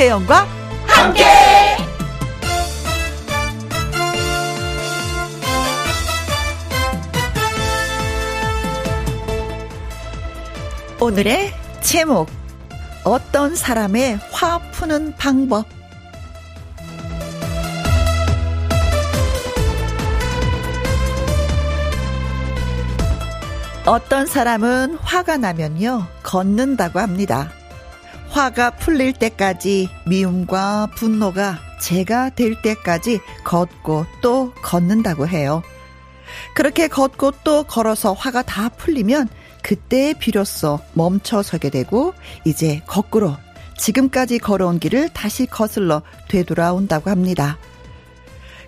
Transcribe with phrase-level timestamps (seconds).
[0.00, 0.46] 김혜영과
[0.86, 1.24] 함께.
[10.98, 12.30] 오늘의 제목
[13.04, 15.66] 어떤 사람의 화 푸는 방법
[23.84, 27.50] 어떤 사람은 화가 나면요 걷는다고 합니다.
[28.30, 35.62] 화가 풀릴 때까지 미움과 분노가 제가 될 때까지 걷고 또 걷는다고 해요.
[36.54, 39.28] 그렇게 걷고 또 걸어서 화가 다 풀리면
[39.62, 43.36] 그때 비로소 멈춰 서게 되고 이제 거꾸로
[43.76, 47.58] 지금까지 걸어온 길을 다시 거슬러 되돌아온다고 합니다.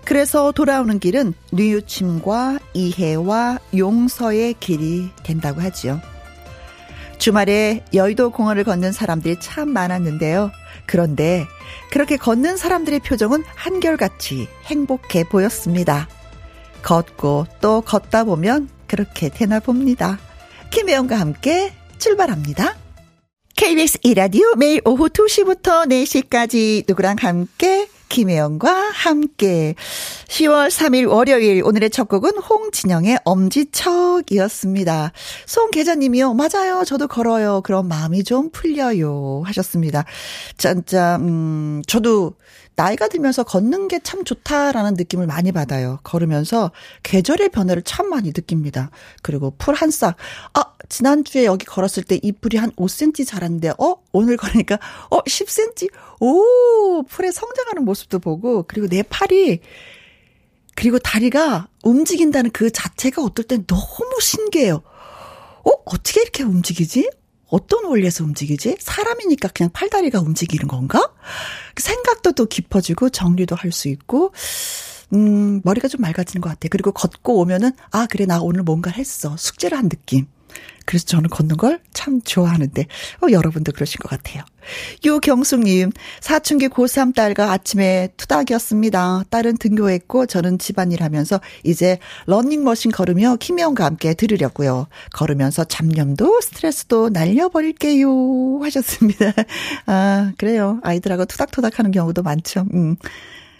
[0.03, 6.01] 그래서 돌아오는 길은 뉘우침과 이해와 용서의 길이 된다고 하지요.
[7.23, 10.51] 주말에 여의도 공원을 걷는 사람들이 참 많았는데요.
[10.85, 11.45] 그런데
[11.89, 16.09] 그렇게 걷는 사람들의 표정은 한결같이 행복해 보였습니다.
[16.81, 20.19] 걷고 또 걷다 보면 그렇게 되나 봅니다.
[20.71, 22.75] 김혜영과 함께 출발합니다.
[23.55, 29.75] KBS 이라디오 매일 오후 2시부터 4시까지 누구랑 함께 김혜영과 함께
[30.27, 35.11] 10월 3일 월요일 오늘의 첫 곡은 홍진영의 엄지척이었습니다.
[35.47, 36.33] 송계자님이요.
[36.35, 36.83] 맞아요.
[36.85, 37.61] 저도 걸어요.
[37.61, 39.41] 그럼 마음이 좀 풀려요.
[39.45, 40.05] 하셨습니다.
[40.57, 42.33] 짠짠 음 저도
[42.75, 45.99] 나이가 들면서 걷는 게 참 좋다라는 느낌을 많이 받아요.
[46.03, 46.71] 걸으면서
[47.03, 48.89] 계절의 변화를 참 많이 느낍니다.
[49.21, 50.15] 그리고 풀 한 싹.
[50.53, 53.95] 아, 지난주에 여기 걸었을 때 이 풀이 한 5cm 자랐는데, 어?
[54.11, 54.77] 오늘 걸으니까,
[55.09, 55.89] 어, 10cm?
[56.19, 59.59] 오, 풀에 성장하는 모습도 보고, 그리고 내 팔이,
[60.75, 64.83] 그리고 다리가 움직인다는 그 자체가 어떨 땐 너무 신기해요.
[65.65, 65.69] 어?
[65.85, 67.09] 어떻게 이렇게 움직이지?
[67.47, 68.77] 어떤 원리에서 움직이지?
[68.79, 71.11] 사람이니까 그냥 팔다리가 움직이는 건가?
[71.77, 74.31] 생각도 또 깊어지고 정리도 할 수 있고,
[75.13, 76.67] 음, 머리가 좀 맑아지는 것 같아.
[76.69, 79.35] 그리고 걷고 오면은, 아, 그래, 나 오늘 뭔가 했어.
[79.37, 80.27] 숙제를 한 느낌.
[80.85, 82.85] 그래서 저는 걷는 걸 참 좋아하는데,
[83.21, 84.43] 어, 여러분도 그러신 것 같아요.
[85.05, 89.23] 유경숙님, 사춘기 고3 딸과 아침에 투닥이었습니다.
[89.29, 94.87] 딸은 등교했고, 저는 집안일 하면서 이제 러닝머신 걸으며 김혜영과 함께 들으려고요.
[95.13, 98.59] 걸으면서 잡념도 스트레스도 날려버릴게요.
[98.63, 99.31] 하셨습니다.
[99.85, 100.79] 아, 그래요.
[100.83, 102.65] 아이들하고 투닥투닥 하는 경우도 많죠.
[102.73, 102.97] 음.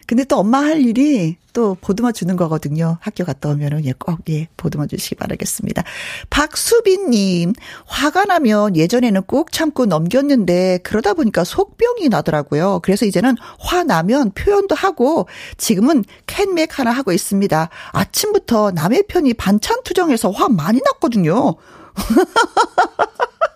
[0.05, 2.97] 근데 또 엄마 할 일이 또 보듬어 주는 거거든요.
[2.99, 5.83] 학교 갔다 오면은 예, 꼭, 예, 보듬어 주시기 바라겠습니다.
[6.29, 7.53] 박수빈 님,
[7.85, 12.79] 화가 나면 예전에는 꼭 참고 넘겼는데 그러다 보니까 속병이 나더라고요.
[12.83, 15.27] 그래서 이제는 화 나면 표현도 하고
[15.57, 17.69] 지금은 캔맥 하나 하고 있습니다.
[17.91, 21.55] 아침부터 남의 편이 반찬 투정해서 화 많이 났거든요.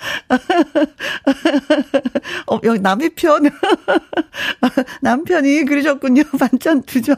[2.46, 3.50] 어, 여기 남의 편.
[5.02, 6.22] 남편이 그러셨군요.
[6.38, 7.16] 반찬 두 정.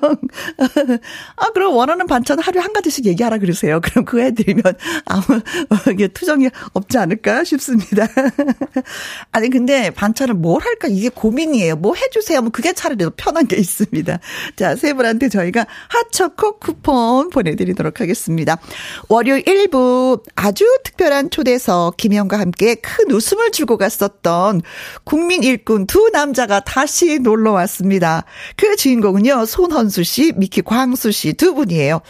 [1.37, 3.81] 아, 그럼 원하는 반찬 하루에 한 가지씩 얘기하라 그러세요.
[3.81, 4.63] 그럼 그거 해드리면
[5.05, 8.07] 아무, 어, 이게 투정이 없지 않을까 싶습니다.
[9.31, 10.89] 아니, 근데 반찬을 뭘 할까?
[10.89, 11.77] 이게 고민이에요.
[11.77, 12.43] 뭐 해주세요.
[12.43, 14.19] 뭐 그게 차라리 더 편한 게 있습니다.
[14.57, 18.59] 자, 세 분한테 저희가 핫초코 쿠폰 보내드리도록 하겠습니다.
[19.09, 24.63] 월요일 1부 아주 특별한 초대석 김영과 함께 큰 웃음을 주고 갔었던
[25.05, 28.25] 국민 일꾼 두 남자가 다시 놀러 왔습니다.
[28.57, 32.01] 그 주인공은요, 손헌수 씨, 미키 광수 씨 두 분이에요.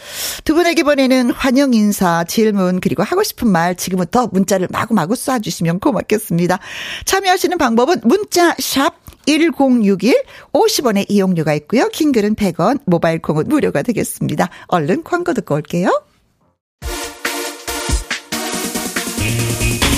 [0.45, 6.59] 두 분에게 보내는 환영 인사, 질문, 그리고 하고 싶은 말 지금부터 문자를 마구마구 쏴주시면 고맙겠습니다.
[7.05, 11.89] 참여하시는 방법은 문자 샵 1061, 50원의 이용료가 있고요.
[11.89, 14.49] 킹글은 100원, 모바일 콩은 무료가 되겠습니다.
[14.67, 16.03] 얼른 광고 듣고 올게요.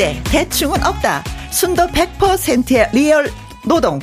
[0.00, 1.22] 절대 대충은 없다.
[1.50, 3.30] 순도 100%의 리얼
[3.66, 3.98] 노동.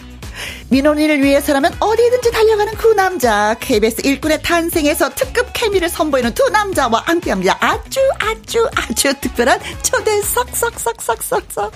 [0.70, 3.56] 민원인을 위해 서라면 어디든지 달려가는 그 남자.
[3.60, 7.58] KBS 일꾼의 탄생에서 특급 케미를 선보이는 두 남자와 함께합니다.
[7.60, 11.72] 아주 아주 아주 특별한 초대 썩썩썩썩썩썩.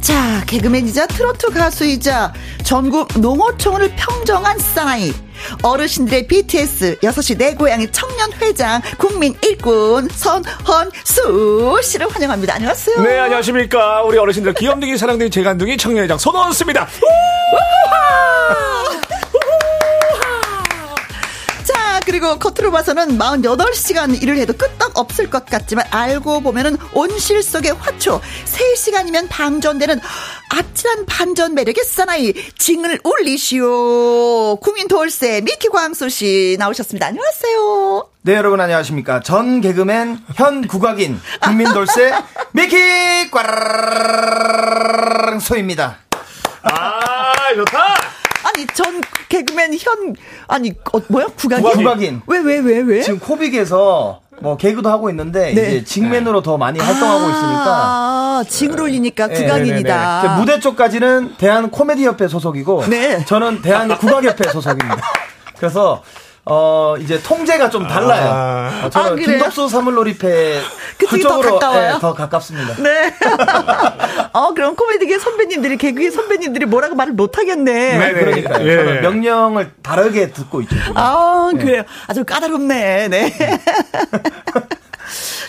[0.00, 2.32] 자, 개그맨이자 트로트 가수이자
[2.64, 5.12] 전국 농어촌을 평정한 사나이.
[5.62, 12.54] 어르신들의 BTS 6시 내 고향의 청년회장 국민 일꾼 손헌수 씨를 환영합니다.
[12.54, 13.02] 안녕하세요.
[13.02, 14.02] 네, 안녕하십니까.
[14.02, 16.88] 우리 어르신들 귀염둥이 사랑둥이 재간둥이 청년회장 손원수입니다.
[22.06, 28.20] 그리고 겉으로 봐서는 48시간 일을 해도 끄떡 없을 것 같지만 알고 보면은 온실 속의 화초
[28.44, 30.00] 3시간이면 방전되는
[30.50, 37.06] 아찔한 반전 매력의 사나이 징을 올리시오 국민 돌쇠 미키 광수 씨 나오셨습니다.
[37.06, 38.08] 안녕하세요.
[38.22, 42.12] 네 여러분 안녕하십니까 전 개그맨 현 국악인 국민 돌쇠
[42.52, 43.30] 미키
[44.90, 45.98] 꽈랑소입니다.
[46.62, 48.13] 아 좋다.
[48.54, 50.14] 아니 전 개그맨 현
[50.46, 51.64] 아니 어, 뭐야 국악인?
[51.64, 52.22] 국악인.
[52.26, 53.02] 왜왜 왜 왜, 왜?
[53.02, 55.68] 지금 코빅에서 뭐 개그도 하고 있는데 네.
[55.76, 59.34] 이제 직맨으로 더 많이 활동하고 있으니까 아, 징을 올리니까 네.
[59.34, 60.22] 국악인이다.
[60.22, 63.24] 네, 무대 쪽까지는 대한 코미디 협회 소속이고 네.
[63.24, 65.02] 저는 대한 국악협회 소속입니다.
[65.56, 66.02] 그래서
[66.46, 68.30] 어, 이제 통제가 좀 달라요.
[68.30, 70.60] 아, 어, 저는 아, 김덕수 사물놀이패
[70.98, 72.74] 그쪽으로 더, 네, 더 가깝습니다.
[72.82, 73.14] 네.
[74.32, 77.98] 어, 그럼 코미디계 선배님들이, 개그계 선배님들이 뭐라고 말을 못 하겠네.
[77.98, 78.68] 네, 그러니까요.
[78.68, 78.76] 예.
[78.76, 80.76] 저는 명령을 다르게 듣고 있죠.
[80.94, 81.82] 아, 그래요.
[82.08, 83.08] 아주 까다롭네.
[83.08, 83.32] 네.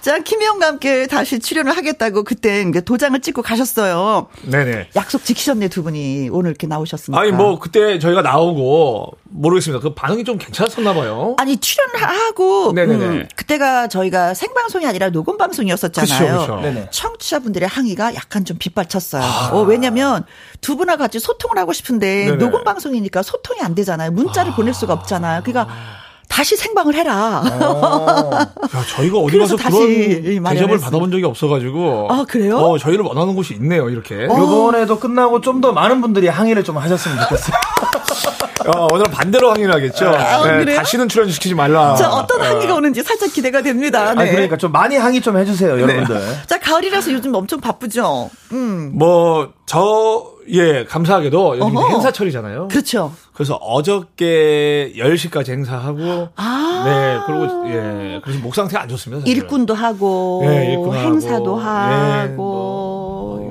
[0.05, 4.27] 자, 김희영과 함께 다시 출연을 하겠다고 그때 도장을 찍고 가셨어요.
[4.43, 4.89] 네네.
[4.95, 6.29] 약속 지키셨네, 두 분이.
[6.31, 7.19] 오늘 이렇게 나오셨습니다.
[7.19, 9.81] 아니, 뭐, 그때 저희가 나오고, 모르겠습니다.
[9.81, 11.35] 그 반응이 좀 괜찮았었나 봐요.
[11.39, 13.03] 아니, 출연하고, 네네네.
[13.03, 16.37] 음, 그때가 저희가 생방송이 아니라 녹음방송이었었잖아요.
[16.37, 16.87] 그쵸, 그쵸.
[16.91, 19.23] 청취자분들의 항의가 약간 좀 빗발쳤어요.
[19.23, 19.49] 아.
[19.53, 20.23] 어, 왜냐면
[20.61, 24.11] 두 분하고 같이 소통을 하고 싶은데 녹음방송이니까 소통이 안 되잖아요.
[24.11, 24.55] 문자를 아.
[24.55, 25.41] 보낼 수가 없잖아요.
[25.43, 27.41] 그러니까 다시 생방을 해라.
[27.61, 28.29] 어.
[28.39, 28.49] 야,
[28.95, 32.07] 저희가 어디 가서 그런 대접을 받아본 적이 없어가지고.
[32.11, 32.57] 아 그래요?
[32.57, 34.15] 어, 저희를 원하는 곳이 있네요, 이렇게.
[34.29, 34.33] 어.
[34.37, 37.55] 이번에도 끝나고 좀 더 많은 분들이 항의를 좀 하셨으면 좋겠어요.
[38.67, 40.07] 어, 오늘은 반대로 항의를 하겠죠.
[40.09, 41.95] 아, 네, 다시는 출연시키지 말라.
[41.95, 42.77] 자, 어떤 항의가 어.
[42.77, 44.13] 오는지 살짝 기대가 됩니다.
[44.13, 44.21] 네.
[44.23, 45.81] 아, 그러니까 좀 많이 항의 좀 해주세요, 네.
[45.83, 46.21] 여러분들.
[46.47, 48.29] 자, 가을이라서 요즘 엄청 바쁘죠.
[48.51, 48.91] 음.
[48.95, 52.67] 뭐, 저, 예, 감사하게도 요즘 행사철이잖아요.
[52.69, 53.13] 그렇죠.
[53.33, 59.21] 그래서 어저께 10시까지 행사하고 아~ 네, 그리고 예, 그래서 목 상태가 안 좋습니다.
[59.21, 59.35] 사실.
[59.35, 62.94] 일꾼도 하고 예, 일꾼 행사도 하고, 예, 뭐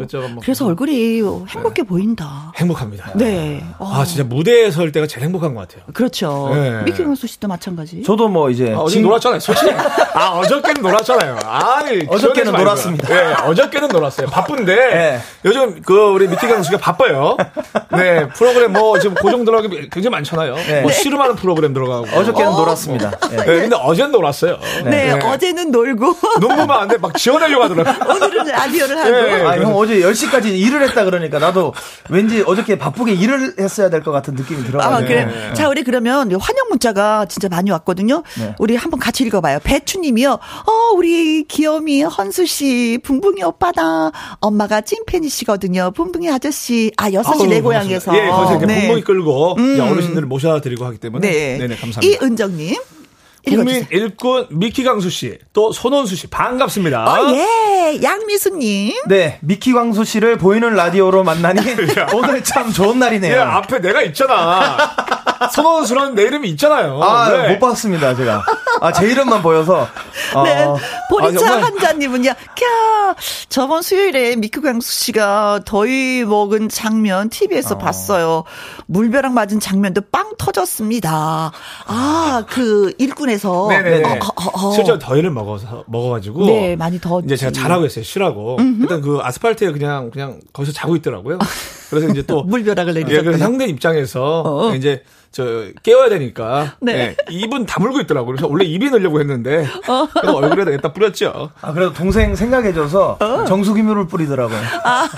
[0.04, 1.88] 이것저것 뭐 그래서 얼굴이 행복해 네.
[1.88, 2.52] 보인다.
[2.56, 3.12] 행복합니다.
[3.14, 3.64] 네.
[3.78, 5.84] 아, 진짜 무대에 설 때가 제일 행복한 것 같아요.
[5.92, 6.50] 그렇죠.
[6.54, 6.82] 네.
[6.84, 8.02] 미키강수 씨도 마찬가지.
[8.02, 9.40] 저도 뭐 이제 아, 어제 놀았잖아요.
[9.40, 9.70] 솔직히.
[10.14, 11.38] 아, 어저께는 놀았잖아요.
[11.44, 13.08] 아니, 어저께는 놀았습니다.
[13.08, 14.28] 네, 어저께는 놀았어요.
[14.28, 15.20] 바쁜데 네.
[15.44, 17.36] 요즘 그 우리 미키강수 씨가 바빠요.
[17.92, 20.54] 네, 프로그램 뭐 지금 고정 들어가기 굉장히 많잖아요.
[20.54, 20.82] 네.
[20.82, 22.06] 뭐 씨름하는 프로그램 들어가고.
[22.14, 22.56] 어저께는 어.
[22.58, 23.10] 놀았습니다.
[23.30, 23.36] 네.
[23.36, 23.44] 네.
[23.44, 24.58] 근데 어제는 놀았어요.
[24.84, 25.26] 네, 네.
[25.26, 26.14] 어제는 놀고.
[26.40, 26.98] 농구만 안 돼.
[26.98, 28.14] 막 지원하려고 하더라고요.
[28.14, 29.10] 오늘은 라디오를 하고.
[29.10, 29.42] 네.
[29.42, 31.72] 아, 형 어제 10시까지 일을 했다 그러니까 나도
[32.10, 34.82] 왠지 어저께 바쁘게 일을 했어야 될 것 같은 느낌이 들어요.
[34.82, 35.24] 아, 그래.
[35.24, 35.54] 네.
[35.54, 38.22] 자, 우리 그러면 환영 문자가 진짜 많이 왔거든요.
[38.38, 38.54] 네.
[38.58, 39.60] 우리 한번 같이 읽어봐요.
[39.64, 40.30] 배추님이요.
[40.32, 44.10] 어, 우리 귀염이 헌수 씨, 붕붕이 오빠다.
[44.40, 45.92] 엄마가 찐팬이시거든요.
[45.92, 46.92] 붕붕이 아저씨.
[46.98, 48.14] 아, 6시 내 고향에서.
[48.16, 48.80] 예, 거기서 이렇게 네.
[48.82, 49.80] 붕붕이 끌고 음.
[49.80, 51.26] 어르신들을 모셔드리고 하기 때문에.
[51.28, 51.58] 네.
[51.58, 52.24] 네네, 감사합니다.
[52.24, 52.76] 이은정님.
[53.46, 57.04] 국민 일꾼 미키 강수 씨, 또 손원수 씨 반갑습니다.
[57.04, 58.94] 어, 예, 양미수님.
[59.06, 61.60] 네, 미키 강수 씨를 보이는 라디오로 만나니
[62.14, 63.34] 오늘 참 좋은 날이네요.
[63.34, 64.76] 예, 앞에 내가 있잖아.
[65.52, 67.02] 손원수라는 내 이름이 있잖아요.
[67.02, 67.48] 아, 네.
[67.52, 68.44] 못 봤습니다, 제가.
[68.80, 69.88] 아, 제 이름만 보여서.
[70.44, 70.76] 네, 어,
[71.10, 73.16] 보리차 아, 한자님은요, 캬,
[73.48, 77.78] 저번 수요일에 미키 강수 씨가 더위 먹은 장면 TV에서 어.
[77.78, 78.44] 봤어요.
[78.86, 81.52] 물벼락 맞은 장면도 빵 터졌습니다.
[81.86, 83.33] 아, 그 일꾼의
[83.68, 84.04] 네네네.
[84.04, 84.72] 어, 어, 어.
[84.72, 88.82] 실제로 더위를 먹어서 먹어가지고 네 많이 더 이제 제가 자라고 했어요 쉬라고 음흠.
[88.82, 91.38] 일단 그 아스팔트에 그냥 그냥 거기서 자고 있더라고요.
[91.90, 94.74] 그래서 이제 또 물벼락을 내리셨 예, 형들 입장에서 어.
[94.74, 95.02] 이제
[95.34, 96.92] 저 깨워야 되니까 네.
[96.92, 97.16] 네.
[97.28, 98.36] 입은 다물고 있더라고요.
[98.36, 100.08] 그래서 원래 입이 넣으려고 했는데 어.
[100.30, 101.50] 얼굴에다 갖다 뿌렸죠.
[101.60, 103.44] 아 그래도 동생 생각해줘서 어.
[103.44, 104.58] 정수기물을 뿌리더라고요.
[104.84, 105.08] 아.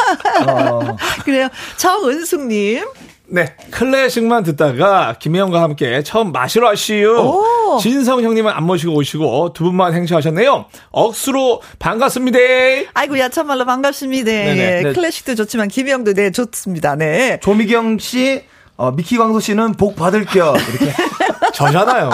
[0.48, 0.96] 어.
[1.24, 1.48] 그래요.
[1.76, 2.84] 정은숙님.
[3.28, 7.42] 네, 클래식만 듣다가 김혜영과 함께 처음 마시러 왔시유.
[7.82, 10.66] 진성 형님은 안 모시고 오시고 두 분만 행차하셨네요.
[10.90, 12.38] 억수로 반갑습니다.
[12.94, 14.30] 아이고 야 참말로 반갑습니다.
[14.30, 14.92] 네, 네.
[14.92, 16.94] 클래식도 좋지만 김혜영도 네 좋습니다.
[16.94, 17.40] 네.
[17.42, 18.44] 조미경 씨
[18.76, 20.92] 어, 미키 광수 씨는 복 받을 겸 이렇게
[21.54, 22.10] 저잖아요.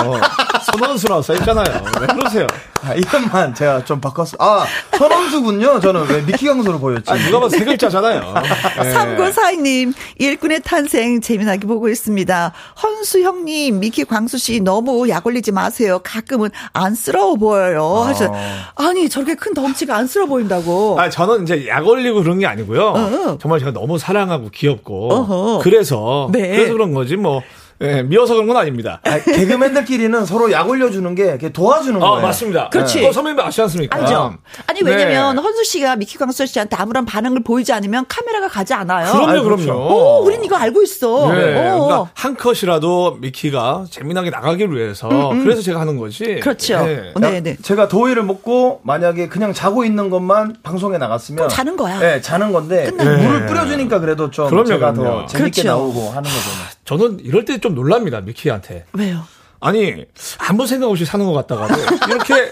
[0.73, 1.83] 손원수라고 써있잖아요.
[2.01, 2.47] 왜 그러세요?
[2.85, 4.37] 아, 이름만 제가 좀 바꿨어.
[4.39, 4.65] 아,
[4.97, 5.81] 손원수군요.
[5.81, 7.11] 저는 왜 미키 광수로 보였지?
[7.11, 8.35] 아, 누가 봐도 세 글자잖아요.
[8.83, 8.93] 네.
[8.95, 12.53] 3942님, 일꾼의 탄생 재미나게 보고 있습니다.
[12.83, 16.01] 헌수 형님, 미키 광수 씨 너무 약 올리지 마세요.
[16.03, 17.83] 가끔은 안쓰러워 보여요.
[17.85, 18.03] 어.
[18.05, 18.33] 하셔.
[18.77, 21.01] 아니, 저렇게 큰 덩치가 안쓰러워 보인다고.
[21.01, 22.83] 아, 저는 이제 약 올리고 그런 게 아니고요.
[22.83, 25.13] 어 정말 제가 너무 사랑하고 귀엽고.
[25.13, 25.61] 어허.
[25.63, 26.29] 그래서.
[26.33, 26.52] 네.
[26.57, 27.43] 그래서 그런 거지 뭐.
[27.83, 29.01] 네, 미워서 그런 건 아닙니다.
[29.05, 32.23] 아, 개그맨들끼리는 서로 약 올려주는 게 도와주는 아, 거예요.
[32.27, 32.69] 맞습니다.
[32.71, 33.01] 그렇지.
[33.01, 33.13] 네.
[33.13, 33.97] 선배님 아시지 않습니까?
[33.99, 34.35] 알죠.
[34.67, 35.43] 아니 왜냐면 네.
[35.43, 39.11] 헌수 씨가 미키 광수 씨한테 아무런 반응을 보이지 않으면 카메라가 가지 않아요.
[39.13, 39.57] 그럼요, 아니, 그럼요.
[39.57, 39.75] 그렇죠.
[39.75, 41.33] 오, 우린 이거 알고 있어.
[41.33, 41.55] 네.
[41.55, 45.45] 그러니까 한 컷이라도 미키가 재미나게 나가기 위해서 음, 음.
[45.45, 46.41] 그래서 제가 하는 거지.
[46.41, 46.85] 그렇죠.
[46.85, 47.13] 네.
[47.21, 47.57] 네, 네.
[47.61, 51.99] 제가 도의를 먹고 만약에 그냥 자고 있는 것만 방송에 나갔으면 자는 거야.
[51.99, 55.21] 네, 자는 건데 물을 뿌려주니까 그래도 좀 그럼요, 제가 그럼요.
[55.23, 55.69] 더 재밌게 그렇죠.
[55.69, 56.73] 나오고 하는 거죠.
[56.85, 58.85] 저는 이럴 때좀 놀랍니다, 미키한테.
[58.93, 59.23] 왜요?
[59.61, 60.05] 아니,
[60.39, 61.75] 아무 생각 없이 사는 것 같다가도
[62.09, 62.51] 이렇게 야,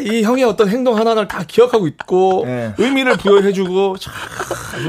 [0.00, 2.74] 이 형의 어떤 행동 하나하나를 다 기억하고 있고 네.
[2.76, 3.96] 의미를 부여해주고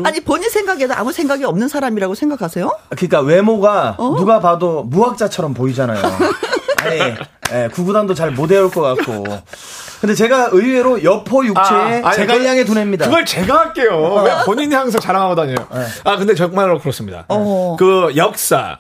[0.04, 2.70] 아니 본인 생각에도 아무 생각이 없는 사람이라고 생각하세요?
[2.90, 4.16] 그러니까 외모가 어?
[4.18, 6.02] 누가 봐도 무학자처럼 보이잖아요.
[6.80, 7.00] 아니
[7.54, 9.24] 예, 구구단도 잘 못 외울 것 같고.
[10.02, 13.06] 근데 제가 의외로 여포 육체에 아, 제갈량의 두뇌입니다.
[13.06, 13.92] 그걸 제가 할게요.
[13.94, 14.24] 어.
[14.24, 15.56] 왜 본인이 항상 자랑하고 다녀요?
[15.74, 15.86] 네.
[16.04, 17.24] 아 근데 정말로 그렇습니다.
[17.30, 17.78] 어.
[17.80, 18.80] 그 역사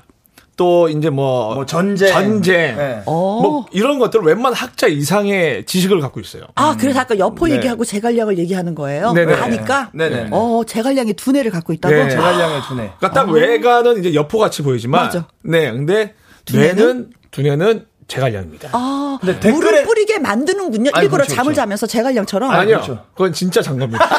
[0.57, 3.01] 또 이제 뭐, 뭐 전쟁, 전쟁, 네.
[3.05, 6.45] 뭐 이런 것들 웬만 학자 이상의 지식을 갖고 있어요.
[6.55, 6.77] 아 음.
[6.77, 7.55] 그래서 아까 여포 네.
[7.55, 9.13] 얘기하고 제갈량을 얘기하는 거예요.
[9.13, 9.35] 네네.
[9.35, 9.91] 아니까.
[9.93, 10.29] 네네.
[10.31, 11.93] 어 제갈량의 두뇌를 갖고 있다고.
[11.93, 12.09] 네.
[12.09, 12.91] 제갈량의 두뇌.
[12.97, 13.31] 그러니까 딱 아.
[13.31, 15.27] 외관은 이제 여포 같이 보이지만, 맞아.
[15.43, 16.15] 네, 근데
[16.51, 18.69] 뇌는 두뇌는 제갈량입니다.
[18.71, 19.53] 아, 근데 댓글에...
[19.53, 20.89] 물을 뿌리게 만드는군요.
[20.93, 21.61] 아니, 일부러 그렇죠, 잠을 그렇죠.
[21.61, 22.49] 자면서 제갈량처럼.
[22.49, 23.05] 아니요, 그렇죠.
[23.13, 24.09] 그건 진짜 장갑입니다.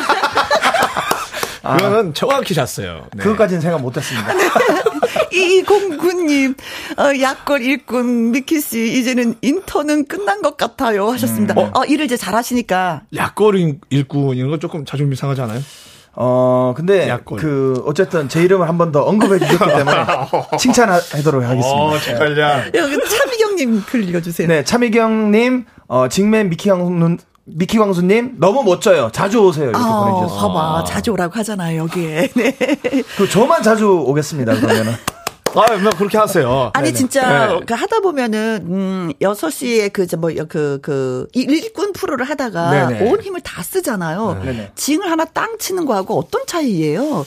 [1.64, 1.76] 아.
[1.78, 3.06] 그거는 정확히 잤어요.
[3.14, 3.24] 네.
[3.24, 4.32] 그것까지는 생각 못했습니다.
[5.32, 6.54] 이공구님,
[6.98, 11.54] 어, 약골 일꾼 미키 씨 이제는 인턴은 끝난 것 같아요 하셨습니다.
[11.54, 11.58] 음.
[11.58, 11.70] 어?
[11.74, 13.02] 어, 일을 이제 잘하시니까.
[13.14, 15.60] 약골 일꾼 이런 거 조금 자존심 상하지 않아요?
[16.20, 17.38] 어, 근데 약골.
[17.38, 19.96] 그 어쨌든 제 이름을 한 번 더 언급해 주셨기 때문에
[20.58, 21.68] 칭찬하도록 하겠습니다.
[21.70, 22.34] 어, 잠깐요.
[22.34, 22.70] 네.
[22.74, 24.48] 여기 차미경님 글 읽어 주세요.
[24.48, 27.18] 네, 차미경님, 어, 직맨 미키 강nun
[27.50, 29.10] 미키 광수님 너무 멋져요.
[29.12, 29.70] 자주 오세요.
[29.70, 30.52] 이렇게 아, 보내주셨어요.
[30.52, 32.28] 봐봐, 자주 오라고 하잖아요 여기에.
[32.36, 32.56] 네.
[33.16, 34.54] 그 저만 자주 오겠습니다.
[34.60, 34.92] 그러면은.
[35.54, 36.70] 아, 뭐 그렇게 하세요.
[36.74, 36.96] 아니 네네.
[36.96, 37.60] 진짜 네.
[37.66, 43.10] 그 하다 보면은 음 6시에 그뭐그그 그 일꾼 프로를 하다가 네네.
[43.10, 44.40] 온 힘을 다 쓰잖아요.
[44.44, 44.72] 네네.
[44.74, 47.24] 징을 하나 땅 치는 거하고 어떤 차이예요?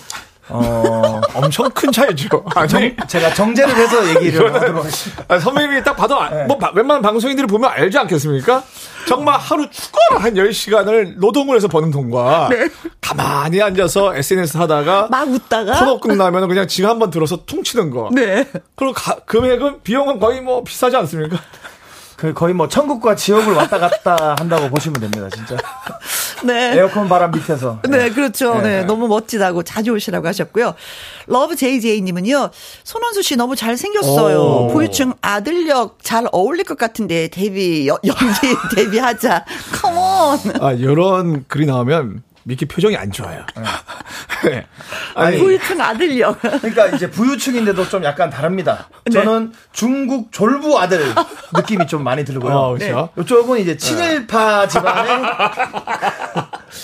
[0.51, 2.43] 어, 엄청 큰 차이죠.
[2.55, 5.25] 아니, 정, 제가 정제를 해서 얘기를 하도록 하겠습니다.
[5.27, 6.46] 아, 선배님이 딱 봐도, 네.
[6.46, 8.63] 뭐, 웬만한 방송인들이 보면 알지 않겠습니까?
[9.08, 12.70] 정말 하루 추가로 한 10시간을 노동을 해서 버는 돈과 네.
[13.00, 18.10] 가만히 앉아서 SNS 하다가 막 웃다가 코너 끝나면 그냥 지금 한번 들어서 퉁치는 거.
[18.13, 18.48] 네.
[18.75, 21.38] 그리고 가, 금액은 비용은 거의 뭐 비싸지 않습니까?
[22.21, 25.57] 그 거의 뭐 천국과 지옥을 왔다 갔다 한다고 보시면 됩니다, 진짜.
[26.45, 26.77] 네.
[26.77, 27.79] 에어컨 바람 밑에서.
[27.89, 28.61] 네, 네 그렇죠.
[28.61, 28.81] 네.
[28.81, 28.83] 네.
[28.83, 30.75] 너무 멋지다고 자주 오시라고 하셨고요.
[31.25, 32.51] 러브 JJ님은요,
[32.83, 34.67] 손헌수 씨 너무 잘생겼어요.
[34.71, 39.45] 부유층 아들 역 잘 어울릴 것 같은데, 데뷔, 여, 연기 데뷔하자.
[39.81, 40.61] 컴온.
[40.61, 43.45] 아, 요런 글이 나오면 미키 표정이 안 좋아요.
[44.45, 44.65] 네.
[45.15, 46.39] 아니, 부유층 아들력.
[46.41, 48.88] 그러니까 이제 부유층인데도 좀 약간 다릅니다.
[49.05, 49.12] 네.
[49.12, 51.13] 저는 중국 졸부 아들
[51.53, 52.53] 느낌이 좀 많이 들고요.
[52.53, 53.10] 어, 그렇죠.
[53.15, 53.21] 네.
[53.21, 55.24] 이쪽은 이제 친일파 집안의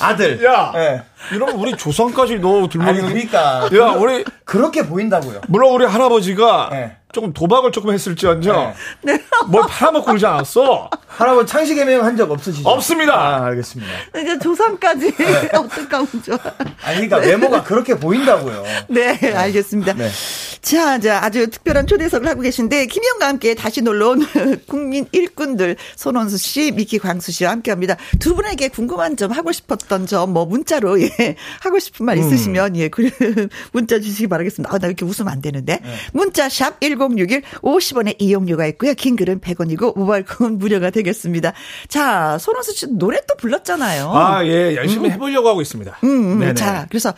[0.01, 0.43] 아들.
[0.43, 1.03] 야, 네.
[1.31, 3.07] 이러면 우리 조상까지 너 들먹이는.
[3.09, 3.69] 그러니까.
[3.75, 5.41] 야, 우리 그렇게 보인다고요.
[5.47, 6.96] 물론 우리 할아버지가 네.
[7.13, 8.73] 조금 도박을 조금 했을지언정
[9.03, 9.21] 네.
[9.47, 10.89] 뭘 팔아먹고 그러지 않았어.
[11.07, 12.67] 할아버지 창식 해명 한 적 없으시죠?
[12.67, 13.13] 없습니다.
[13.13, 13.91] 아, 알겠습니다.
[14.19, 15.49] 이제 조상까지 네.
[15.53, 16.37] 어떡하면 좋아.
[16.83, 18.63] 아니, 그러니까 외모가 그렇게 보인다고요.
[18.89, 19.33] 네, 네.
[19.33, 19.93] 알겠습니다.
[19.93, 20.09] 네.
[20.61, 24.25] 자, 자, 아주 특별한 초대석을 하고 계신데, 김영과 함께 다시 놀러 온
[24.67, 27.95] 국민 일꾼들, 손원수 씨, 미키 광수 씨와 함께 합니다.
[28.19, 31.09] 두 분에게 궁금한 점, 하고 싶었던 점, 뭐, 문자로, 예,
[31.61, 32.75] 하고 싶은 말 있으시면, 음.
[32.77, 33.09] 예, 그,
[33.71, 34.73] 문자 주시기 바라겠습니다.
[34.73, 35.79] 아, 나 이렇게 웃으면 안 되는데.
[35.81, 35.93] 네.
[36.11, 36.77] 문자 샵
[37.09, 38.93] 1061, 50원의 이용료가 있고요.
[38.93, 41.53] 긴 글은 100원이고, 모바일 콩은 무료가 되겠습니다.
[41.87, 44.11] 자, 손원수 씨 노래 또 불렀잖아요.
[44.11, 45.13] 아, 예, 열심히 음.
[45.13, 45.99] 해보려고 하고 있습니다.
[46.03, 46.55] 음, 음.
[46.55, 47.13] 자, 그래서,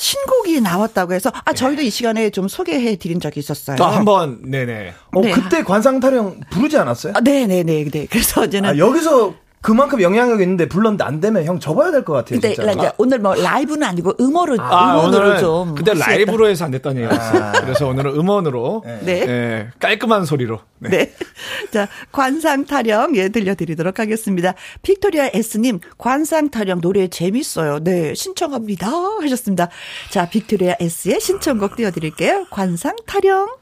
[0.00, 3.76] 신곡이 나왔다고 해서 아 저희도 이 시간에 좀 소개해 드린 적이 있었어요.
[3.80, 4.94] 아, 한번 네네.
[5.14, 5.30] 어 네.
[5.30, 7.12] 그때 관상 타령 부르지 않았어요?
[7.16, 7.90] 아, 네네네.
[7.90, 8.06] 네.
[8.10, 12.40] 그래서 이제는 아, 여기서 그만큼 영향력 있는데 불렀는데 안 되면 형 접어야 될 것 같아요.
[12.40, 12.88] 근데 진짜.
[12.88, 12.92] 아.
[12.96, 15.74] 오늘 뭐 라이브는 아니고 음원으로 아, 음원으로 좀.
[15.74, 17.42] 근데 라이브로 해서 안 됐다는 얘기였어요.
[17.42, 17.52] 아.
[17.52, 19.26] 그래서 오늘은 음원으로 네.
[19.26, 19.68] 네.
[19.78, 20.60] 깔끔한 소리로.
[20.78, 20.88] 네.
[20.88, 21.12] 네.
[21.72, 24.54] 자 관상 타령 예 들려드리도록 하겠습니다.
[24.82, 27.80] 빅토리아 S님 관상 타령 노래 재밌어요.
[27.84, 28.88] 네 신청합니다
[29.20, 29.68] 하셨습니다.
[30.10, 32.46] 자 빅토리아 S의 신청곡 띄워드릴게요.
[32.50, 33.59] 관상 타령.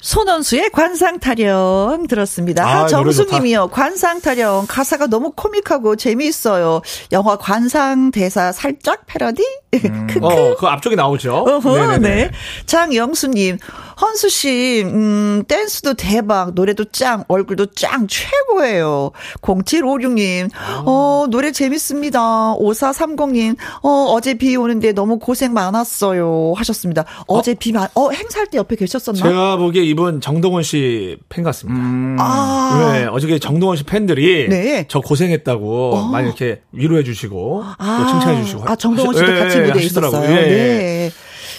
[0.00, 2.66] 손헌수의 관상타령 들었습니다.
[2.66, 3.68] 아, 정수님이요.
[3.68, 6.80] 관상타령 가사가 너무 코믹하고 재미있어요.
[7.12, 10.08] 영화 관상 대사 살짝 패러디 음.
[10.22, 11.34] 어, 그 앞쪽에 나오죠.
[11.34, 12.30] 어허, 네.
[12.66, 13.58] 장영수님,
[14.00, 19.10] 헌수 씨, 음, 댄스도 대박, 노래도 짱, 얼굴도 짱, 최고예요.
[19.42, 20.50] 0756님,
[20.86, 22.54] 어, 노래 재밌습니다.
[22.56, 26.54] 5430님, 어, 어제 비 오는데 너무 고생 많았어요.
[26.56, 27.04] 하셨습니다.
[27.26, 27.54] 어제 어?
[27.58, 29.20] 비 많, 어, 행사할 때 옆에 계셨었나?
[29.20, 31.78] 제가 보기에 이분 정동원 씨 팬 같습니다.
[31.80, 32.16] 음.
[32.18, 32.92] 아.
[32.92, 34.86] 네, 어저께 정동원 씨 팬들이 네.
[34.88, 36.08] 저 고생했다고 어.
[36.08, 38.06] 많이 이렇게 위로해 주시고, 아.
[38.10, 38.64] 칭찬해 주시고.
[38.66, 40.24] 아, 정동원 씨도 네, 같이 무대에 있었어요.
[40.24, 40.34] 예.
[40.48, 41.10] 네.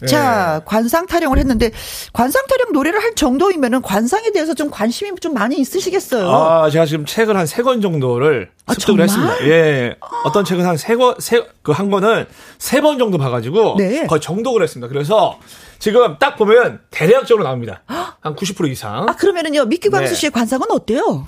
[0.07, 0.65] 자, 네.
[0.65, 1.71] 관상 타령을 했는데
[2.13, 6.29] 관상 타령 노래를 할 정도이면은 관상에 대해서 좀 관심이 좀 많이 있으시겠어요.
[6.29, 9.45] 아, 제가 지금 책을 한 세 권 정도를 아, 습득을 했습니다.
[9.47, 9.95] 예.
[10.25, 12.25] 어떤 책은 한 세 권, 세, 그 한 권은
[12.57, 14.05] 세번 정도 봐가지고 네.
[14.07, 14.87] 거의 정독을 했습니다.
[14.87, 15.37] 그래서
[15.79, 17.81] 지금 딱 보면 대략적으로 나옵니다.
[17.87, 19.07] 한 90% 이상.
[19.09, 20.19] 아, 그러면은요, 미키 광수 네.
[20.19, 21.25] 씨의 관상은 어때요?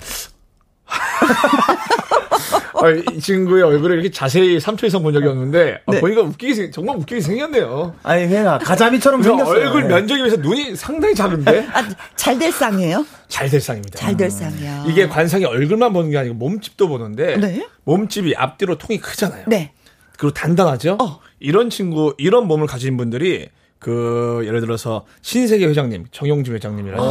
[2.74, 6.00] 아, 이 친구의 얼굴을 이렇게 자세히 3초 이상 본 적이 없는데 아, 네.
[6.00, 7.94] 보니까 웃기게 정말 웃기게 생겼네요.
[8.02, 9.66] 아니 그냥 가자미처럼 생겼어요.
[9.66, 11.66] 얼굴 면적에 비해서 눈이 상당히 작은데.
[11.72, 11.82] 아,
[12.16, 13.06] 잘될 쌍이에요?
[13.28, 13.98] 잘될 쌍입니다.
[13.98, 14.84] 잘될 쌍이요.
[14.88, 17.66] 이게 관상이 얼굴만 보는 게 아니고 몸집도 보는데 네?
[17.84, 19.44] 몸집이 앞뒤로 통이 크잖아요.
[19.46, 19.72] 네.
[20.18, 20.98] 그리고 단단하죠.
[21.00, 21.20] 어.
[21.40, 23.48] 이런 친구 이런 몸을 가진 분들이
[23.84, 27.06] 그 예를 들어서 신세계 회장님 정용진 회장님이라든지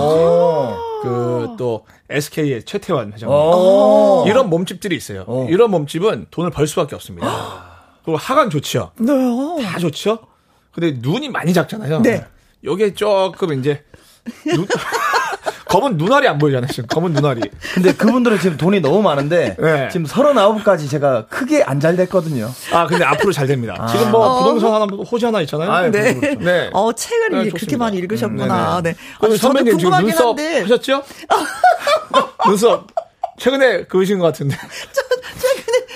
[1.03, 5.23] 그 또 SK의 최태원 회장님 이런 몸집들이 있어요.
[5.27, 5.45] 오.
[5.49, 7.27] 이런 몸집은 돈을 벌 수밖에 없습니다.
[8.03, 8.91] 그리고 하관 좋지요.
[8.99, 9.63] 네.
[9.63, 10.17] 다 좋죠.
[10.71, 12.01] 근데 눈이 많이 작잖아요.
[12.01, 12.25] 네.
[12.63, 13.83] 요게 조금 이제
[14.45, 14.65] 눈,
[15.73, 16.71] 검은 눈알이 안 보이잖아요.
[16.71, 17.41] 지금 검은 눈알이.
[17.73, 19.89] 근데 그분들은 지금 돈이 너무 많은데 네.
[19.91, 22.49] 지금 39까지 제가 크게 안 잘 됐거든요.
[22.71, 23.75] 아, 근데 앞으로 잘 됩니다.
[23.77, 23.87] 아.
[23.87, 24.39] 지금 뭐 어.
[24.43, 25.69] 부동산 하나 호지 하나 있잖아요.
[25.71, 26.13] 아, 네.
[26.13, 26.39] 그렇죠.
[26.39, 26.69] 네.
[26.71, 28.77] 어, 책을 네, 그렇게 많이 읽으셨구나.
[28.77, 28.95] 음, 네.
[29.19, 30.61] 그럼 선배님 지금 눈썹 한데.
[30.61, 31.03] 하셨죠?
[32.47, 32.87] 눈썹
[33.37, 34.55] 최근에 그으신 것 같은데.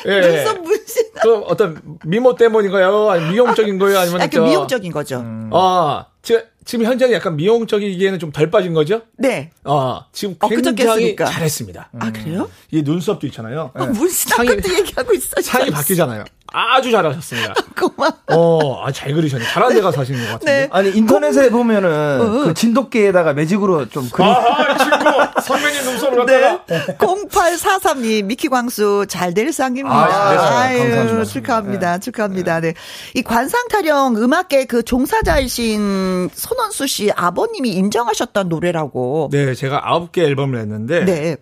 [0.04, 0.87] 최근에 예, 눈썹 문신.
[1.22, 3.10] 그 어떤 미모 때문인가요?
[3.10, 4.00] 아니 미용적인 거예요?
[4.00, 5.20] 아니면 약간 미용적인 거죠.
[5.20, 5.50] 음.
[5.54, 9.02] 아, 지금 지금 현재는 약간 미용적이기에는 좀 덜 빠진 거죠?
[9.18, 9.52] 네.
[9.64, 11.90] 어, 지금 어, 굉장히 어, 잘했습니다.
[11.98, 12.50] 아, 그래요?
[12.72, 13.72] 이 눈썹도 있잖아요.
[13.74, 15.42] 아, 문신 상이, 얘기하고 있어.
[15.42, 16.26] 상이 바뀌잖아요.
[16.54, 17.54] 아주 잘하셨습니다.
[17.78, 18.14] 고마워.
[18.28, 19.46] 어, 아, 잘 그리셨네.
[19.46, 20.60] 잘한 데가 사시는 것 같은데.
[20.62, 20.70] 네.
[20.72, 22.44] 아니, 인터넷에 보면은 어, 어.
[22.46, 24.26] 그 진돗개에다가 매직으로 좀 그리.
[24.26, 25.42] 아, 친구.
[25.42, 26.66] 선배님 눈썹을 갖다가.
[26.68, 26.98] 네.
[26.98, 29.90] 0843님, 미키 광수 잘될 쌍입니다.
[29.96, 30.98] 아, 네.
[30.98, 31.94] 아유, 축하합니다.
[31.94, 32.00] 네.
[32.00, 32.62] 축하합니다.
[32.62, 32.74] 네.
[33.14, 39.30] 이 관상 타령 음악계 그 종사자이신 손원수 씨 아버님이 인정하셨던 노래라고.
[39.32, 41.06] 네, 제가 아홉 개 앨범을 냈는데.
[41.06, 41.38] 네.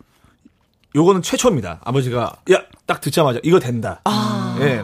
[0.96, 1.82] 요거는 최초입니다.
[1.84, 4.02] 아버지가 야 딱 듣자마자 이거 된다.
[4.06, 4.58] 아.
[4.62, 4.84] 예.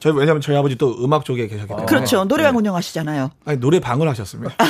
[0.00, 1.86] 저희 왜냐면 저희 아버지 또 음악 쪽에 계셨기 때문에.
[1.86, 2.24] 그렇죠.
[2.24, 2.58] 노래방 네.
[2.58, 3.30] 운영하시잖아요.
[3.44, 4.54] 아니 노래방을 하셨습니다.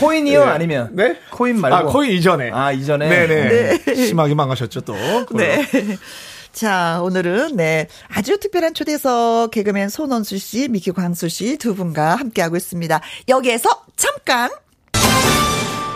[0.00, 0.44] 코인이요?
[0.44, 0.50] 네.
[0.50, 0.88] 아니면?
[0.92, 1.16] 네?
[1.30, 1.76] 코인 말고.
[1.76, 2.50] 아, 코인 이전에.
[2.52, 3.08] 아, 이전에?
[3.08, 3.78] 네네.
[3.84, 3.94] 네.
[4.06, 4.94] 심하게 망하셨죠, 또.
[5.34, 5.66] 네.
[6.52, 7.88] 자, 오늘은, 네.
[8.08, 13.00] 아주 특별한 초대석 개그맨 손원수 씨, 미키 광수 씨 두 분과 함께하고 있습니다.
[13.28, 14.50] 여기에서 잠깐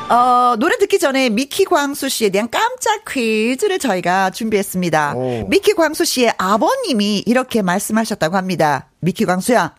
[0.09, 5.14] 어, 노래 듣기 전에 미키 광수 씨에 대한 깜짝 퀴즈를 저희가 준비했습니다.
[5.16, 5.47] 오.
[5.49, 8.88] 미키 광수 씨의 아버님이 이렇게 말씀하셨다고 합니다.
[9.01, 9.75] 미키 광수야,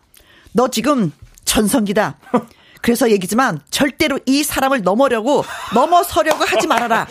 [0.52, 1.12] 너 지금
[1.46, 2.18] 전성기다.
[2.82, 7.06] 그래서 얘기지만 절대로 이 사람을 넘어려고 넘어서려고 하지 말아라.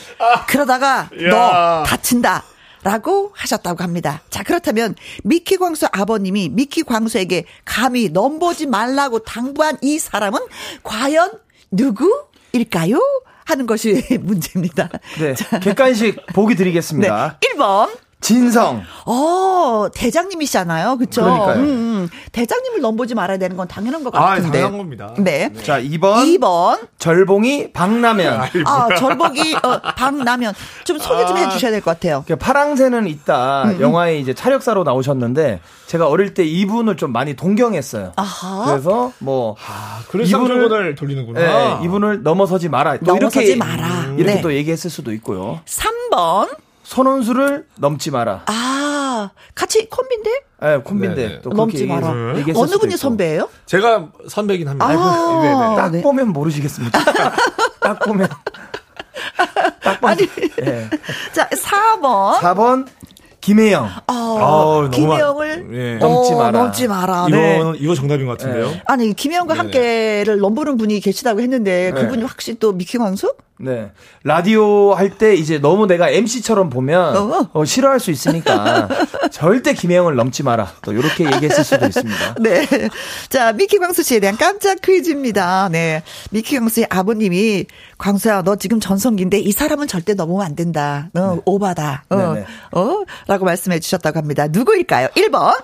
[0.48, 2.44] 그러다가 너 다친다.
[2.84, 4.22] 라고 하셨다고 합니다.
[4.30, 10.40] 자, 그렇다면 미키 광수 아버님이 미키 광수에게 감히 넘보지 말라고 당부한 이 사람은
[10.84, 11.32] 과연
[11.72, 12.27] 누구?
[12.58, 13.00] 일까요?
[13.46, 14.90] 하는 것이 문제입니다.
[15.20, 15.34] 네.
[15.34, 15.60] 자.
[15.60, 17.38] 객관식 보기 드리겠습니다.
[17.40, 17.50] 네.
[17.56, 17.90] 1번.
[18.20, 18.82] 진성.
[19.06, 20.98] 어, 대장님이시잖아요.
[20.98, 21.22] 그쵸?
[21.24, 21.56] 그러니까요.
[21.60, 22.10] 음, 음.
[22.32, 24.48] 대장님을 넘보지 말아야 되는 건 당연한 것 아, 같은데.
[24.50, 25.14] 아, 당연한 겁니다.
[25.18, 25.50] 네.
[25.54, 25.64] 네.
[25.64, 26.40] 자, 2번.
[26.40, 26.88] 2번.
[26.98, 28.42] 절봉이 박라면.
[28.66, 30.54] 아, 절봉이 어, 박라면.
[30.84, 32.26] 좀 소개 좀 아, 해주셔야 될 것 같아요.
[32.40, 33.64] 파랑새는 있다.
[33.66, 33.82] 음, 음.
[33.82, 38.14] 영화에 이제 차력사로 나오셨는데, 제가 어릴 때 이분을 좀 많이 동경했어요.
[38.16, 38.66] 아하.
[38.66, 39.56] 그래서 뭐.
[39.70, 41.40] 아, 그래서 이분을 돌리는구나.
[41.40, 42.98] 네, 이분을 넘어서지 마라.
[43.02, 44.14] 넘어서지 이렇게, 마라.
[44.18, 44.42] 이렇게 네.
[44.42, 45.62] 또 얘기했을 수도 있고요.
[45.66, 46.50] 3번.
[46.88, 48.44] 선원수를 넘지 마라.
[48.46, 50.30] 아, 같이 콤비인데?
[50.62, 51.42] 네, 콤비인데 네네.
[51.42, 52.08] 또 넘지 마라.
[52.56, 53.50] 어느 분이 선배예요?
[53.66, 54.86] 제가 선배긴 합니다.
[54.86, 55.76] 아, 네네.
[55.76, 56.02] 딱 네.
[56.02, 56.98] 보면 모르시겠습니까?
[57.82, 58.30] 딱 보면.
[59.84, 60.18] 딱 보면.
[60.18, 60.90] 아니, 네.
[61.34, 62.40] 자, 4번.
[62.40, 62.88] 4번
[63.42, 63.86] 김혜영.
[64.08, 65.96] 어, 어 김혜영을 예.
[65.96, 66.52] 넘지 마라.
[66.52, 67.28] 넘지 마라.
[67.30, 67.60] 네.
[67.60, 68.72] 이거 이거 정답인 것 같은데요.
[68.72, 68.82] 네.
[68.86, 72.02] 아니 김혜영과 함께를 넘보는 분이 계시다고 했는데 네.
[72.02, 73.34] 그분이 확실히 또 미키 광수?
[73.60, 73.92] 네.
[74.24, 77.50] 라디오 할 때 이제 너무 내가 MC처럼 보면 어.
[77.54, 78.88] 어, 싫어할 수 있으니까
[79.32, 80.74] 절대 김혜영을 넘지 마라.
[80.84, 82.36] 또 이렇게 얘기했을 수도 있습니다.
[82.42, 82.68] 네.
[83.30, 85.70] 자, 미키 광수 씨에 대한 깜짝 퀴즈입니다.
[85.72, 86.04] 네.
[86.30, 87.66] 미키 광수의 아버님이
[87.98, 91.10] 광수야, 너 지금 전성기인데 이 사람은 절대 넘으면 안 된다.
[91.14, 91.42] 너 네.
[91.46, 92.04] 오바다.
[92.10, 92.36] 어.
[92.74, 93.04] 어?
[93.28, 94.48] 라고 말씀해 주셨다고 합니다.
[94.48, 95.08] 누구일까요?
[95.16, 95.56] 1번.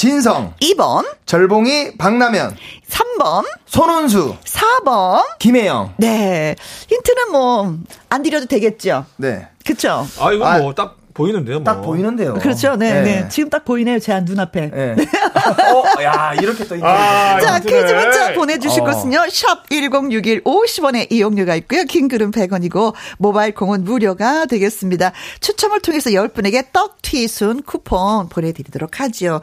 [0.00, 0.54] 진성.
[0.62, 1.04] 2번.
[1.26, 2.56] 절봉이 박라면.
[2.88, 3.44] 3번.
[3.66, 4.34] 손은수.
[4.44, 5.22] 4번.
[5.38, 5.92] 김혜영.
[5.98, 6.56] 네.
[6.88, 7.76] 힌트는 뭐,
[8.08, 9.04] 안 드려도 되겠죠?
[9.18, 9.46] 네.
[9.62, 10.06] 그쵸?
[10.18, 11.56] 아, 이거 뭐, 아, 딱 보이는데요.
[11.60, 11.64] 뭐.
[11.64, 12.34] 딱 보이는데요.
[12.34, 12.76] 그렇죠.
[12.76, 13.02] 네, 네.
[13.02, 13.28] 네.
[13.28, 13.98] 지금 딱 보이네요.
[13.98, 14.70] 제 눈앞에.
[14.70, 14.96] 네.
[14.96, 18.84] 어, 야, 이렇게 또 아, 자, 퀴즈 문자 보내주실 어.
[18.84, 19.18] 곳은요.
[19.30, 21.84] 샵 1061 50원의 이용료가 있고요.
[21.84, 25.12] 킹글은 100원이고 모바일 공은 무료가 되겠습니다.
[25.40, 29.40] 추첨을 통해서 10분에게 떡튀순 쿠폰 보내드리도록 하죠.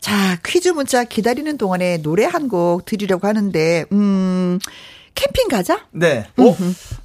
[0.00, 4.58] 자, 퀴즈 문자 기다리는 동안에 노래 한 곡 드리려고 하는데, 음,
[5.14, 5.80] 캠핑 가자?
[5.92, 6.26] 네.
[6.38, 6.56] 어?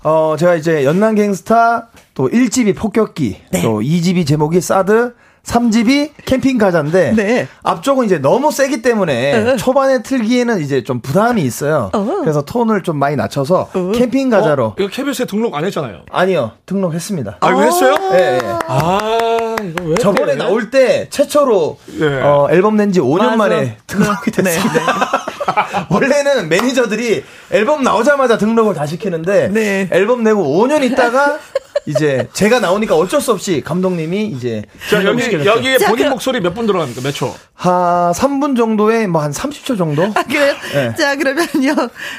[0.04, 3.62] 어, 제가 이제 연남 갱스타 또 1집이 폭격기 네.
[3.62, 7.48] 또 2집이 제목이 사드 3집이 캠핑 가자인데 네.
[7.64, 9.56] 앞쪽은 이제 너무 세기 때문에 어.
[9.56, 11.90] 초반에 틀기에는 이제 좀 부담이 있어요.
[11.94, 12.06] 어.
[12.22, 13.92] 그래서 톤을 좀 많이 낮춰서 어.
[13.96, 14.66] 캠핑 가자로.
[14.66, 14.76] 어?
[14.78, 16.02] 이거 KBS에 등록 안 했잖아요.
[16.12, 16.52] 아니요.
[16.66, 17.38] 등록했습니다.
[17.40, 17.94] 아, 이거 했어요?
[18.12, 18.40] 네.
[18.40, 18.40] 네.
[18.68, 22.22] 아, 이거 왜 저번에 나올 때 최초로 네.
[22.22, 23.36] 어, 앨범 낸 지 5년 맞아.
[23.38, 24.44] 만에 등록이 네.
[24.44, 24.82] 됐습니다.
[25.48, 25.86] 네.
[25.90, 29.90] 원래는 매니저들이 앨범 나오자마자 등록을 다 시키는데 네.
[29.92, 31.40] 앨범 내고 5년 있다가
[31.86, 36.54] 이제 제가 나오니까 어쩔 수 없이 감독님이 이제 자 여기 여기에 본인 자, 목소리 몇
[36.54, 37.34] 분 들어갑니까 몇 초?
[37.54, 40.04] 한 3분 정도에 뭐 한 30초 정도?
[40.04, 40.54] 아, 그래요?
[40.74, 40.94] 네.
[40.96, 41.76] 자 그러면요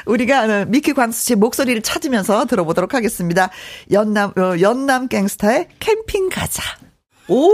[0.07, 3.49] 우리가 미키 광수 씨 목소리를 찾으면서 들어보도록 하겠습니다.
[3.91, 6.63] 연남 어, 연남 갱스타의 캠핑 가자.
[7.27, 7.47] 오,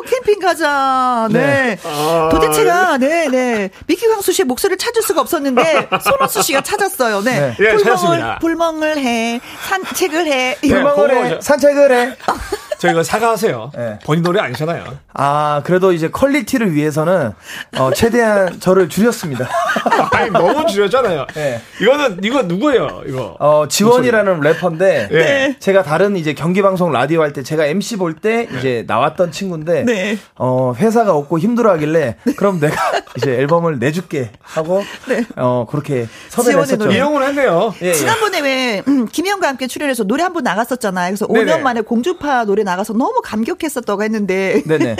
[0.00, 1.28] 캠핑 가자.
[1.30, 1.42] 네.
[1.42, 1.78] 네.
[1.84, 3.70] 아, 도대체가, 네, 네.
[3.86, 7.22] 미키 광수 씨의 목소리를 찾을 수가 없었는데, 손헌수 씨가 찾았어요.
[7.22, 7.40] 네.
[7.40, 7.56] 네.
[7.60, 10.56] 예, 불멍을, 불멍을 해, 산책을 해.
[10.62, 12.16] 네, 불멍을 해, 산책을 해.
[12.82, 13.70] 저희가 사과하세요.
[13.76, 13.98] 네.
[14.04, 14.82] 본인 노래 아니잖아요.
[15.14, 17.32] 아, 그래도 이제 quality를 위해서는
[17.78, 19.48] 어, 최대한 저를 줄였습니다.
[20.10, 21.26] 아니, 너무 줄였잖아요.
[21.34, 21.60] 네.
[21.80, 23.02] 이거는 이거 누구예요?
[23.06, 23.36] 이거.
[23.38, 25.56] 어, 지원이라는 래퍼인데 네.
[25.60, 28.58] 제가 다른 이제 경기 방송 라디오 할 때 제가 MC 볼때 네.
[28.58, 30.18] 이제 나왔던 친구인데 네.
[30.36, 32.74] 어, 회사가 없고 힘들어 하길래 그럼 내가
[33.16, 35.24] 이제 앨범을 내줄게 하고 네.
[35.36, 36.90] 어, 그렇게 섭외했었죠.
[36.90, 37.72] 이용을 했네요.
[37.82, 37.92] 예, 예.
[37.94, 41.10] 지난번에 왜 음, 김희영과 함께 출연해서 노래 한 번 나갔었잖아요.
[41.10, 41.52] 그래서 네네.
[41.56, 44.62] 5년 만에 공주파 노래 나 나가서 너무 감격했었다고 했는데.
[44.66, 44.96] 네네.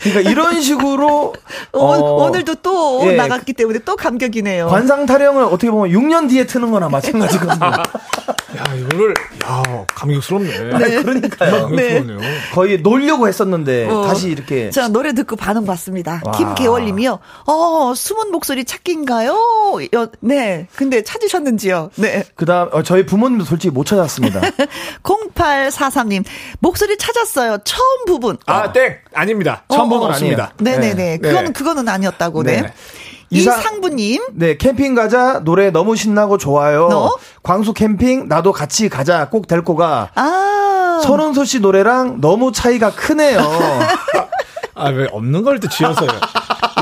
[0.00, 1.34] 그러니까 이런 식으로
[1.72, 4.66] 어, 오늘도 또 예, 나갔기 때문에 또 감격이네요.
[4.68, 7.72] 관상 타령을 어떻게 보면 6년 뒤에 트는 거나 마찬가지거든요.
[8.56, 9.62] 야, 이거를 야,
[9.94, 10.78] 감격스럽네.
[10.78, 11.02] 네.
[11.02, 11.68] 그러니까요.
[11.70, 12.04] 네.
[12.52, 14.06] 거의 놀려고 했었는데 어.
[14.06, 16.22] 다시 이렇게 자, 노래 듣고 반응 받습니다.
[16.36, 17.18] 김계월 님이요.
[17.46, 19.36] 어, 숨은 목소리 찾기인가요?
[20.20, 20.66] 네.
[20.76, 21.90] 근데 찾으셨는지요?
[21.96, 22.24] 네.
[22.34, 24.40] 그다음 어, 저희 부모님도 솔직히 못 찾았습니다.
[25.02, 26.24] 0843님.
[26.60, 27.58] 목소리 찾았어요.
[27.64, 28.36] 처음 부분.
[28.46, 28.72] 아, 어.
[28.72, 28.96] 땡.
[29.14, 29.64] 아닙니다.
[29.68, 30.52] 처음 부분 어, 아닙니다.
[30.58, 30.94] 네네네.
[30.94, 31.18] 네.
[31.18, 32.42] 그거는 그거는 아니었다고.
[32.42, 32.72] 네.
[33.32, 33.38] 네.
[33.38, 34.22] 이상부님.
[34.34, 35.40] 네, 캠핑 가자.
[35.44, 36.88] 노래 너무 신나고 좋아요.
[36.88, 37.16] 너?
[37.42, 39.28] 광수 캠핑, 나도 같이 가자.
[39.30, 40.10] 꼭 데리고 가.
[40.14, 41.00] 아.
[41.04, 43.38] 손은소 씨 노래랑 너무 차이가 크네요.
[44.74, 46.08] 아, 왜 없는 걸 또 지어서요?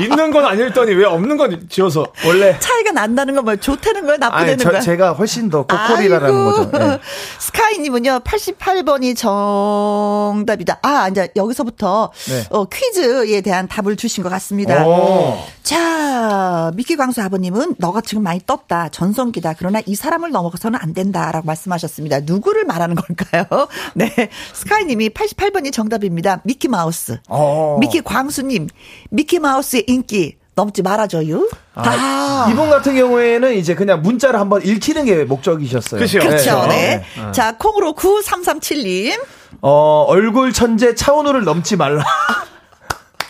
[0.01, 4.57] 있는 건 아닐더니 왜 없는 건 지어서 원래 차이가 난다는 건 뭐 좋다는 거예요, 나쁘다는
[4.57, 4.81] 거예요?
[4.81, 6.71] 제가 훨씬 더 꼬꼬리라는 거죠.
[6.71, 6.99] 네.
[7.39, 10.79] 스카이님은요, 88번이 정답이다.
[10.81, 12.45] 아, 이제 여기서부터 네.
[12.49, 14.85] 어, 퀴즈에 대한 답을 주신 것 같습니다.
[14.87, 15.37] 오.
[15.71, 19.53] 자, 미키 광수 아버님은 너가 지금 많이 떴다, 전성기다.
[19.57, 22.19] 그러나 이 사람을 넘어서는 안 된다 라고 말씀하셨습니다.
[22.23, 23.45] 누구를 말하는 걸까요?
[23.95, 24.13] 네,
[24.51, 26.41] 스카이님이 88번이 정답입니다.
[26.43, 27.19] 미키 마우스.
[27.29, 27.77] 오.
[27.79, 28.67] 미키 광수님,
[29.11, 31.47] 미키 마우스의 인기 넘지 말아줘요.
[31.75, 32.49] 아, 아.
[32.51, 35.99] 이분 같은 경우에는 이제 그냥 문자를 한번 읽히는 게 목적이셨어요.
[35.99, 36.19] 그렇죠.
[36.19, 36.67] 그렇죠.
[36.67, 37.01] 네.
[37.15, 37.31] 네.
[37.31, 39.23] 자, 콩으로 9337님.
[39.61, 42.03] 어, 얼굴 천재 차은우를 넘지 말라.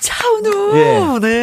[0.01, 0.77] 차은우.
[0.77, 1.19] 예.
[1.21, 1.40] 네.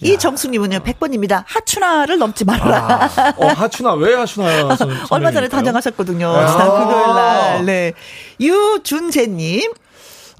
[0.00, 1.44] 이정숙님은요, 100번입니다.
[1.46, 3.10] 하춘아를 넘지 말라.
[3.16, 4.68] 아, 어, 하춘아, 왜 하춘아요?
[5.10, 6.28] 얼마 전에 단장하셨거든요.
[6.28, 6.46] 아.
[6.46, 7.64] 지난 금요일 날.
[7.64, 7.92] 네.
[8.40, 9.72] 유준재님.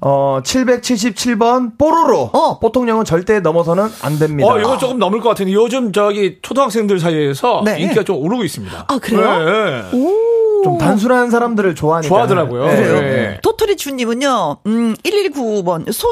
[0.01, 2.29] 어, 777번 뽀로로.
[2.33, 2.59] 어.
[2.59, 4.47] 보통령은 절대 넘어서는 안 됩니다.
[4.51, 7.79] 어, 이거 조금 넘을 것 같은데 요즘 저기 초등학생들 사이에서 네.
[7.79, 8.85] 인기가 좀 오르고 있습니다.
[8.87, 9.43] 아, 그래요?
[9.91, 9.97] 네.
[9.97, 10.63] 오.
[10.63, 12.09] 좀 단순한 사람들을 좋아하니까.
[12.09, 12.67] 좋아하더라고요.
[12.67, 12.75] 네.
[12.75, 12.99] 그래요.
[13.01, 13.39] 네.
[13.41, 16.11] 토토리 주님은요, 음, 1199번, 손,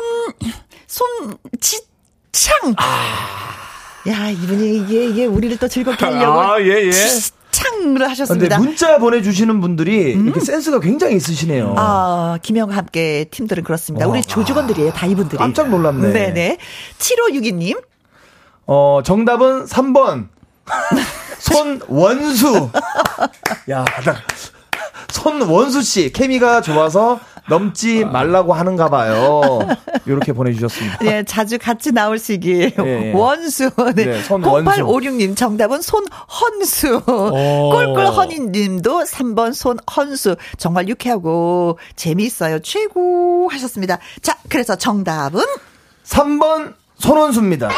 [0.88, 1.08] 손,
[2.36, 2.76] 지창.
[2.78, 3.56] 아.
[4.08, 6.39] 야, 이분이 이게, 이게 우리를 또 즐겁게 하려고.
[6.41, 6.91] 아, 예, 예.
[7.52, 8.58] 창을 하셨습니다.
[8.58, 10.26] 근데 문자 보내주시는 분들이 음?
[10.26, 11.76] 이렇게 센스가 굉장히 있으시네요.
[11.78, 14.06] 아, 김영과 함께 팀들은 그렇습니다.
[14.06, 14.12] 와.
[14.12, 15.38] 우리 조직원들이에요, 다 이분들이.
[15.39, 16.12] 깜짝 놀랐네.
[16.12, 16.58] 네네.
[17.00, 17.82] 7562님.
[18.67, 20.28] 어, 정답은 3번.
[21.39, 22.69] 손원수.
[23.69, 24.15] 야, 나,
[25.15, 26.12] 손원수 씨.
[26.12, 29.60] 케미가 좋아서 넘지 말라고 하는가 봐요.
[30.06, 30.97] 이렇게 보내주셨습니다.
[30.99, 32.73] 네, 자주 같이 나올시길.
[32.75, 33.69] 네, 원수.
[33.95, 34.06] 네.
[34.06, 37.01] 네손 0856님 정답은 손헌수.
[37.06, 40.36] 꼴꼴허니님도 3번 손헌수.
[40.58, 42.60] 정말 유쾌하고 재미있어요.
[42.60, 43.99] 최고 하셨습니다.
[44.21, 45.41] 자, 그래서 정답은?
[46.06, 47.69] 3번 손원수입니다.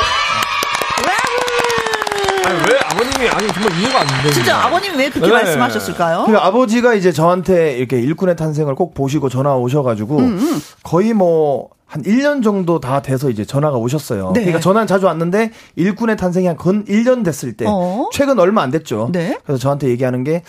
[2.47, 5.33] 아니, 왜 아버님이 아니 정말 이해가 안 되는 진짜 아버님 왜 그렇게 네.
[5.33, 6.25] 말씀하셨을까요?
[6.27, 10.61] 그 아버지가 이제 저한테 이렇게 일꾼의 탄생을 꼭 보시고 전화 오셔가지고 음, 음.
[10.83, 14.31] 거의 뭐 한 1년 정도 다 돼서 이제 전화가 오셨어요.
[14.33, 14.41] 네.
[14.41, 18.09] 그러니까 전화는 자주 왔는데 일꾼의 탄생이 한 건 1년 됐을 때 어?
[18.11, 19.07] 최근 얼마 안 됐죠.
[19.13, 19.37] 네.
[19.45, 20.43] 그래서 저한테 얘기하는 게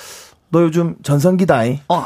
[0.51, 1.81] 너 요즘 전성기다이.
[1.89, 2.03] 어,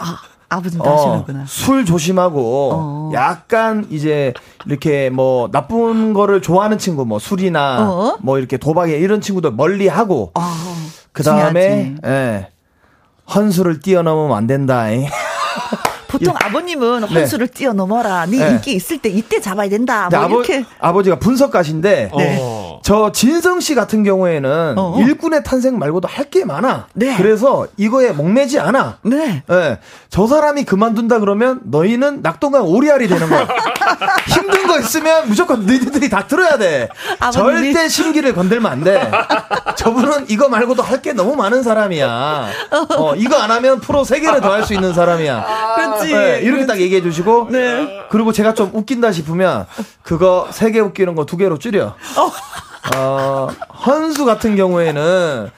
[0.53, 0.57] 아.
[0.57, 1.45] 아버님도 어, 하시는구나.
[1.47, 3.11] 술 조심하고 어.
[3.15, 4.35] 약간 이제
[4.67, 8.19] 이렇게 뭐 나쁜 거를 좋아하는 친구 뭐 술이나 어?
[8.21, 10.43] 뭐 이렇게 도박에 이런 친구들 멀리 하고 어,
[11.13, 12.49] 그 다음에 예.
[13.35, 14.85] 헌수를 뛰어넘으면 안 된다.
[16.13, 16.47] 보통 예.
[16.47, 17.53] 아버님은 헌수를 네.
[17.55, 18.27] 뛰어넘어라.
[18.27, 20.09] 네, 네, 인기 있을 때 이때 잡아야 된다.
[20.11, 20.65] 뭐 아버, 이렇게.
[20.79, 22.39] 아버지가 분석가신데 네.
[22.41, 22.81] 어.
[22.85, 24.97] 저 진성 씨 같은 경우에는 어.
[25.01, 26.87] 일꾼의 탄생 말고도 할 게 많아.
[26.95, 27.15] 네.
[27.19, 28.99] 그래서 이거에 목매지 않아.
[29.03, 29.43] 네.
[29.47, 29.79] 네.
[30.09, 33.47] 저 사람이 그만둔다 그러면 너희는 낙동강 오리알이 되는 거야.
[34.29, 36.89] 힘든 거 있으면 무조건 너희들이 다 들어야 돼.
[37.21, 37.73] 아버님이.
[37.75, 39.11] 절대 심기를 건들면 안 돼.
[39.77, 42.49] 저분은 이거 말고도 할 게 너무 많은 사람이야.
[42.97, 45.75] 어, 이거 안 하면 프로 세 개를 더 할 수 있는 사람이야.
[45.75, 46.13] 그렇 지.
[46.13, 47.49] 네, 이렇게 딱 얘기해 주시고.
[47.51, 48.01] 네.
[48.11, 49.67] 그리고 제가 좀 웃긴다 싶으면
[50.03, 51.95] 그거 세 개 웃기는 거 두 개로 줄여.
[52.17, 52.33] 어.
[52.97, 53.49] 어,
[53.87, 55.51] 헌수 같은 경우에는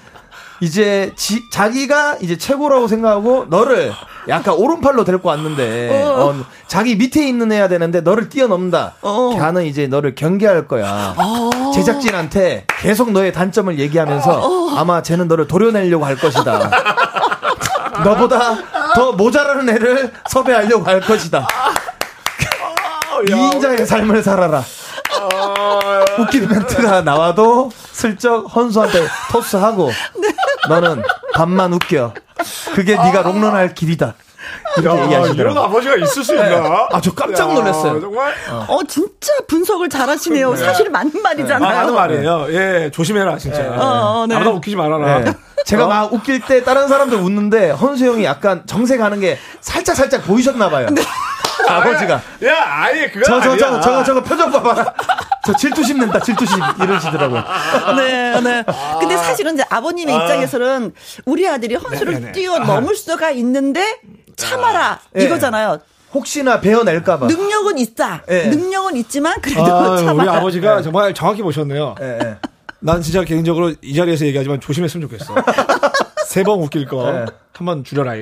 [0.60, 3.92] 이제 지, 자기가 이제 최고라고 생각하고 너를
[4.28, 6.26] 약간 오른팔로 데리고 왔는데 어.
[6.30, 8.94] 어, 자기 밑에 있는 애야 되는데 너를 뛰어넘는다.
[9.02, 9.30] 어.
[9.38, 11.14] 걔는 이제 너를 경계할 거야.
[11.16, 11.72] 어.
[11.74, 14.76] 제작진한테 계속 너의 단점을 얘기하면서 어.
[14.78, 16.70] 아마 쟤는 너를 도려내려고 할 것이다.
[18.02, 18.56] 너보다
[18.94, 21.46] 더 모자라는 애를 섭외하려고 할 것이다.
[23.28, 24.62] 이인자의 삶을 살아라.
[26.18, 30.28] 웃긴 멘트가 나와도 슬쩍 헌수한테 토스하고 네.
[30.68, 31.02] 너는
[31.34, 32.14] 밥만 웃겨.
[32.74, 34.14] 그게 네가 롱런할 길이다.
[34.78, 35.32] 얘기하시더라고요.
[35.34, 36.48] 이런 아버지가 있을 수 있나?
[36.48, 36.86] 네.
[36.90, 38.00] 아, 저 깜짝 놀랐어요.
[38.00, 38.34] 정말?
[38.50, 38.66] 어.
[38.68, 40.54] 어, 진짜 분석을 잘 하시네요.
[40.54, 40.64] 네.
[40.64, 41.70] 사실 맞는 말이잖아요.
[41.70, 42.46] 아, 맞는 말이에요.
[42.50, 43.62] 예, 조심해라, 진짜.
[43.62, 43.68] 네.
[43.68, 44.34] 어, 어, 네.
[44.34, 45.20] 아무나 웃기지 말아라.
[45.20, 45.32] 네.
[45.64, 45.88] 제가 어?
[45.88, 50.68] 막 웃길 때 다른 사람들 웃는데 헌수 형이 약간 정색 하는 게 살짝 살짝 보이셨나
[50.68, 50.88] 봐요.
[50.90, 51.02] 네.
[51.66, 52.14] 아버지가.
[52.44, 54.92] 야, 아예 그거 저, 저, 저, 저, 저거 표정 봐봐라.
[55.46, 56.58] 저 질투심 낸다, 질투심.
[56.82, 57.42] 이러시더라고요.
[57.96, 58.64] 네, 네.
[59.00, 60.22] 근데 사실은 이제 아버님의 아.
[60.22, 60.92] 입장에서는
[61.24, 62.32] 우리 아들이 헌수를 네네네.
[62.32, 64.00] 뛰어넘을 수가 있는데
[64.36, 65.00] 참아라.
[65.12, 65.24] 네.
[65.24, 65.78] 이거잖아요.
[66.12, 67.26] 혹시나 배워낼까봐.
[67.26, 68.22] 능력은 있다.
[68.28, 68.46] 네.
[68.48, 70.14] 능력은 있지만 그래도 아, 참아라.
[70.14, 70.82] 우리 아버지가 네.
[70.82, 71.96] 정말 정확히 보셨네요.
[71.98, 72.36] 네.
[72.80, 75.34] 난 진짜 개인적으로 이 자리에서 얘기하지만 조심했으면 좋겠어.
[76.26, 77.10] 세 번 웃길 거.
[77.12, 77.26] 네.
[77.52, 78.14] 한번 줄여라.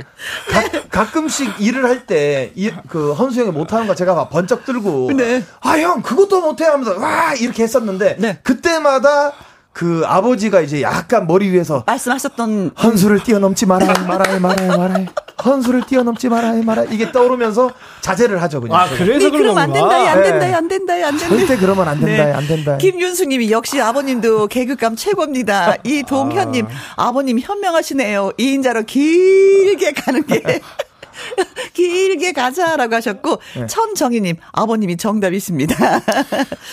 [0.91, 2.53] 가, 끔씩 일을 할 때
[2.89, 5.43] 그 헌수 형이 못하는 거 제가 막 번쩍 들고 네.
[5.61, 8.39] 아형 그것도 못해 하면서 와 이렇게 했었는데 네.
[8.43, 9.33] 그때마다
[9.73, 15.07] 그 아버지가 이제 약간 머리 위에서 말씀하셨던 헌수를 뛰어넘지 말아야 말아야 말아야 말아야
[15.45, 17.71] 헌수를 뛰어넘지 말아야 말아야 이게 떠오르면서
[18.03, 18.79] 자제를 하죠 그냥.
[18.79, 21.29] 아 그래서 네, 그럼 안 된다, 안 된다, 안 된다, 안 된다.
[21.29, 22.33] 절대 그러면 안 된다, 네.
[22.33, 22.77] 안 된다.
[22.77, 25.77] 김윤수님이 역시 아버님도 개그감 최고입니다.
[25.85, 27.09] 이동현님 아.
[27.09, 28.33] 아버님 현명하시네요.
[28.39, 30.61] 2인자로 길게 가는 게.
[31.73, 33.67] 길게 가자라고 하셨고 네.
[33.67, 35.75] 천정희님 아버님이 정답이십니다.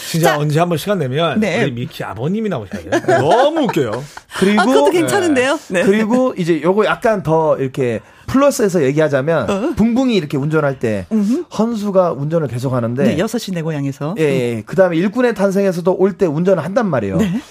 [0.09, 1.63] 진짜 자, 언제 한번 시간 내면 네.
[1.63, 3.19] 우리 미키 아버님이 나오셔야 돼요.
[3.19, 4.03] 너무 웃겨요.
[4.39, 5.59] 그리고 아, 그것도 괜찮은데요.
[5.69, 5.83] 네.
[5.83, 9.73] 그리고 이제 요거 약간 더 이렇게 플러스에서 얘기하자면 어?
[9.75, 11.45] 붕붕이 이렇게 운전할 때 음흠.
[11.57, 14.23] 헌수가 운전을 계속 하는데 네, 6시 내 고향에서 예,
[14.57, 14.61] 예.
[14.65, 17.17] 그다음에 일꾼의 탄생에서도 올 때 운전을 한단 말이에요.
[17.17, 17.41] 네.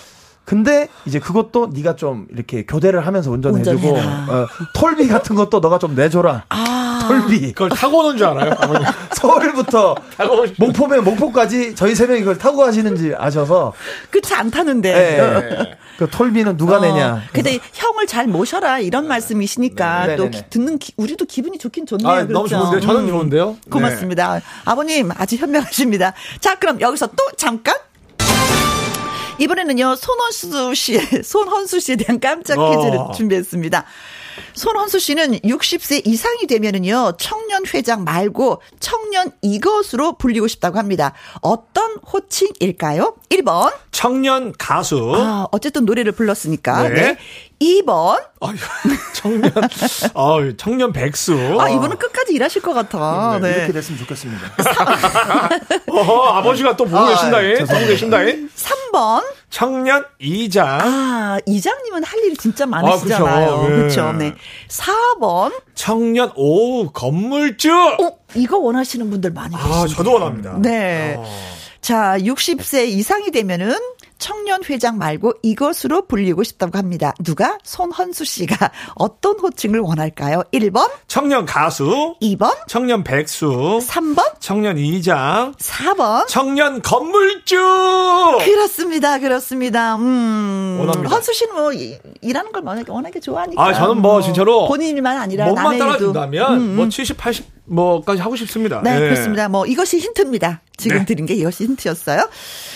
[0.45, 5.95] 근데 이제 그것도 네가 좀 이렇게 교대를 하면서 운전해주고 어, 톨비 같은 것도 너가 좀
[5.95, 6.45] 내줘라.
[6.49, 6.78] 아.
[7.09, 7.53] 톨비.
[7.53, 8.55] 그걸 타고 오는 줄 알아요?
[9.13, 9.97] 서울부터
[10.59, 13.73] 목포면 목포까지 저희 세 명이 그걸 타고 가시는지 아셔서.
[14.11, 14.93] 그치 안 타는데.
[14.93, 15.77] 네.
[15.99, 17.25] 그 톨비는 누가 어, 내냐.
[17.33, 19.09] 근데 형을 잘 모셔라 이런 네.
[19.09, 20.17] 말씀이시니까 네.
[20.17, 22.09] 또 기, 듣는 기, 우리도 기분이 좋긴 좋네요.
[22.09, 22.33] 아, 그렇죠?
[22.33, 23.09] 너무 좋은데 저는 음.
[23.09, 23.57] 좋은데요.
[23.69, 24.35] 고맙습니다.
[24.35, 24.41] 네.
[24.65, 26.13] 아버님 아주 현명하십니다.
[26.41, 27.75] 자 그럼 여기서 또 잠깐
[29.39, 33.13] 이번에는요, 손원수 씨의, 손헌수 씨에 대한 깜짝 퀴즈를 어.
[33.13, 33.85] 준비했습니다.
[34.55, 41.13] 손헌수 씨는 60세 이상이 되면은요, 청년 회장 말고 청년 이것으로 불리고 싶다고 합니다.
[41.41, 43.17] 어떤 호칭일까요?
[43.31, 43.73] 1번.
[43.91, 45.13] 청년 가수.
[45.17, 46.89] 아, 어쨌든 노래를 불렀으니까.
[46.89, 46.95] 네.
[46.95, 47.19] 네.
[47.61, 48.23] 2번.
[48.41, 48.53] 아,
[49.15, 49.53] 청년,
[50.15, 51.57] 아, 청년 백수.
[51.59, 53.39] 아, 이분은 끝까지 일하실 것 같아.
[53.41, 53.51] 네.
[53.51, 53.57] 네.
[53.59, 54.47] 이렇게 됐으면 좋겠습니다.
[55.91, 57.51] 어, 아버지가 또 보고 아, 계신다잉.
[57.51, 57.55] 예.
[57.65, 58.49] 보고 계신다잉.
[58.55, 59.25] 3번.
[59.51, 60.67] 청년 이장.
[60.83, 63.51] 아, 이장님은 할 일이 진짜 많으시잖아요.
[63.55, 64.13] 아, 그렇죠.
[64.13, 64.35] 네.
[64.69, 65.53] 4번.
[65.75, 67.73] 청년 오 건물주.
[67.73, 69.81] 어, 이거 원하시는 분들 많이 계십니다.
[69.81, 70.59] 아, 저도 원합니다.
[70.61, 71.17] 네.
[71.19, 71.25] 어.
[71.81, 73.75] 자, 60세 이상이 되면은
[74.19, 77.15] 청년 회장 말고 이것으로 불리고 싶다고 합니다.
[77.23, 77.59] 누가?
[77.63, 80.43] 손헌수 씨가 어떤 호칭을 원할까요?
[80.53, 87.57] 1번 청년 가수 2번 청년 백수 3번 청년 이장 4번 청년 건물주
[88.45, 89.19] 그렇습니다.
[89.19, 89.97] 그렇습니다.
[89.97, 90.77] 음.
[90.81, 91.15] 원합니다.
[91.15, 91.73] 헌수 씨는 뭐
[92.21, 93.63] 일하는 걸 워낙에, 워낙에 좋아하니까.
[93.63, 96.77] 아, 저는 뭐 진짜로 본인만 아니라 몸만 따라준다면 음, 음.
[96.77, 98.81] 뭐 70, 80 뭐까지 하고 싶습니다.
[98.83, 99.49] 네, 네, 그렇습니다.
[99.49, 100.63] 뭐 이것이 힌트입니다.
[100.77, 101.05] 지금 네.
[101.05, 102.29] 드린 게 이것이 힌트였어요.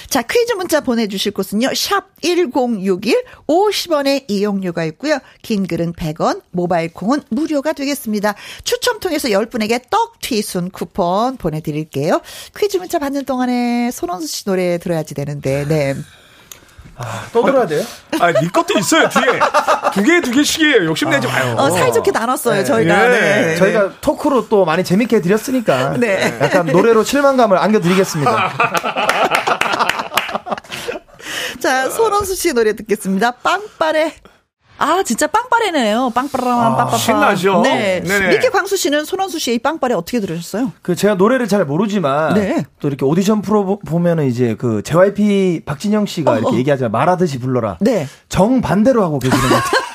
[0.08, 1.74] 자, 퀴즈 문자 보내주실 곳은요.
[1.74, 5.18] 샵 1061, 50원의 이용료가 있고요.
[5.42, 8.34] 긴 글은 100원, 모바일 콩은 무료가 되겠습니다.
[8.64, 12.20] 추첨 통해서 10분에게 떡 튀순 쿠폰 보내드릴게요.
[12.56, 15.94] 퀴즈 문자 받는 동안에 손원수 씨 노래 들어야지 되는데, 네.
[16.96, 17.82] 아, 또 들어야 돼요?
[18.20, 19.40] 아, 네 것도 있어요, 뒤에.
[19.94, 20.84] 두 개, 두 개씩이에요.
[20.84, 21.54] 욕심내지 마요.
[21.58, 22.64] 어, 사이좋게 나눴어요, 네.
[22.64, 23.08] 저희가.
[23.08, 23.18] 네.
[23.18, 23.56] 네.
[23.56, 25.96] 저희가 토크로 또 많이 재밌게 해드렸으니까.
[25.98, 26.38] 네.
[26.40, 28.52] 약간 노래로 실망감을 안겨드리겠습니다.
[31.60, 33.30] 자, 손원수 씨의 노래 듣겠습니다.
[33.32, 34.14] 빵빠레.
[34.78, 36.10] 아, 진짜 빵빠레네요.
[36.14, 36.96] 빵빠라만 아, 빵빠빠.
[36.96, 37.60] 신나죠?
[37.62, 38.02] 네.
[38.02, 38.28] 네네.
[38.30, 40.72] 미키 광수 씨는 손원수 씨의 빵빠레 어떻게 들으셨어요?
[40.82, 42.64] 그 제가 노래를 잘 모르지만 네.
[42.80, 46.58] 또 이렇게 오디션 프로 보면은 이제 그 JYP 박진영 씨가 어, 이렇게 어.
[46.58, 47.78] 얘기하자 말하듯이 불러라.
[47.80, 48.08] 네.
[48.28, 49.82] 정 반대로 하고 계시는 것 같아요.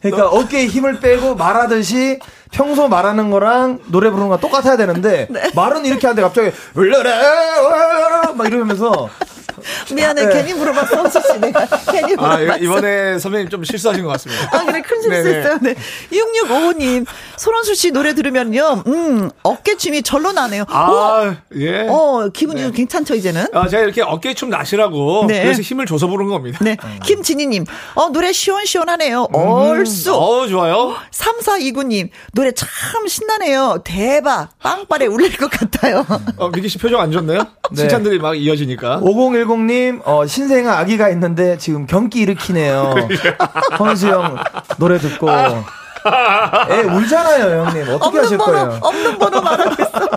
[0.00, 0.38] 그러니까 너...
[0.38, 2.20] 어깨에 힘을 빼고 말하듯이
[2.52, 5.50] 평소 말하는 거랑 노래 부르는 거랑 똑같아야 되는데 네.
[5.54, 9.08] 말은 이렇게 하는데 갑자기 울려라 막 이러면서
[9.94, 10.32] 미안해, 네.
[10.34, 11.38] 괜히 물어봤어, 수씨.
[11.40, 12.52] 내가 괜히 아, 물어봤어.
[12.52, 14.48] 아, 이번에 선배님 좀 실수하신 것 같습니다.
[14.52, 15.58] 아, 그래, 큰 실수했어요.
[15.62, 15.74] 네.
[16.12, 20.64] 6655님, 손원수 씨 노래 들으면요, 음, 어깨춤이 절로 나네요.
[20.68, 21.56] 아, 오!
[21.58, 21.86] 예.
[21.88, 22.70] 어, 기분이 네.
[22.70, 23.46] 괜찮죠, 이제는?
[23.52, 25.26] 아, 제가 이렇게 어깨춤 나시라고.
[25.28, 25.42] 네.
[25.42, 26.58] 그래서 힘을 줘서 부른 겁니다.
[26.62, 26.76] 네.
[26.82, 27.00] 음.
[27.04, 29.28] 김진희님, 어, 노래 시원시원하네요.
[29.34, 29.34] 음.
[29.34, 30.12] 얼쑤.
[30.14, 30.94] 어, 좋아요.
[31.12, 32.68] 3429님, 노래 참
[33.06, 33.82] 신나네요.
[33.84, 34.50] 대박.
[34.60, 36.06] 빵빠레 울릴 것 같아요.
[36.36, 37.46] 어, 미기 씨 표정 안 좋네요?
[37.72, 37.76] 네.
[37.82, 39.00] 칭찬들이 막 이어지니까.
[39.00, 42.94] 5010이 은님, 어, 신생아 아기가 있는데 지금 경기 일으키네요.
[43.78, 44.36] 헌수형
[44.78, 45.28] 노래 듣고.
[45.30, 47.94] 애 울잖아요, 형님.
[47.94, 48.78] 어떻게 하실 번호, 거예요?
[48.82, 50.08] 없는 번호 말하고 있어.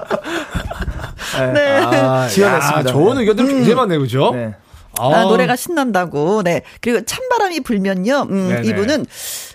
[1.39, 1.52] 네.
[1.54, 1.82] 네.
[1.82, 2.80] 아, 지원했습니다.
[2.80, 3.50] 야, 좋은 의견들 음.
[3.50, 4.32] 굉장히 많네요, 그죠?
[4.34, 4.56] 네.
[5.00, 6.43] 아, 아, 노래가 신난다고.
[6.43, 6.62] 네.
[6.82, 8.28] 그리고 찬바람이 불면요.
[8.30, 9.06] 음, 이분은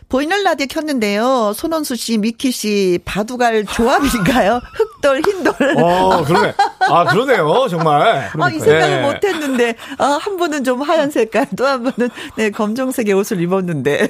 [0.08, 1.52] 보이는 라디오 켰는데요.
[1.54, 4.62] 손원수 씨, 미키 씨, 바둑알 조합인가요?
[4.72, 5.54] 흑돌, 흰돌.
[5.82, 6.54] 어, 그러네.
[6.88, 7.68] 아, 그러네요.
[7.68, 8.30] 정말.
[8.40, 9.02] 아, 이 생각을 네.
[9.02, 14.08] 못 했는데, 아, 한 분은 좀 하얀 색깔, 또 한 분은, 네, 검정색의 옷을 입었는데.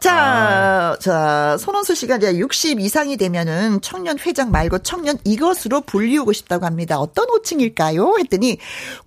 [0.00, 0.96] 자, 아.
[0.98, 6.98] 자, 손원수 씨가 이제 60 이상이 되면은 청년 회장 말고 청년 이것으로 불리우고 싶다고 합니다.
[6.98, 8.14] 어떤 호칭일까요?
[8.20, 8.56] 했더니,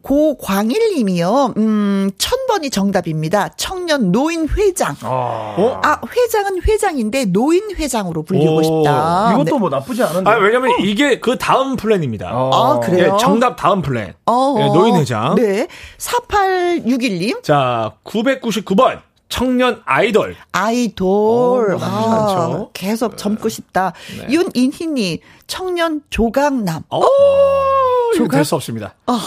[0.04, 3.50] 고광일 님이요, 음, 천번이 정답입니다.
[3.58, 4.96] 청년 노인 회장.
[5.02, 5.82] 아, 어?
[5.84, 9.34] 아 회장은 회장인데 노인 회장으로 불리고 오, 싶다.
[9.34, 9.60] 이것도 네.
[9.60, 10.30] 뭐 나쁘지 않은데.
[10.30, 10.76] 아, 왜냐면 어.
[10.80, 12.30] 이게 그 다음 플랜입니다.
[12.30, 13.14] 아, 그래요?
[13.14, 14.14] 예, 정답 다음 플랜.
[14.26, 15.36] 어, 예, 노인 회장.
[15.36, 15.68] 네.
[15.98, 17.44] 4861님.
[17.44, 19.02] 자, 999번.
[19.30, 20.36] 청년 아이돌.
[20.52, 21.74] 아이돌.
[21.76, 23.94] 오, 아, 계속 젊고 싶다.
[24.20, 24.28] 네.
[24.32, 26.84] 윤인희님, 청년 조각남.
[26.92, 27.02] 오,
[28.16, 28.38] 조각?
[28.38, 28.94] 될수 없습니다.
[29.08, 29.20] 아,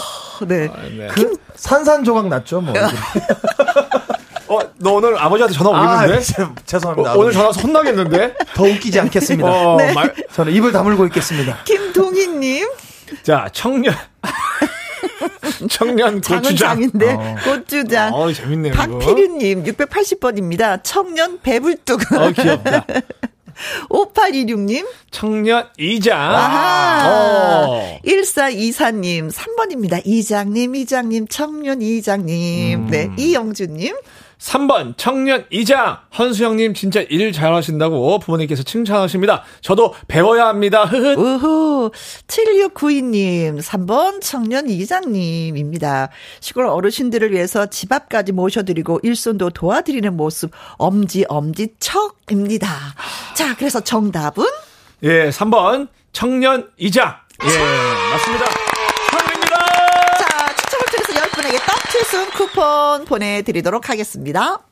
[0.47, 0.69] 네.
[0.71, 1.07] 아, 네.
[1.07, 2.73] 그 산산조각 났죠, 뭐.
[4.49, 6.15] 어, 너 오늘 아버지한테 전화 오겠는데?
[6.15, 7.13] 아, 죄송합니다.
[7.13, 8.35] 어, 오늘 전화 혼나겠는데?
[8.55, 9.49] 더 웃기지 않겠습니다.
[9.49, 9.93] 어, 네.
[9.93, 10.13] 말...
[10.33, 11.59] 저는 입을 다물고 있겠습니다.
[11.65, 12.67] 김동희님.
[13.23, 13.95] 자, 청년.
[15.69, 16.55] 청년 고추장.
[16.55, 17.35] 장인데 어.
[17.43, 18.13] 고추장.
[18.13, 18.73] 어, 재밌네요.
[18.73, 20.81] 박필유님 680번입니다.
[20.83, 22.11] 청년 배불뚝.
[22.13, 22.85] 어, 귀엽다.
[23.89, 24.87] 5826님.
[25.11, 26.19] 청년 이장.
[26.19, 27.09] 아하.
[27.09, 27.99] 어.
[28.05, 29.31] 1424님.
[29.31, 30.01] 3번입니다.
[30.05, 32.79] 이장님, 이장님, 청년 이장님.
[32.79, 32.87] 음.
[32.89, 33.09] 네.
[33.17, 33.95] 이영주님.
[34.39, 39.43] 3번 청년 이장 헌수영님 진짜 일 잘하신다고 부모님께서 칭찬하십니다.
[39.61, 40.85] 저도 배워야 합니다.
[40.85, 41.15] 흐흐.
[41.19, 41.91] 우후
[42.27, 46.09] 7692님 3번 청년 이장님입니다.
[46.39, 52.67] 시골 어르신들을 위해서 집 앞까지 모셔드리고 일손도 도와드리는 모습 엄지 엄지 척입니다.
[53.33, 54.45] 자 그래서 정답은
[55.03, 57.47] 예 3번 청년 이장 예
[58.11, 58.45] 맞습니다.
[61.47, 64.63] 분에게 떡칠순 쿠폰 보내드리도록 하겠습니다.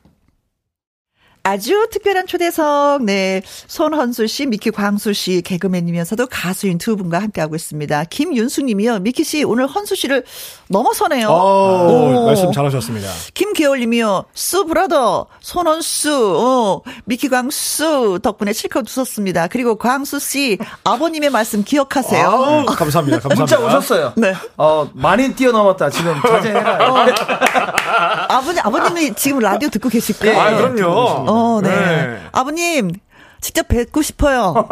[1.46, 3.40] 아주 특별한 초대석, 네.
[3.68, 8.02] 손헌수 씨, 미키 광수 씨, 개그맨이면서도 가수인 두 분과 함께하고 있습니다.
[8.10, 8.98] 김윤수 님이요.
[8.98, 10.24] 미키 씨, 오늘 헌수 씨를
[10.68, 11.28] 넘어서네요.
[11.28, 12.26] 오, 오.
[12.26, 13.08] 말씀 잘하셨습니다.
[13.34, 14.24] 김계월 님이요.
[14.34, 19.46] 수 브라더, 손헌수, 어, 미키 광수 덕분에 실컷 웃었습니다.
[19.46, 22.26] 그리고 광수 씨, 아버님의 말씀 기억하세요.
[22.26, 23.20] 아우, 감사합니다.
[23.20, 23.34] 감사합니다.
[23.34, 24.14] 문자 오셨어요.
[24.16, 24.34] 네.
[24.56, 25.90] 어, 많이 뛰어넘었다.
[25.90, 26.90] 지금 자제해라.
[26.90, 27.06] 어.
[28.28, 30.40] 아버님, 아버님이 지금 라디오 듣고 계실까요?
[30.40, 30.90] 아, 그럼요.
[30.90, 31.70] 어, 네.
[31.70, 32.18] 네.
[32.32, 32.90] 아버님,
[33.38, 34.66] 직접 뵙고 싶어요.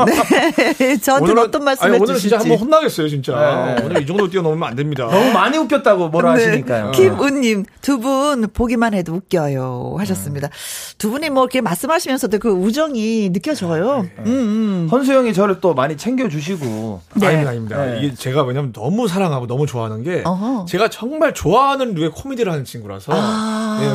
[0.79, 0.97] 네.
[0.99, 3.77] 저한테 어떤 말씀 아니, 오늘 진짜 한번 혼나겠어요, 진짜.
[3.79, 3.85] 네.
[3.85, 5.05] 오늘 이 정도 뛰어넘으면 안 됩니다.
[5.07, 6.45] 너무 많이 웃겼다고 뭐라 네.
[6.47, 6.91] 하시니까요.
[6.93, 9.95] 김은님, 두 분 보기만 해도 웃겨요.
[9.99, 10.49] 하셨습니다.
[10.49, 10.95] 음.
[10.99, 14.03] 두 분이 뭐 이렇게 말씀하시면서도 그 우정이 느껴져요.
[14.03, 14.11] 네.
[14.21, 14.89] 음, 음.
[14.91, 17.01] 헌수형이 저를 또 많이 챙겨주시고.
[17.17, 17.27] 네.
[17.27, 17.85] 아닙니다, 아닙니다.
[17.85, 18.01] 네.
[18.03, 20.65] 이게 제가 왜냐면 너무 사랑하고 너무 좋아하는 게 어허.
[20.69, 23.79] 제가 정말 좋아하는 류의 코미디를 하는 친구라서 아.
[23.81, 23.89] 네,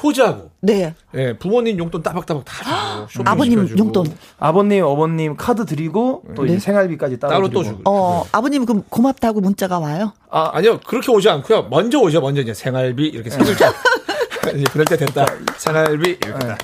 [0.00, 0.50] 그 효자고.
[0.64, 0.94] 네.
[1.12, 1.36] 네.
[1.36, 3.28] 부모님 용돈 따박따박 다 주고.
[3.28, 4.06] 아버님 용돈.
[4.38, 6.52] 아버님, 어머님 카드 드리고 또 네.
[6.52, 7.82] 이제 생활비까지 따로, 따로 또 주고.
[7.84, 8.30] 어, 네.
[8.32, 10.12] 아버님 그럼 고맙다고 문자가 와요?
[10.30, 10.80] 아, 아니요.
[10.86, 11.64] 그렇게 오지 않고요.
[11.70, 12.20] 먼저 오죠.
[12.20, 13.72] 먼저 이제 생활비 이렇게 세 글자.
[14.54, 15.26] 이제 그럴 때 됐다.
[15.58, 16.46] 생활비 이렇게.
[16.46, 16.54] 네.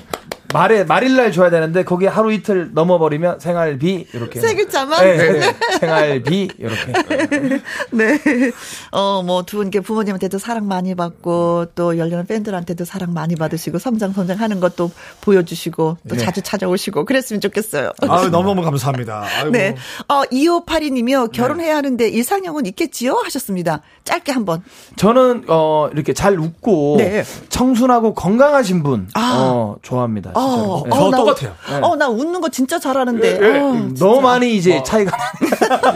[0.53, 5.33] 말에 말일 날 줘야 되는데 거기 하루 이틀 넘어버리면 생활비 이렇게 세 글자만 네, 네,
[5.39, 5.57] 네.
[5.79, 7.63] 생활비 이렇게
[8.93, 14.61] 네어뭐 두 분께 부모님한테도 사랑 많이 받고 또 열렬한 팬들한테도 사랑 많이 받으시고 성장 성장하는
[14.61, 14.91] 것도
[15.21, 16.21] 보여주시고 또 네.
[16.21, 17.93] 자주 찾아오시고 그랬으면 좋겠어요.
[18.03, 19.25] 아 너무너무 감사합니다.
[19.39, 19.51] 아이고.
[19.51, 19.77] 네.
[20.09, 23.83] 어 2582님이요 결혼해야 하는데 이상형은 있겠지요 하셨습니다.
[24.05, 24.63] 짧게 한번.
[24.97, 27.25] 저는 어 이렇게 잘 웃고 네.
[27.49, 29.41] 청순하고 건강하신 분 아.
[29.41, 30.33] 어, 좋아합니다.
[30.41, 30.91] 어, 네.
[30.93, 31.55] 저 어, 똑같아요.
[31.69, 31.87] 나, 네.
[31.87, 33.39] 어, 나 웃는 거 진짜 잘하는데.
[33.39, 34.83] 네, 어, 너무 많이 이제 뭐.
[34.83, 35.17] 차이가.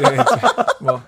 [0.00, 0.16] 예,
[0.80, 1.00] 뭐.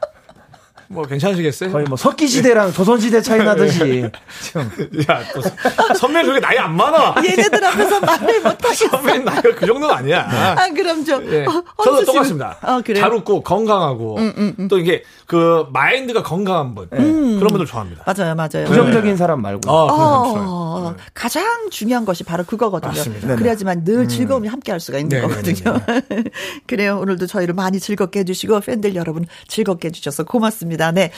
[0.89, 1.73] 뭐 괜찮으시겠어요?
[1.73, 4.03] 거의 뭐 석기 시대랑 조선 시대 차이 나듯이.
[4.03, 7.17] 야, 또 선배 그렇게 나이 안 많아.
[7.25, 8.89] 얘네들 앞에서 말을 못 하겠어.
[8.89, 10.27] 선배 나이가 그 정도는 아니야.
[10.57, 11.27] 아, 그럼 좀.
[11.33, 11.45] 예.
[11.45, 12.57] 어, 저도 똑같습니다.
[12.63, 13.01] 어, 그래.
[13.01, 14.69] 잘 웃고 건강하고 음, 음, 음.
[14.69, 16.99] 또 이게 그 마인드가 건강한 분 네.
[16.99, 18.05] 그런 분들 좋아합니다.
[18.07, 18.67] 맞아요, 맞아요.
[18.67, 19.17] 부정적인 네.
[19.17, 19.71] 사람 말고.
[19.71, 21.03] 아, 어, 네.
[21.15, 22.93] 가장 중요한 것이 바로 그거거든요.
[22.93, 23.37] 맞습니다.
[23.37, 24.09] 그래야지만 늘 음.
[24.09, 25.35] 즐거움이 함께할 수가 있는 네네네.
[25.35, 25.81] 거거든요.
[26.67, 26.99] 그래요.
[27.01, 30.76] 오늘도 저희를 많이 즐겁게 해주시고 팬들 여러분 즐겁게 해주셔서 고맙습니다.
[30.93, 31.11] 네.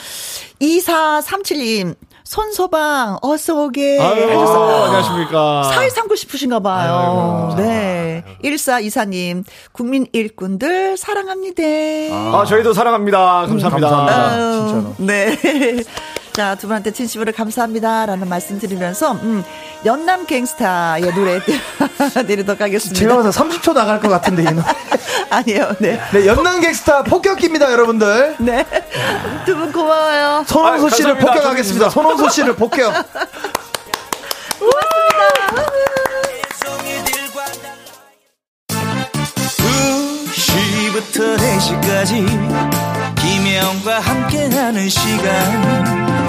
[0.61, 3.97] 2437님, 손소방, 어서 오게.
[3.99, 4.85] 하셨어.
[4.85, 5.63] 안녕하십니까.
[5.63, 7.49] 사회 삼고 싶으신가 봐요.
[7.55, 7.61] 아이고.
[7.61, 8.23] 네.
[8.43, 11.63] 1424님, 국민 일꾼들 사랑합니다.
[11.63, 13.45] 아, 저희도 사랑합니다.
[13.47, 13.89] 감사합니다.
[13.89, 14.67] 감사합니다.
[14.67, 14.95] 진짜로.
[14.99, 15.83] 네.
[16.39, 19.43] 자, 두 분한테 진심으로 감사합니다라는 말씀 드리면서, 음,
[19.83, 21.41] 연남 갱스타의 노래
[22.25, 22.97] 내리도록 하겠습니다.
[22.97, 24.63] 제가 봐서 30초 나갈 것 같은데, 이 노래.
[25.29, 25.99] 아니에요, 네.
[26.13, 28.37] 네, 연남 갱스타 폭격기입니다, 여러분들.
[28.39, 28.65] 네.
[29.45, 30.45] 두 분 고마워요.
[30.47, 31.89] 손원소 아, 씨를 폭격하겠습니다.
[31.89, 32.93] 손원소 씨를 폭격.
[34.59, 35.69] 고맙습니다.
[40.29, 42.25] 2시부터 4시까지
[43.19, 46.28] 김혜영과 함께하는 시간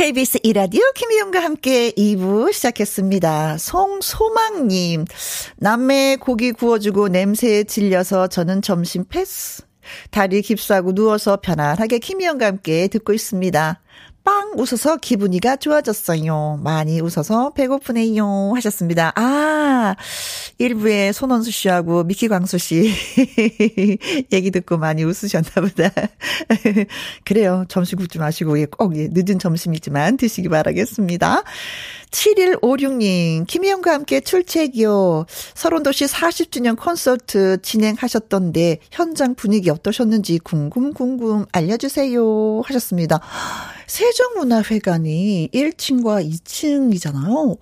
[0.00, 3.58] KBS 이라디오 김희영과 함께 2부 시작했습니다.
[3.58, 5.04] 송소망님,
[5.58, 9.62] 남매 고기 구워주고 냄새에 질려서 저는 점심 패스.
[10.10, 13.82] 다리 깁스하고 누워서 편안하게 김희영과 함께 듣고 있습니다.
[14.30, 16.60] 빵 웃어서 기분이가 좋아졌어요.
[16.62, 18.52] 많이 웃어서 배고프네요.
[18.54, 19.12] 하셨습니다.
[19.16, 19.96] 아,
[20.58, 22.92] 일부에 손원수 씨하고 미키 광수 씨
[24.32, 25.90] 얘기 듣고 많이 웃으셨나 보다.
[27.26, 27.64] 그래요.
[27.68, 31.42] 점심 굶지 마시고 꼭 늦은 점심이지만 드시기 바라겠습니다.
[32.10, 35.26] 7156님, 김희영과 함께 출첵이요.
[35.54, 42.62] 서른도시 40주년 콘서트 진행하셨던데 현장 분위기 어떠셨는지 궁금 궁금 알려주세요.
[42.64, 43.20] 하셨습니다.
[43.86, 47.58] 세종문화회관이 1층과 2층이잖아요.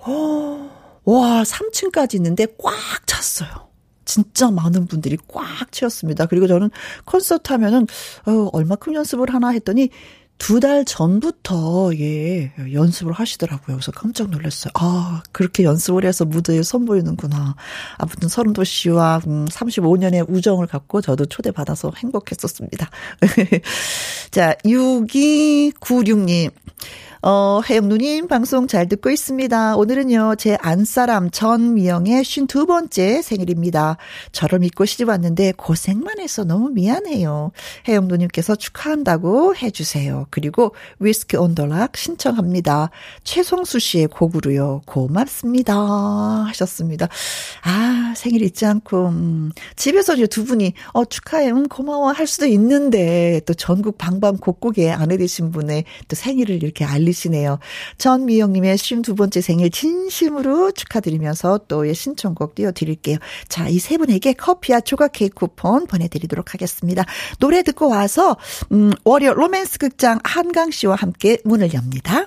[1.04, 2.74] 와, 3층까지 있는데 꽉
[3.06, 3.68] 찼어요.
[4.04, 6.26] 진짜 많은 분들이 꽉 채웠습니다.
[6.26, 6.70] 그리고 저는
[7.04, 7.86] 콘서트 하면은,
[8.26, 9.90] 어, 얼마큼 연습을 하나 했더니
[10.38, 13.76] 두 달 전부터 예 연습을 하시더라고요.
[13.76, 14.70] 그래서 깜짝 놀랐어요.
[14.74, 17.54] 아 그렇게 연습을 해서 무대에 선보이는구나.
[17.96, 22.88] 아무튼 서른도 씨와 음, 35년의 우정을 갖고 저도 초대받아서 행복했었습니다.
[24.30, 26.50] 자 6296님
[27.20, 29.76] 어, 혜영 누님 방송 잘 듣고 있습니다.
[29.76, 33.96] 오늘은요, 제 안사람 전미영의 52번째 생일입니다.
[34.30, 37.50] 저를 믿고 시집 왔는데 고생만 해서 너무 미안해요.
[37.88, 40.26] 혜영 누님께서 축하한다고 해주세요.
[40.30, 42.90] 그리고 위스키 온더락 신청합니다.
[43.24, 44.82] 최성수 씨의 곡으로요.
[44.86, 45.74] 고맙습니다.
[45.74, 47.08] 하셨습니다.
[47.64, 52.46] 아, 생일 잊지 않고, 음, 집에서 이제 두 분이, 어, 축하해, 음, 고마워 할 수도
[52.46, 57.58] 있는데, 또 전국 방방곡곡에 아내 되신 분의 또 생일을 이렇게 알리 들리시네요.
[57.98, 63.18] 전미영님의 52번째 생일 진심으로 축하드리면서 또의 신청곡 띄워드릴게요.
[63.48, 67.04] 자, 이 세 분에게 커피와 조각 케이크 쿠폰 보내드리도록 하겠습니다.
[67.38, 68.36] 노래 듣고 와서,
[68.72, 72.26] 음, 월요 로맨스 극장 한강 씨와 함께 문을 엽니다.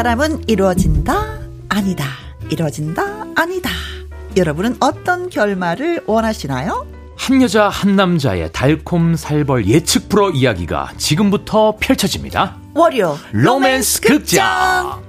[0.00, 1.40] 사랑은 이루어진다?
[1.68, 2.06] 아니다.
[2.50, 3.02] 이루어진다?
[3.36, 3.68] 아니다.
[4.34, 6.86] 여러분은 어떤 결말을 원하시나요?
[7.16, 12.56] 한 여자 한 남자의 달콤 살벌 예측 불허 이야기가 지금부터 펼쳐집니다.
[12.74, 15.02] 월요 로맨스 극장.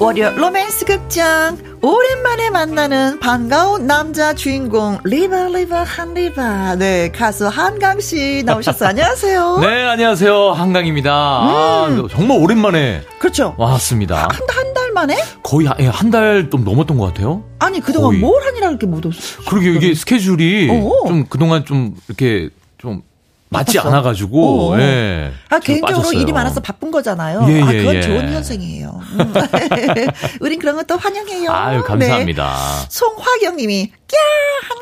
[0.00, 8.42] 월요 로맨스 극장 오랜만에 만나는 반가운 남자 주인공 리바 리바 한리바 네 가수 한강 씨
[8.44, 8.88] 나오셨어요.
[8.90, 9.58] 안녕하세요.
[9.60, 11.10] 네 안녕하세요 한강입니다.
[11.12, 12.04] 아, 음.
[12.04, 13.56] 아, 정말 오랜만에 그렇죠.
[13.58, 14.28] 왔습니다.
[14.30, 15.16] 한한 달 만에?
[15.42, 17.42] 거의 한 달좀 예, 넘었던 것 같아요.
[17.58, 18.20] 아니 그동안 거의.
[18.20, 19.46] 뭘 하니라 그렇게 못 오셨어요?
[19.48, 21.08] 그러게 이게 스케줄이 어어.
[21.08, 23.02] 좀 그동안 좀 이렇게 좀
[23.50, 24.78] 맞지 않아 가지고 어.
[24.78, 25.32] 예.
[25.48, 26.20] 아 개인적으로 빠졌어요.
[26.20, 27.46] 일이 많아서 바쁜 거잖아요.
[27.48, 28.00] 예, 예, 아 그건 예.
[28.02, 29.00] 좋은 현상이에요.
[29.18, 29.32] 음.
[30.40, 31.50] 우린 그런 것도 환영해요.
[31.50, 32.56] 아유 감사합니다.
[32.80, 32.86] 네.
[32.90, 34.16] 송화경 님이 꺄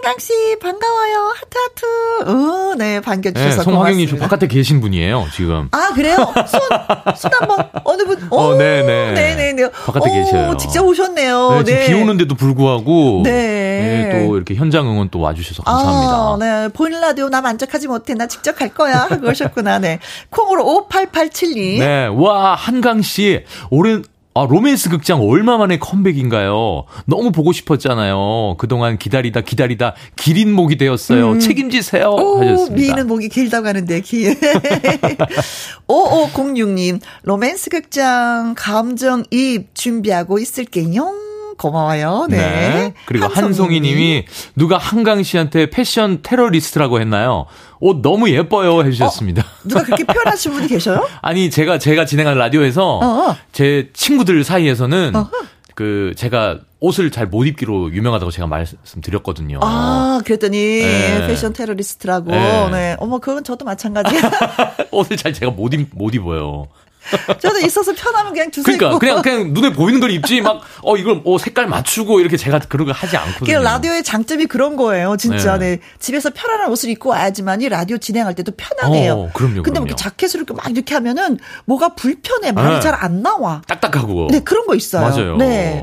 [0.06, 0.32] 한강 씨
[0.62, 1.34] 반가워요.
[1.34, 2.30] 하트 하트.
[2.30, 5.68] 어, 네 반겨주셔서 네, 송화경 님 저 바깥에 계신 분이에요 지금.
[5.72, 6.16] 아 그래요?
[6.16, 8.28] 손손 한번 어느 분?
[8.30, 9.12] 오, 어, 네네.
[9.14, 9.70] 네네네.
[9.72, 10.56] 바깥에 오, 계셔요.
[10.58, 11.50] 직접 오셨네요.
[11.50, 11.86] 네, 지금 네.
[11.88, 13.32] 비 오는데도 불구하고 네.
[13.32, 14.10] 네.
[14.28, 16.12] 또 이렇게 현장 응원 또 와주셔서 감사합니다.
[16.12, 19.80] 아, 네 보이는 라디오 나 만족하지 못해 나 직접 갈 거야 하고 오셨구나.
[19.80, 19.98] 네
[20.30, 21.80] 콩으로 5887님.
[21.80, 24.02] 네, 와 한강 씨 올해
[24.36, 26.84] 아, 로맨스 극장 얼마 만에 컴백인가요?
[27.06, 28.56] 너무 보고 싶었잖아요.
[28.58, 31.32] 그동안 기다리다 기다리다 기린 목이 되었어요.
[31.32, 31.38] 음.
[31.38, 32.10] 책임지세요.
[32.10, 32.74] 오, 하셨습니다.
[32.74, 34.26] 미는 목이 길다고 하는데 기.
[35.88, 41.26] 5506님 로맨스 극장 감정입 준비하고 있을게요.
[41.56, 42.26] 고마워요.
[42.30, 42.36] 네.
[42.36, 42.94] 네.
[43.06, 47.46] 그리고 한송이 님이 누가 한강 씨한테 패션 테러리스트라고 했나요?
[47.80, 49.42] 옷 너무 예뻐요 해주셨습니다.
[49.42, 51.06] 어, 누가 그렇게 표현하신 분이 계셔요?
[51.22, 53.36] 아니 제가 제가 진행하는 라디오에서 어어.
[53.52, 55.30] 제 친구들 사이에서는 어허.
[55.74, 59.58] 그 제가 옷을 잘 못 입기로 유명하다고 제가 말씀드렸거든요.
[59.62, 61.26] 아, 그랬더니 네.
[61.26, 62.30] 패션 테러리스트라고.
[62.30, 62.70] 네.
[62.70, 62.96] 네.
[62.98, 64.20] 어머, 그건 저도 마찬가지야.
[64.92, 66.68] 옷을 잘 제가 못, 입, 못 입어요.
[67.40, 68.76] 저도 있어서 편하면 그냥 주세요.
[68.76, 72.58] 그러니까 그냥 그냥 눈에 보이는 걸 입지 막 어 이걸 뭐 색깔 맞추고 이렇게 제가
[72.68, 73.62] 그런 거 하지 않거든요.
[73.62, 75.58] 라디오의 장점이 그런 거예요, 진짜.
[75.58, 75.76] 네.
[75.76, 75.80] 네.
[75.98, 79.12] 집에서 편안한 옷을 입고 와야지만이 라디오 진행할 때도 편하네요.
[79.14, 79.62] 어, 그럼요.
[79.62, 82.80] 근데 뭐 이렇게 자켓을 이렇게 막 이렇게 하면은 뭐가 불편해, 말이 네.
[82.80, 83.62] 잘안 나와.
[83.66, 84.28] 딱딱하고.
[84.30, 85.08] 네, 그런 거 있어요.
[85.08, 85.36] 맞아요.
[85.36, 85.82] 네.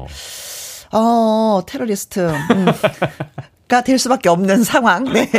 [0.91, 2.19] 어, 테러리스트.
[2.19, 2.65] 음.
[3.73, 5.03] 가될 수밖에 없는 상황.
[5.05, 5.29] 네.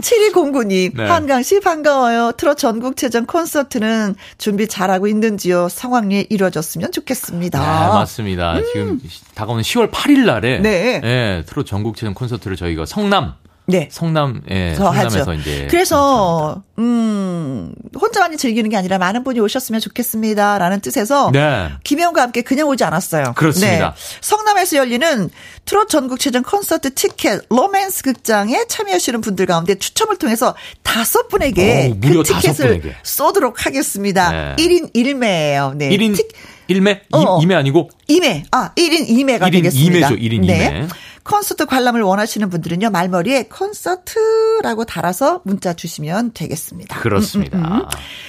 [0.00, 1.04] 7209님, 네.
[1.06, 2.32] 한강씨 반가워요.
[2.36, 5.68] 트롯 전국체전 콘서트는 준비 잘하고 있는지요?
[5.68, 7.58] 상황이 이루어졌으면 좋겠습니다.
[7.58, 8.54] 네, 맞습니다.
[8.58, 8.64] 음.
[8.72, 9.00] 지금
[9.34, 11.00] 다가오는 10월 8일 날에 네.
[11.00, 13.34] 네 트롯 전국체전 콘서트를 저희가 성남
[13.68, 13.88] 네.
[13.92, 15.66] 성남, 예, 성남에서 이제.
[15.70, 20.56] 그래서, 음, 혼자만이 즐기는 게 아니라 많은 분이 오셨으면 좋겠습니다.
[20.56, 21.30] 라는 뜻에서.
[21.32, 21.68] 네.
[21.84, 23.34] 김혜영과 함께 그냥 오지 않았어요.
[23.36, 23.94] 그렇습니다.
[23.94, 24.18] 네.
[24.22, 25.28] 성남에서 열리는
[25.66, 32.22] 트롯 전국체전 콘서트 티켓 로맨스 극장에 참여하시는 분들 가운데 추첨을 통해서 다섯 분에게 오, 그
[32.22, 32.96] 티켓을 분에게.
[33.02, 34.30] 쏘도록 하겠습니다.
[34.32, 34.56] 네.
[34.56, 35.76] 1인 1매예요.
[35.76, 35.90] 네.
[35.90, 36.26] 1인 티...
[36.70, 37.00] 1매?
[37.12, 37.90] 어, 2매 아니고?
[38.08, 38.44] 2매.
[38.50, 40.08] 아, 1인 2매가 1인 되겠습니다.
[40.08, 40.20] 2매죠.
[40.20, 40.88] 1인 2매.
[41.28, 41.34] 네.
[41.36, 47.00] 콘서트 관람을 원하시는 분들은요, 말머리에 콘서트라고 달아서 문자 주시면 되겠습니다.
[47.00, 47.58] 그렇습니다.
[47.58, 47.82] 음, 음, 음.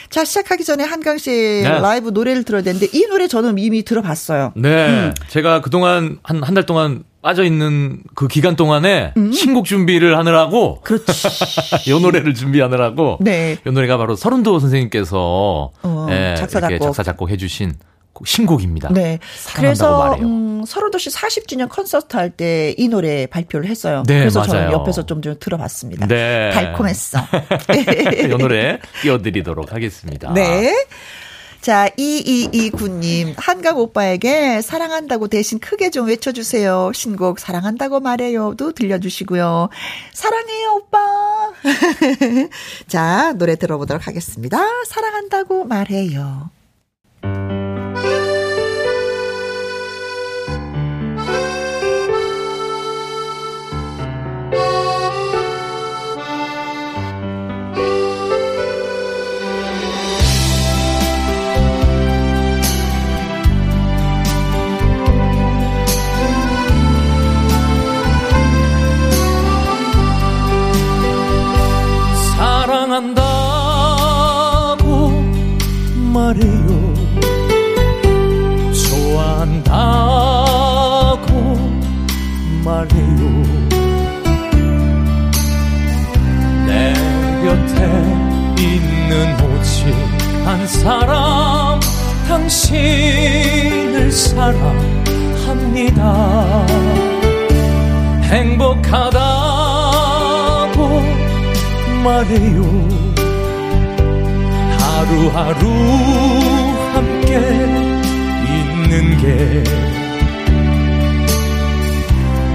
[0.10, 1.80] 자, 시작하기 전에 한강 씨 네.
[1.80, 4.54] 라이브 노래를 들어야 되는데 이 노래 저는 이미 들어봤어요.
[4.56, 4.88] 네.
[4.90, 5.14] 음.
[5.30, 9.32] 제가 그동안 한, 한 달 동안 빠져 있는 그 기간 동안에 음.
[9.32, 11.12] 신곡 준비를 하느라고 그렇지.
[11.90, 13.58] 이 노래를 준비하느라고 네.
[13.66, 17.74] 이 노래가 바로 서른도 선생님께서 어, 예, 작사 작곡 작사 작곡 해 주신
[18.26, 18.90] 신곡입니다.
[18.94, 19.20] 네.
[19.56, 24.04] 그래서 음, 서로도시 40주년 콘서트 할 때 이 노래 발표를 했어요.
[24.08, 24.52] 네, 그래서 맞아요.
[24.52, 26.08] 저는 옆에서 좀, 좀 들어봤습니다.
[26.08, 26.52] 네.
[26.54, 27.20] 달콤했어.
[28.24, 30.32] 이 노래 띄워드리도록 하겠습니다.
[30.34, 30.74] 네.
[31.62, 36.92] 자, 2229님, 한강 오빠에게 사랑한다고 대신 크게 좀 외쳐주세요.
[36.94, 39.68] 신곡 사랑한다고 말해요도 들려주시고요.
[40.14, 41.52] 사랑해요, 오빠.
[42.88, 44.58] 자, 노래 들어보도록 하겠습니다.
[44.88, 46.50] 사랑한다고 말해요.
[48.02, 48.39] 사
[87.80, 87.86] 곁에
[88.60, 89.94] 있는 오직
[90.46, 91.80] 한 사람
[92.28, 94.76] 당신을 사랑합니다.
[99.30, 101.02] 행복하다고
[102.04, 102.60] 말해요.
[104.80, 105.62] 하루하루
[106.94, 107.32] 함께
[108.50, 109.64] 있는 게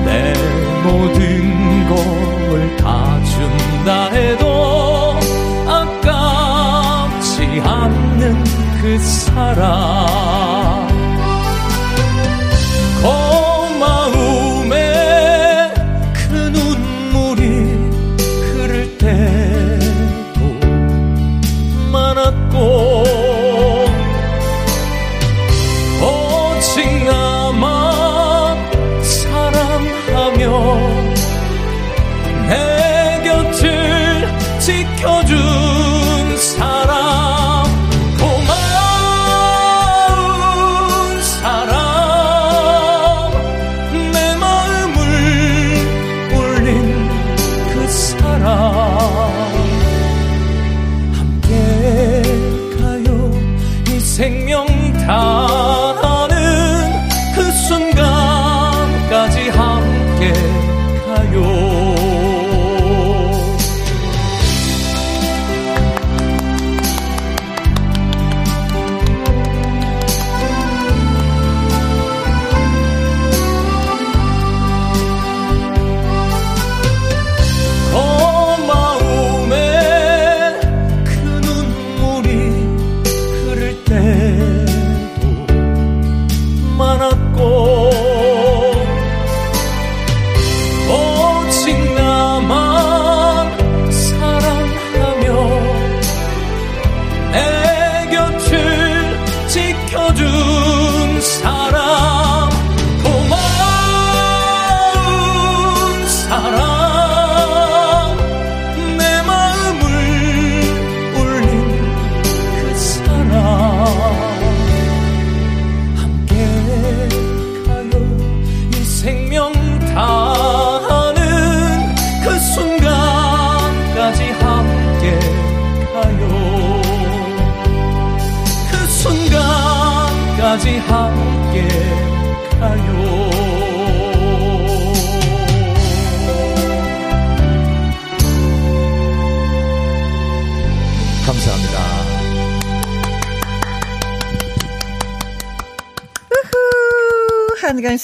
[0.04, 0.34] 내
[0.84, 1.94] 모든 걸
[2.76, 4.93] 다 준다 해도
[7.84, 8.44] 않는
[8.80, 10.53] 그 사랑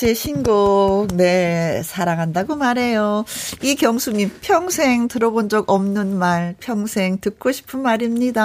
[0.00, 3.24] 씨의 신곡, 네, 사랑한다고 말해요.
[3.62, 8.42] 이경수님, 평생 들어본 적 없는 말, 평생 듣고 싶은 말입니다.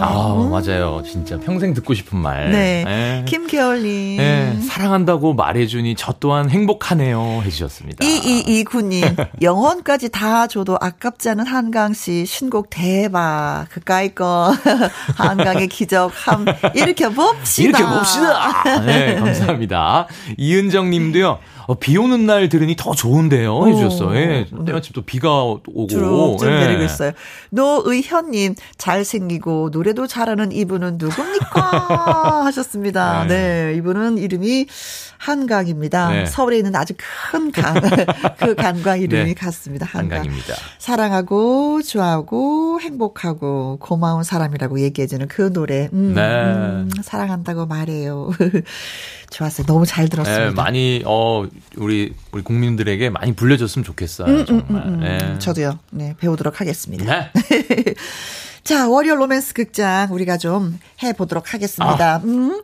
[0.00, 0.50] 아, 음.
[0.50, 1.02] 맞아요.
[1.04, 2.50] 진짜 평생 듣고 싶은 말.
[2.50, 2.84] 네.
[2.84, 3.24] 네.
[3.26, 4.16] 김계월님.
[4.16, 7.42] 네, 사랑한다고 말해주니 저 또한 행복하네요.
[7.44, 8.04] 해주셨습니다.
[8.04, 13.66] 이이이구님, 영원까지 다 줘도 아깝지 않은 한강 씨 신곡 대박.
[13.70, 14.54] 그까이 거.
[15.16, 17.78] 한강의 기적 함 일으켜 봅시다.
[17.78, 18.80] 일으켜 봅시다.
[18.86, 20.06] 네, 감사합니다.
[20.38, 21.38] 이은정 님도요.
[21.66, 23.66] 어, 비 오는 날 들으니 더 좋은데요.
[23.68, 24.16] 해주셨어요.
[24.16, 24.46] 예.
[24.66, 26.36] 때마침 또 비가 오고.
[26.38, 26.66] 좀 예.
[26.66, 27.12] 내리고 있어요.
[27.50, 32.44] 노의현님, 잘생기고 노래도 잘하는 이분은 누굽니까?
[32.44, 33.24] 하셨습니다.
[33.24, 33.34] 네.
[33.34, 33.74] 네.
[33.76, 34.66] 이분은 이름이
[35.18, 36.10] 한강입니다.
[36.10, 36.26] 네.
[36.26, 37.74] 서울에 있는 아주 큰 강,
[38.38, 39.34] 그 강과 이름이 네.
[39.34, 39.86] 같습니다.
[39.86, 40.18] 한강.
[40.18, 40.54] 한강 입니다.
[40.78, 45.88] 사랑하고, 좋아하고, 행복하고, 고마운 사람이라고 얘기해주는 그 노래.
[45.92, 46.20] 음, 네.
[46.22, 48.30] 음, 사랑한다고 말해요.
[49.30, 49.66] 좋았어요.
[49.66, 50.44] 너무 잘 들었습니다.
[50.44, 54.28] 네, 많이 어 우리 우리 국민들에게 많이 불려졌으면 좋겠어요.
[54.28, 54.86] 음, 음 정말.
[54.86, 55.38] 음, 음, 네.
[55.38, 55.78] 저도요.
[55.90, 57.04] 네, 배우도록 하겠습니다.
[57.04, 57.94] 네.
[58.64, 62.14] 자, 월요 로맨스 극장 우리가 좀 해보도록 하겠습니다.
[62.14, 62.20] 아.
[62.24, 62.62] 음.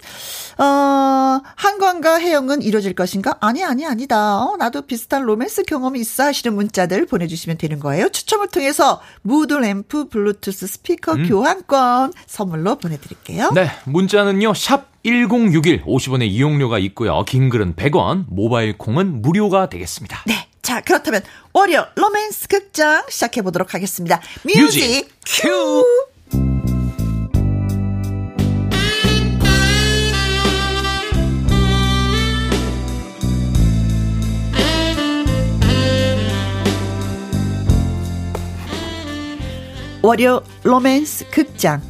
[0.58, 3.36] 어, 한강과 해영은 이루어질 것인가?
[3.40, 4.38] 아니, 아니, 아니다.
[4.38, 8.08] 어, 나도 비슷한 로맨스 경험이 있어 하시는 문자들 보내주시면 되는 거예요.
[8.08, 11.28] 추첨을 통해서 무드 램프 블루투스 스피커 음.
[11.28, 13.50] 교환권 선물로 보내드릴게요.
[13.54, 17.24] 네, 문자는요, 샵 1061, 50원의 이용료가 있고요.
[17.26, 20.24] 긴 글은 100원, 모바일 콩은 무료가 되겠습니다.
[20.26, 20.49] 네.
[20.62, 24.20] 자, 그렇다면 월요 로맨스 극장 시작해 보도록 하겠습니다.
[24.44, 25.84] music, music cue.
[40.02, 41.82] 월요 로맨스 극장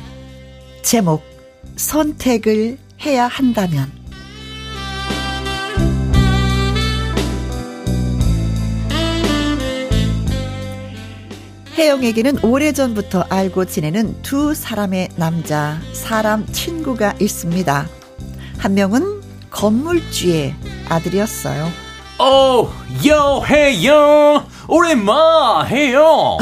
[0.83, 1.23] 제목
[1.77, 3.99] 선택을 해야 한다면
[11.81, 17.89] 혜영에게는 오래전부터 알고 지내는 두 사람의 남자, 사람 친구가 있습니다.
[18.59, 20.55] 한 명은 건물주의
[20.91, 21.70] 아들이었어요.
[22.18, 22.70] 어,
[23.07, 24.47] 여, 혜영!
[24.68, 26.37] 오랜만, 혜영!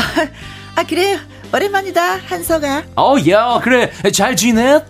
[0.75, 1.19] 아, 그래요?
[1.55, 2.83] 오랜만이다, 한서가.
[2.97, 3.93] 어, 야, 그래.
[4.13, 4.85] 잘 지내?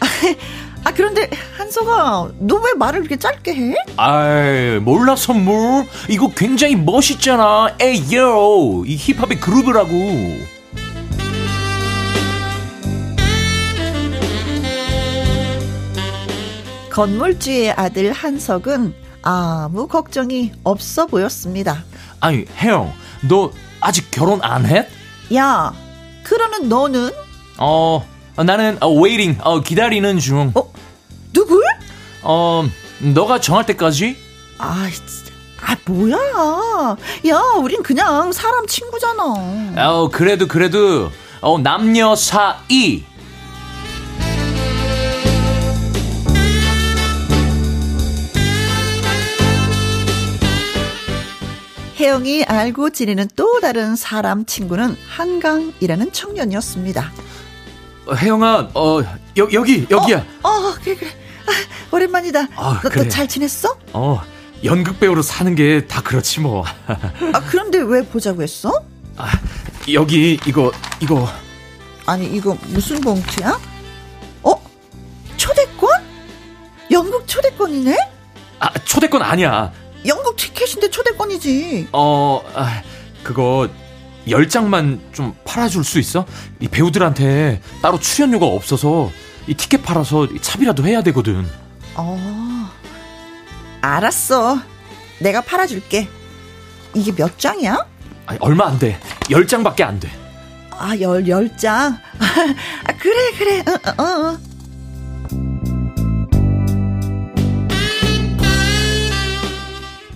[0.84, 3.74] 아 그런데 한서가 너 왜 말을 이렇게 짧게 해?
[3.96, 10.54] 아이 몰라 선물 이거 굉장히 멋있잖아 에이요 이 힙합의 그룹이라고
[16.90, 21.82] 건물주의 아들 한석은 아무 걱정이 없어 보였습니다.
[22.20, 22.92] 아니 혜영
[23.28, 24.86] 너 아직 결혼 안 해?
[25.34, 25.72] 야
[26.22, 27.10] 그러는 너는?
[27.58, 28.04] 어
[28.36, 30.52] 나는 어, waiting 어, 기다리는 중.
[30.54, 30.72] 어?
[32.24, 32.66] 어,
[33.00, 34.16] 너가 정할 때까지?
[34.58, 35.32] 아, 진짜.
[35.60, 36.96] 아, 뭐야.
[37.28, 39.22] 야, 우린 그냥 사람 친구잖아.
[39.76, 41.10] 어, 그래도, 그래도,
[41.40, 43.04] 어, 남녀 사이.
[52.00, 57.12] 혜영이 알고 지내는 또 다른 사람 친구는 한강이라는 청년이었습니다.
[58.06, 59.00] 어, 혜영아, 어,
[59.38, 60.24] 여, 여기, 여기야.
[60.42, 61.10] 어, 어 그래, 그래.
[61.46, 61.52] 아,
[61.94, 62.48] 오랜만이다.
[62.56, 63.04] 아, 너, 그래.
[63.04, 63.76] 너잘 지냈어?
[63.92, 64.20] 어,
[64.64, 66.64] 연극 배우로 사는 게 다 그렇지 뭐.
[66.86, 68.72] 아, 그런데 왜 보자고 했어?
[69.16, 69.30] 아,
[69.92, 71.28] 여기 이거 이거.
[72.06, 73.58] 아니, 이거 무슨 봉투야?
[74.42, 74.62] 어?
[75.36, 75.88] 초대권?
[76.90, 77.96] 연극 초대권이네?
[78.60, 79.72] 아, 초대권 아니야.
[80.06, 81.88] 연극 티켓인데 초대권이지.
[81.92, 82.82] 어, 아,
[83.22, 83.68] 그거
[84.28, 86.26] 열 장만 좀 팔아줄 수 있어?
[86.60, 89.10] 이 배우들한테 따로 출연료가 없어서
[89.46, 91.46] 이 티켓 팔아서 차비라도 해야 되거든.
[91.96, 92.18] 어,
[93.80, 94.58] 알았어.
[95.20, 96.08] 내가 팔아줄게.
[96.94, 97.86] 이게 몇 장이야?
[98.26, 98.98] 아니, 얼마 안 돼.
[99.30, 100.10] 열 장밖에 안 돼.
[100.70, 101.98] 아, 열, 열 장?
[102.18, 103.60] 아, 그래, 그래.
[103.60, 104.38] 어, 어, 어.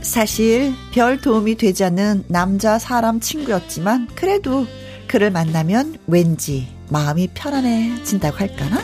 [0.01, 4.67] 사실 별 도움이 되지 않는 남자 사람 친구였지만 그래도
[5.07, 8.83] 그를 만나면 왠지 마음이 편안해진다고 할까나?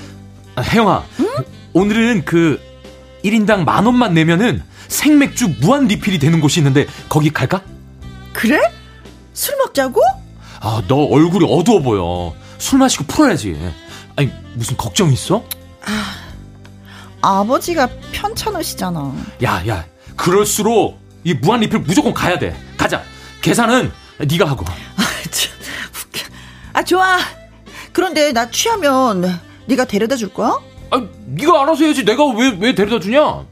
[0.57, 1.27] 아, 혜영아, 응?
[1.73, 2.61] 오늘은 그
[3.25, 7.63] 1인당 만 원만 내면은 생맥주 무한 리필이 되는 곳이 있는데 거기 갈까?
[8.33, 8.61] 그래?
[9.33, 10.01] 술 먹자고?
[10.61, 12.35] 아, 너 얼굴이 어두워 보여.
[12.59, 13.59] 술 마시고 풀어야지.
[14.17, 15.43] 아니, 무슨 걱정 있어?
[15.87, 19.15] 아, 아버지가 편찮으시잖아.
[19.43, 19.85] 야, 야,
[20.17, 22.55] 그럴수록 이 무한 리필 무조건 가야 돼.
[22.77, 23.03] 가자.
[23.41, 24.65] 계산은 네가 하고.
[24.67, 25.53] 아, 참,
[25.95, 26.25] 웃겨.
[26.75, 27.19] 아, 좋아.
[27.93, 30.59] 그런데 나 취하면 네가 데려다 줄 거야?
[30.95, 32.05] 아, 네가 알아서 해야지.
[32.05, 33.45] 내가 왜 왜 데려다 주냐?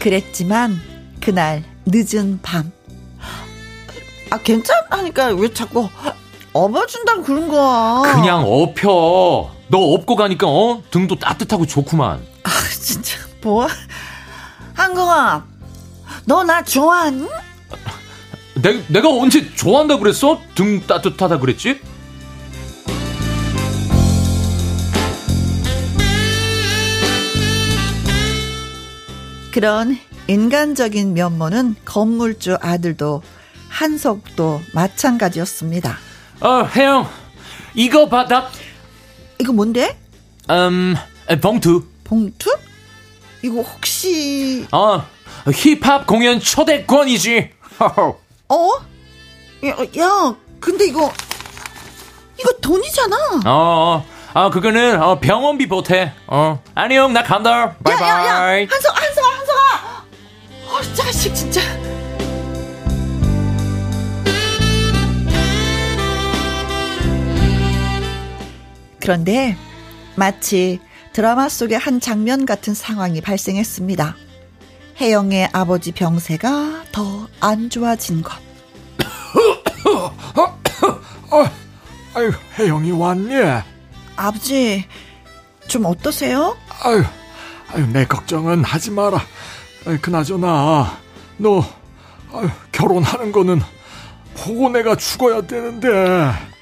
[0.00, 0.80] 그랬지만
[1.20, 2.70] 그날 늦은 밤.
[4.30, 5.88] 아 괜찮다니까 왜 자꾸
[6.52, 8.14] 업어준다고 그런 거야.
[8.14, 9.50] 그냥 업혀.
[9.70, 12.20] 너 업고 가니까 어 등도 따뜻하고 좋구만.
[12.44, 13.66] 아 진짜 뭐
[14.74, 15.44] 한공아,
[16.24, 17.26] 너 나 좋아하니?
[18.68, 20.42] 내, 내가 언제 좋아한다 그랬어?
[20.54, 21.80] 등 따뜻하다 그랬지?
[29.52, 33.22] 그런 인간적인 면모는 건물주 아들도
[33.70, 35.96] 한석도 마찬가지였습니다.
[36.40, 37.08] 어, 혜영,
[37.74, 38.50] 이거 받아.
[39.40, 39.96] 이거 뭔데?
[40.50, 40.94] 음,
[41.40, 41.86] 봉투.
[42.04, 42.50] 봉투?
[43.42, 45.02] 이거 혹시 어,
[45.54, 47.50] 힙합 공연 초대권이지.
[48.48, 48.70] 어?
[49.66, 51.12] 야, 야, 근데 이거
[52.38, 53.16] 이거 돈이잖아.
[53.46, 56.12] 어, 아 그거는 어, 병원비 보태.
[56.26, 57.76] 어, 안녕, 나 간다.
[57.84, 58.66] 바이바이.
[58.66, 60.04] 한석, 한석아, 한석아.
[60.68, 61.60] 어, 자식 진짜.
[69.00, 69.56] 그런데
[70.16, 70.80] 마치
[71.12, 74.16] 드라마 속의 한 장면 같은 상황이 발생했습니다.
[75.00, 78.32] 혜영의 아버지 병세가 더 안 좋아진 것.
[81.30, 81.44] 어,
[82.14, 83.32] 아유, 혜영이 왔니?
[84.16, 84.84] 아버지,
[85.68, 86.56] 좀 어떠세요?
[86.82, 87.04] 아유,
[87.72, 89.20] 아유, 내 걱정은 하지 마라.
[89.86, 90.98] 아유, 그나저나,
[91.36, 91.64] 너,
[92.32, 93.60] 아유, 결혼하는 거는
[94.36, 95.88] 보고 내가 죽어야 되는데.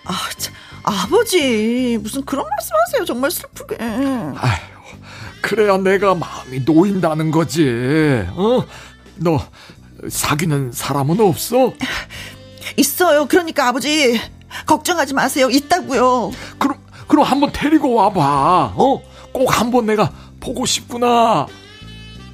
[0.04, 3.04] 아, 참, 아버지, 무슨 그런 말씀 하세요.
[3.06, 3.76] 정말 슬프게.
[3.80, 4.34] 아유,
[5.40, 8.24] 그래야 내가 마음이 놓인다는 거지.
[8.30, 8.64] 어?
[9.16, 9.40] 너,
[10.08, 11.72] 사귀는 사람은 없어?
[12.76, 13.26] 있어요.
[13.26, 14.20] 그러니까 아버지,
[14.66, 15.48] 걱정하지 마세요.
[15.50, 16.32] 있다고요.
[16.58, 18.72] 그럼 그럼 한번 데리고 와봐.
[18.76, 19.00] 어?
[19.32, 20.10] 꼭 한번 내가
[20.40, 21.46] 보고 싶구나.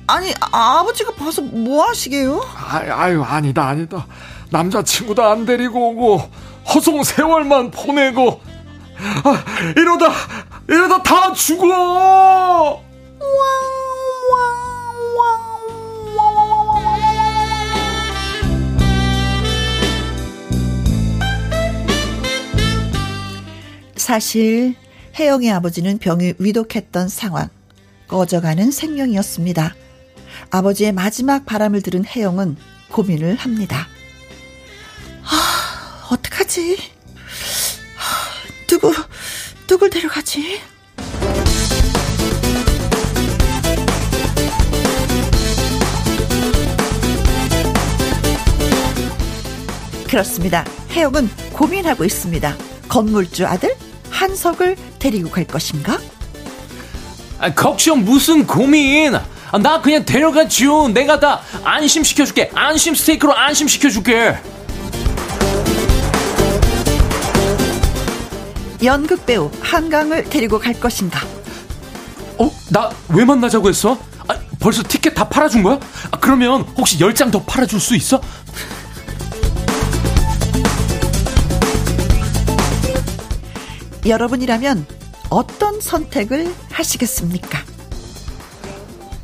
[0.06, 2.40] 아니 아, 버지가 봐서 뭐 하시게요?
[2.56, 4.06] 아, 아유 아니다 아니다.
[4.50, 6.30] 남자친구도 안 데리고 오고
[6.74, 8.40] 허송 세월만 보내고
[9.24, 9.44] 아,
[9.76, 10.12] 이러다
[10.68, 12.82] 이러다 다 죽어.
[24.12, 24.74] 사실
[25.18, 27.48] 혜영의 아버지는 병이 위독했던 상황,
[28.08, 29.74] 꺼져가는 생명이었습니다.
[30.50, 32.58] 아버지의 마지막 바람을 들은 혜영은
[32.90, 33.88] 고민을 합니다.
[35.22, 36.76] 아, 어떡하지?
[37.96, 38.92] 아, 누구,
[39.66, 40.60] 누굴 데려가지?
[50.16, 50.62] 그렇습니다.
[50.90, 52.54] 혜영은 고민하고 있습니다.
[52.86, 53.74] 건물주 아들
[54.10, 55.98] 한석을 데리고 갈 것인가?
[57.38, 59.14] 아, 걱정 무슨 고민?
[59.14, 60.88] 아, 나 그냥 데려가지요.
[60.88, 62.50] 내가 다 안심시켜줄게.
[62.54, 64.36] 안심 스테이크로 안심시켜줄게.
[68.82, 71.20] 연극 배우 한강을 데리고 갈 것인가?
[72.36, 72.50] 어?
[72.68, 73.98] 나 왜 만나자고 했어?
[74.28, 75.80] 아, 벌써 티켓 다 팔아준 거야?
[76.10, 78.20] 아, 그러면 혹시 열장더 팔아줄 수 있어?
[84.06, 84.86] 여러분이라면
[85.30, 87.58] 어떤 선택을 하시겠습니까?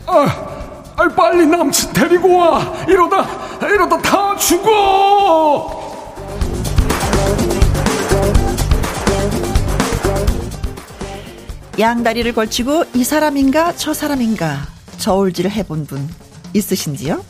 [0.06, 2.60] 아, 아 빨리 남친 데리고 와.
[2.88, 5.88] 이러다 이러다 다 죽어.
[11.78, 14.66] 양다리를 걸치고 이 사람인가 저 사람인가
[14.98, 16.08] 저울질을 해본 분
[16.52, 17.24] 있으신지요?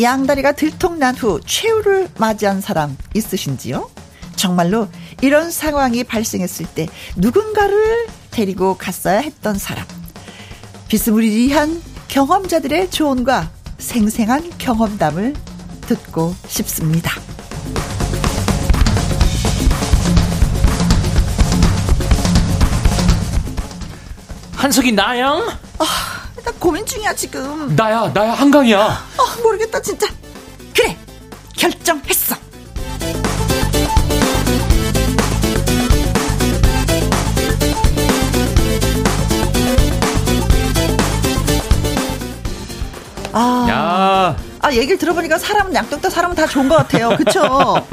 [0.00, 3.88] 양다리가 들통난 후 최후를 맞이한 사람 있으신지요?
[4.34, 4.88] 정말로
[5.22, 9.86] 이런 상황이 발생했을 때 누군가를 데리고 갔어야 했던 사람.
[10.88, 15.34] 비스무리한 경험자들의 조언과 생생한 경험담을
[15.82, 17.12] 듣고 싶습니다.
[24.56, 25.28] 한석이 나야?
[25.78, 25.84] 아,
[26.44, 27.74] 나 고민 중이야 지금.
[27.76, 28.80] 나야, 나야 한강이야.
[28.80, 30.06] 아, 모르겠다 진짜.
[30.74, 30.96] 그래,
[31.56, 32.36] 결정했어.
[43.32, 43.66] 아.
[43.68, 44.36] 야.
[44.60, 47.16] 아, 얘기를 들어보니까 사람은 양쪽 다 사람은 다 좋은 것 같아요.
[47.16, 47.42] 그쵸?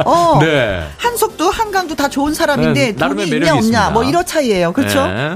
[0.05, 0.39] 어.
[0.43, 0.87] 네.
[0.97, 3.89] 한석도 한강도 다 좋은 사람인데 네, 돈이 있냐 없냐 있습니다.
[3.91, 4.73] 뭐 이런 차이예요.
[4.73, 5.05] 그쵸?
[5.07, 5.35] 네.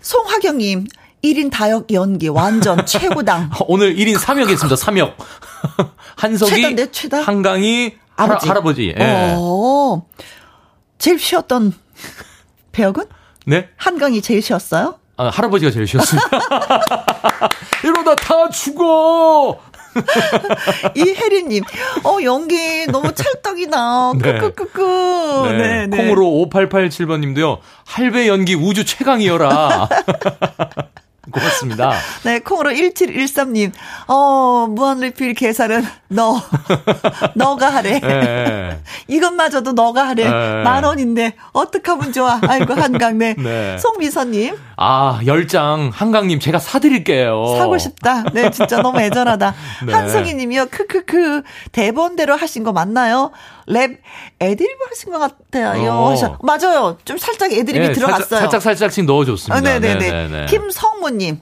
[0.00, 0.86] 송화경님.
[1.24, 3.50] 1인 다역 연기 완전 최고당.
[3.66, 4.76] 오늘 1인 3역 했습니다.
[4.76, 5.14] 3역.
[6.16, 7.22] 한석이 최다인데, 최다?
[7.22, 8.48] 한강이 아버지.
[8.48, 9.34] 할아, 버지 예.
[9.36, 10.02] 어.
[10.98, 11.72] 제일 쉬웠던
[12.72, 13.04] 배역은?
[13.46, 13.68] 네?
[13.76, 14.98] 한강이 제일 쉬웠어요?
[15.18, 16.28] 아, 할아버지가 제일 쉬웠습니다.
[17.82, 19.58] 이러다 다 죽어!
[20.94, 21.64] 이혜리님,
[22.04, 24.12] 어, 연기 너무 찰떡이다.
[24.12, 25.48] 크크크크.
[25.48, 25.58] 네.
[25.58, 25.96] 네, 네.
[25.96, 29.88] 콩으로 5887번 님도요, 할배 연기 우주 최강이여라.
[31.30, 31.92] 고맙습니다.
[32.24, 33.72] 네, 콩으로 1713님.
[34.08, 36.40] 어, 무한리필 계산은 너,
[37.34, 38.00] 너가 하래.
[38.00, 38.80] 네.
[39.08, 40.24] 이것마저도 너가 하래.
[40.24, 40.62] 네.
[40.62, 42.40] 만 원인데, 어떡하면 좋아.
[42.42, 43.34] 아이고, 한강네.
[43.38, 43.78] 네.
[43.78, 44.56] 송미선님.
[44.76, 47.56] 아, 열장, 한강님, 제가 사드릴게요.
[47.58, 48.24] 사고 싶다.
[48.32, 49.54] 네, 진짜 너무 애절하다.
[49.86, 49.92] 네.
[49.92, 50.66] 한승희 님이요.
[50.70, 51.42] 크크크.
[51.72, 53.30] 대본대로 하신 거 맞나요?
[53.68, 54.00] 랩
[54.40, 55.90] 애드립 하신 것 같아요.
[55.90, 56.38] 어.
[56.42, 56.96] 맞아요.
[57.04, 58.40] 좀 살짝 애드립이 네, 들어갔어요.
[58.40, 59.56] 살짝 살짝씩 넣어줬습니다.
[59.56, 60.10] 아, 네네네.
[60.10, 60.46] 네네네.
[60.46, 61.40] 김성무님.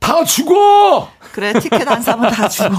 [0.00, 1.08] 다 죽어!
[1.32, 2.68] 그래, 티켓 안 사면 다 죽어.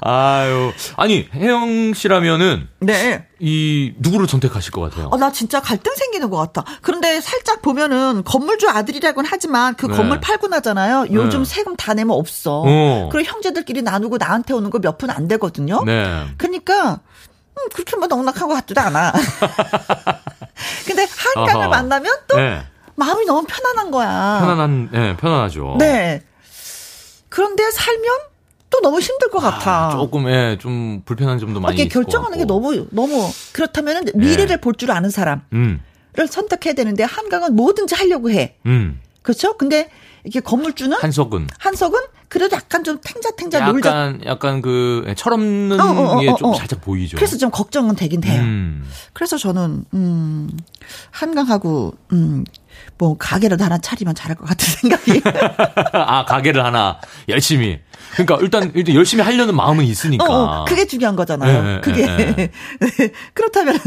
[0.00, 0.72] 아유.
[0.96, 2.68] 아니, 혜영 씨라면은.
[2.80, 3.26] 네.
[3.38, 5.08] 이, 누구를 선택하실 것 같아요?
[5.10, 6.64] 어, 나 진짜 갈등 생기는 것 같다.
[6.82, 9.96] 그런데 살짝 보면은 건물주 아들이라고는 하지만 그 네.
[9.96, 11.06] 건물 팔고 나잖아요.
[11.12, 11.44] 요즘 네.
[11.44, 12.62] 세금 다 내면 없어.
[12.66, 13.08] 어.
[13.12, 15.82] 그리고 형제들끼리 나누고 나한테 오는 거 몇 푼 안 되거든요.
[15.84, 16.24] 네.
[16.38, 17.00] 그러니까,
[17.58, 19.12] 음, 그렇게 뭐 넉넉한 것 같지도 않아.
[20.86, 21.68] 근데 한강을 어허.
[21.68, 22.62] 만나면 또 네.
[22.94, 24.38] 마음이 너무 편안한 거야.
[24.40, 25.76] 편안한, 네, 편안하죠.
[25.78, 26.22] 네.
[27.28, 28.16] 그런데 살면
[28.70, 29.88] 또 너무 힘들 것 같아.
[29.88, 31.88] 아, 조금 예, 좀 불편한 점도 많이 있고.
[31.88, 34.12] 결정하는 게 너무 너무 그렇다면 예.
[34.14, 34.56] 미래를 예.
[34.60, 35.80] 볼줄 아는 사람을 음.
[36.28, 38.56] 선택해야 되는데 한강은 뭐든지 하려고 해.
[38.66, 39.00] 음.
[39.22, 39.56] 그렇죠?
[39.56, 39.88] 근데
[40.24, 43.88] 이게 건물주는 한석은 한석은 그래도 약간 좀 탱자탱자 약간, 놀자.
[43.90, 46.54] 약간 약간 그 예, 철없는 어, 어, 어, 게좀 어, 어.
[46.54, 47.16] 살짝 보이죠.
[47.16, 48.40] 그래서 좀 걱정은 되긴 돼요.
[48.42, 48.84] 음.
[49.12, 50.50] 그래서 저는 음
[51.12, 52.44] 한강하고 음
[52.98, 55.22] 뭐 가게를 하나 차리면 잘할 것 같은 생각이.
[55.92, 56.98] 아 가게를 하나
[57.28, 57.78] 열심히.
[58.12, 60.24] 그러니까 일단 일단 열심히 하려는 마음은 있으니까.
[60.24, 61.62] 어, 어 그게 중요한 거잖아요.
[61.62, 62.50] 네, 그게 네, 네.
[63.34, 63.78] 그렇다면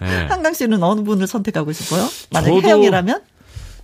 [0.00, 0.26] 네.
[0.28, 2.08] 한강 씨는 어느 분을 선택하고 싶어요?
[2.30, 3.22] 만약 에 혜영이라면?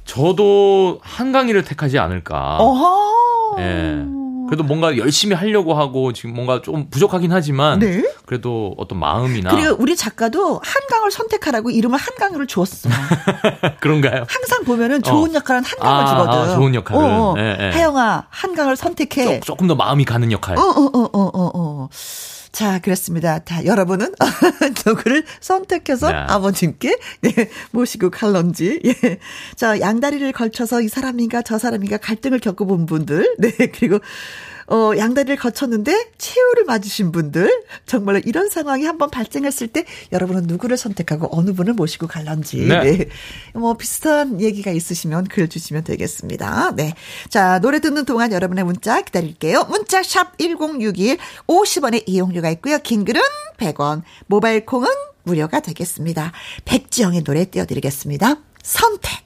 [0.05, 2.59] 저도 한강이를 택하지 않을까.
[2.59, 3.57] 어허.
[3.61, 4.05] 예.
[4.49, 8.03] 그래도 뭔가 열심히 하려고 하고 지금 뭔가 좀 부족하긴 하지만 네?
[8.27, 12.89] 그래도 어떤 마음이나 그리고 우리 작가도 한강을 선택하라고 이름을 한강으로 주었어.
[13.81, 14.25] 그런가요?
[14.29, 15.35] 항상 보면은 좋은 어.
[15.35, 16.39] 역할은 한강을 아, 주거든.
[16.39, 17.03] 아, 좋은 역할을.
[17.03, 17.35] 어, 어.
[17.35, 17.73] 네, 네.
[17.73, 19.41] 혜영아 한강을 선택해.
[19.41, 20.57] 조, 조금 더 마음이 가는 역할.
[20.59, 21.89] 어어어어 어, 어, 어, 어,
[22.55, 23.41] 자, 그렇습니다.
[23.41, 24.15] 다 여러분은
[24.87, 26.15] 누구를 선택해서 네.
[26.15, 28.81] 아버님께 네, 모시고 갈런지.
[28.85, 29.19] 예.
[29.57, 33.35] 자, 양다리를 걸쳐서 이 사람인가 저 사람인가 갈등을 겪어본 분들.
[33.41, 33.99] 네, 그리고
[34.69, 41.29] 어, 양다리를 거쳤는데 최후를 맞으신 분들 정말로 이런 상황이 한번 발생했을 때 여러분은 누구를 선택하고
[41.31, 42.81] 어느 분을 모시고 갈런지 네.
[42.83, 43.07] 네.
[43.55, 46.73] 뭐 비슷한 얘기가 있으시면 글 주시면 되겠습니다.
[46.77, 46.95] 네.
[47.29, 49.65] 자, 노래 듣는 동안 여러분의 문자 기다릴게요.
[49.65, 52.79] 문자 샵 1061 50원의 이용료가 있고요.
[52.79, 53.21] 긴 글은
[53.59, 54.89] 100원, 모바일 콩은
[55.25, 56.33] 무료가 되겠습니다.
[56.65, 58.37] 백지영의 노래 띄워드리겠습니다.
[58.63, 59.24] 선택.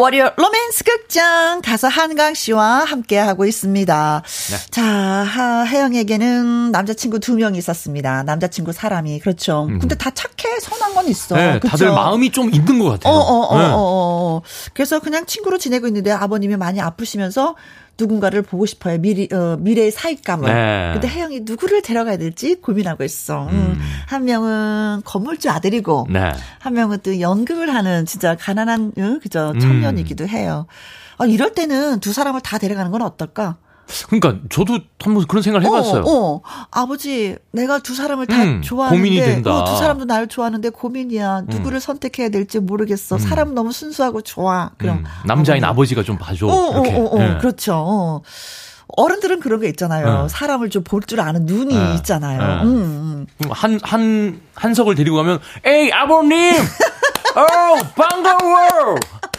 [0.00, 4.22] 월요 로맨스 극장 가서 한강 씨와 함께 하고 있습니다.
[4.50, 4.56] 네.
[4.70, 8.22] 자, 하, 혜영에게는 남자친구 두명 있었습니다.
[8.22, 9.66] 남자친구 사람이 그렇죠.
[9.68, 9.80] 음.
[9.80, 11.34] 근데 다 착해 선한 건 있어.
[11.34, 11.70] 네, 그쵸?
[11.70, 13.12] 다들 마음이 좀 있는 것 같아요.
[13.12, 13.64] 어, 어, 어, 네.
[13.64, 14.42] 어, 어.
[14.72, 17.56] 그래서 그냥 친구로 지내고 있는데 아버님이 많이 아프시면서
[17.98, 18.98] 누군가를 보고 싶어요.
[18.98, 20.52] 미리, 어, 미래의 사익감을.
[20.52, 20.90] 네.
[20.92, 23.48] 근데 혜영이 누구를 데려가야 될지 고민하고 있어.
[23.48, 23.76] 음.
[23.76, 23.80] 음.
[24.06, 26.32] 한 명은 건물주 아들이고, 네.
[26.60, 30.28] 한 명은 또 연극을 하는 진짜 가난한, 어, 그죠, 청년이기도 음.
[30.28, 30.66] 해요.
[31.18, 33.56] 아, 이럴 때는 두 사람을 다 데려가는 건 어떨까?
[34.08, 36.02] 그러니까 저도 한번 그런 생각을 해봤어요.
[36.02, 36.40] 어, 어.
[36.70, 39.50] 아버지, 내가 두 사람을 다 음, 좋아하는데 고민이 된다.
[39.54, 41.42] 어, 두 사람도 나를 좋아하는데 고민이야.
[41.46, 41.80] 누구를 음.
[41.80, 43.16] 선택해야 될지 모르겠어.
[43.16, 43.18] 음.
[43.18, 44.70] 사람 너무 순수하고 좋아.
[44.78, 45.04] 그럼 음.
[45.26, 45.72] 남자인 어.
[45.74, 46.46] 버지가 좀 봐줘.
[46.46, 46.94] 어, 이렇게.
[46.96, 47.38] 어, 어, 네.
[47.38, 48.22] 그렇죠.
[48.96, 50.22] 어른들은 그런 게 있잖아요.
[50.22, 50.28] 네.
[50.28, 51.94] 사람을 좀 볼 줄 아는 눈이 네.
[51.96, 52.38] 있잖아요.
[52.38, 52.68] 네.
[52.68, 53.26] 음.
[53.50, 56.54] 한, 한, 한석을 데리고 가면, 에이, 아버님!
[57.36, 58.96] 어, 반가워!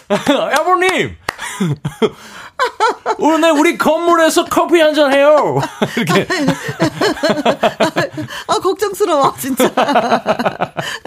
[0.58, 1.16] 아버님!
[3.18, 5.60] 오늘 우리 건물에서 커피 한 잔 해요.
[5.96, 6.26] 이렇게.
[8.46, 9.70] 아, 걱정스러워, 진짜.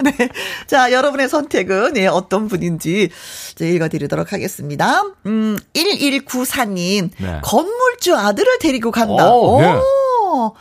[0.02, 0.28] 네.
[0.66, 3.10] 자, 여러분의 선택은, 예, 어떤 분인지,
[3.52, 5.02] 이제 읽어드리도록 하겠습니다.
[5.26, 7.10] 음, 1194님.
[7.18, 7.40] 네.
[7.42, 9.32] 건물주 아들을 데리고 간다.
[9.32, 9.74] 오, 네.
[9.74, 10.54] 오.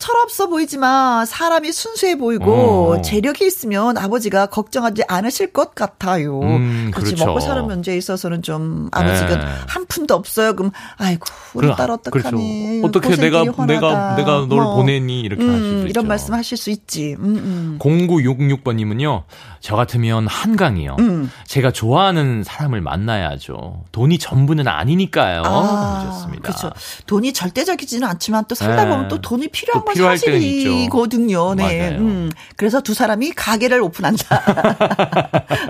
[0.00, 3.02] 철없어 보이지만 사람이 순수해 보이고 어.
[3.02, 6.40] 재력이 있으면 아버지가 걱정하지 않으실 것 같아요.
[6.40, 7.26] 음, 그렇지 그렇죠.
[7.26, 9.44] 먹고 사는 문제에 있어서는 좀 아버지가 네.
[9.68, 10.54] 한 푼도 없어요.
[10.56, 12.80] 그럼 아이고 우리 그래, 딸 어떡하니?
[12.80, 12.86] 그렇죠.
[12.86, 13.66] 어떻게 내가 휘환하다.
[13.66, 14.76] 내가 내가 널 뭐.
[14.76, 15.86] 보내니 이렇게 음, 하실 수 있죠.
[15.88, 17.16] 이런 말씀 하실 수 있지.
[17.18, 17.78] 음, 음.
[17.78, 19.24] 0966번님은요.
[19.60, 20.96] 저 같으면 한강이요.
[20.98, 21.30] 음.
[21.46, 23.84] 제가 좋아하는 사람을 만나야죠.
[23.92, 25.42] 돈이 전부는 아니니까요.
[25.44, 26.26] 아.
[26.40, 26.70] 그렇죠.
[27.06, 28.90] 돈이 절대적이지는 않지만 또 살다 네.
[28.90, 31.54] 보면 또 돈이 필요한 정말 필요할 사실이거든요.
[31.54, 31.90] 네.
[31.96, 32.30] 음.
[32.56, 34.36] 그래서 두 사람이 가게를 오픈한다.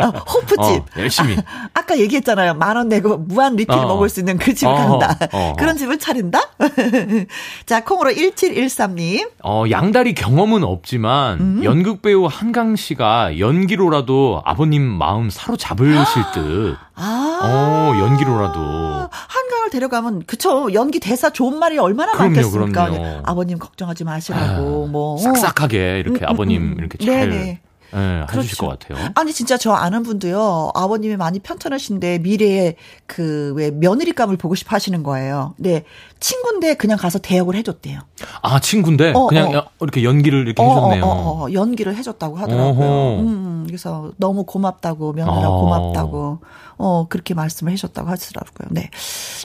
[0.01, 0.59] 어, 호프집.
[0.61, 1.37] 어, 열심히.
[1.75, 2.55] 아 까 얘기했잖아요.
[2.55, 3.87] 만 원 내고 무한 리필 어.
[3.89, 4.77] 먹을 수 있는 그 집을 어.
[4.99, 5.19] 간다.
[5.33, 5.55] 어.
[5.59, 6.41] 그런 집을 차린다?
[7.67, 9.29] 자, 콩으로 1713님.
[9.43, 11.61] 어, 양다리 경험은 없지만 음.
[11.65, 16.77] 연극 배우 한강 씨가 연기로라도 아버님 마음 사로잡으실 듯.
[17.01, 17.41] 아.
[17.43, 19.09] 어, 연기로라도.
[19.11, 20.73] 한강을 데려가면, 그쵸.
[20.75, 22.91] 연기 대사 좋은 말이 얼마나 그럼요, 많겠습니까.
[22.91, 23.21] 그럼요.
[23.25, 25.17] 아버님 걱정하지 마시라고, 아, 뭐.
[25.19, 27.31] 싹싹하게 이렇게 음, 음 아버님 음, 이렇게 잘.
[27.31, 27.61] 네네.
[27.93, 28.39] 네, 그렇죠.
[28.39, 29.09] 해주실 것 같아요.
[29.17, 30.71] 아니 진짜 저 아는 분도요.
[30.75, 32.77] 아버님이 많이 편찮으신데 미래에
[33.07, 35.55] 그 왜 며느리감을 보고 싶어 하시는 거예요.
[35.59, 35.85] 네.
[36.21, 38.01] 친구인데 그냥 가서 대역을 해줬대요.
[38.43, 39.65] 아 친구인데 어, 그냥 어.
[39.81, 41.05] 이렇게 연기를 이렇게 어, 해줬네요.
[41.05, 41.53] 어, 어, 어.
[41.53, 43.19] 연기를 해줬다고 하더라고요.
[43.21, 45.49] 음, 그래서 너무 고맙다고 며느라 아.
[45.49, 46.39] 고맙다고.
[46.83, 48.69] 어, 그렇게 말씀을 해줬다고 하시더라고요.
[48.71, 48.89] 네.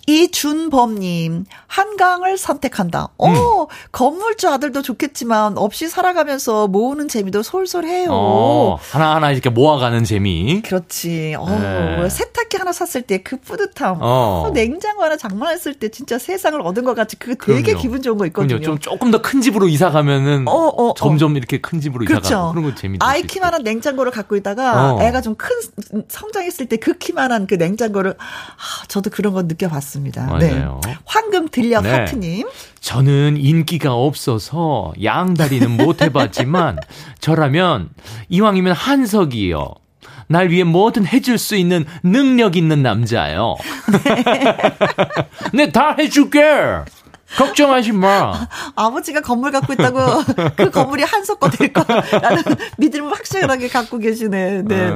[0.07, 3.09] 이준범님, 한강을 선택한다.
[3.17, 3.65] 어, 음.
[3.91, 8.07] 건물주 아들도 좋겠지만, 없이 살아가면서 모으는 재미도 솔솔해요.
[8.11, 10.61] 어, 하나하나 이렇게 모아가는 재미.
[10.61, 11.35] 그렇지.
[11.37, 12.09] 어, 네.
[12.09, 13.97] 세탁기 하나 샀을 때 그 뿌듯함.
[14.01, 14.45] 어.
[14.47, 14.51] 어.
[14.53, 17.81] 냉장고 하나 장만했을 때 진짜 세상을 얻은 것 같이 그게 되게 그럼요.
[17.81, 18.59] 기분 좋은 거 있거든요.
[18.61, 22.27] 좀 조금 더 큰 집으로 이사 가면은 어, 어, 어, 점점 이렇게 큰 집으로 그렇죠.
[22.27, 23.03] 이사 가고 그런 거 재밌죠.
[23.05, 25.49] 아이 키만한 냉장고를 갖고 있다가 애가 좀 큰
[26.07, 30.37] 성장했을 때 그 키만 만한 그 냉장고를 아, 저도 그런 건 느껴봤습니다.
[30.37, 30.51] 네.
[30.51, 30.79] 맞아요.
[30.85, 30.97] 네.
[31.05, 31.91] 황금 들려 네.
[31.91, 32.47] 하트님.
[32.79, 36.77] 저는 인기가 없어서 양다리는 못 해봤지만
[37.19, 37.89] 저라면
[38.29, 39.73] 이왕이면 한석이요.
[40.27, 43.55] 날 위해 뭐든 해줄 수 있는 능력 있는 남자예요.
[45.53, 46.41] 네, 다 해줄게.
[47.37, 48.47] 걱정하지 마.
[48.75, 49.99] 아 버지가 건물 갖고 있다고
[50.55, 52.43] 그 건물이 한석 거될 거라는
[52.77, 54.61] 믿음을 확실하게 갖고 계시네.
[54.63, 54.91] 네.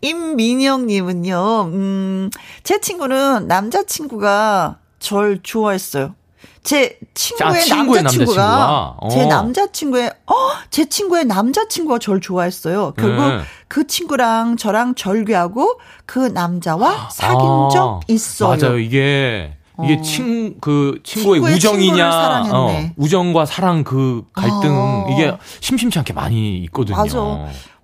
[0.00, 0.08] 네.
[0.08, 2.30] 임민영님은요, 음,
[2.62, 6.14] 제 친구는 남자친구가 절 좋아했어요.
[6.62, 8.96] 제 친구의, 아, 친구의 남자친구가, 남자친구가?
[9.00, 9.08] 어.
[9.08, 10.34] 제 남자친구의 어,
[10.70, 12.92] 제 친구의 남자친구가 절 좋아했어요.
[12.96, 13.40] 결국 네.
[13.68, 18.56] 그 친구랑 저랑 절교하고 그 남자와 사귄 아, 적 있어요.
[18.60, 18.78] 맞아요.
[18.78, 20.02] 이게 이게 어.
[20.02, 25.06] 친, 그, 친구의, 우정이냐, 어, 우정과 사랑 그 갈등, 어.
[25.12, 26.96] 이게 심심치 않게 많이 있거든요.
[26.96, 27.18] 맞아.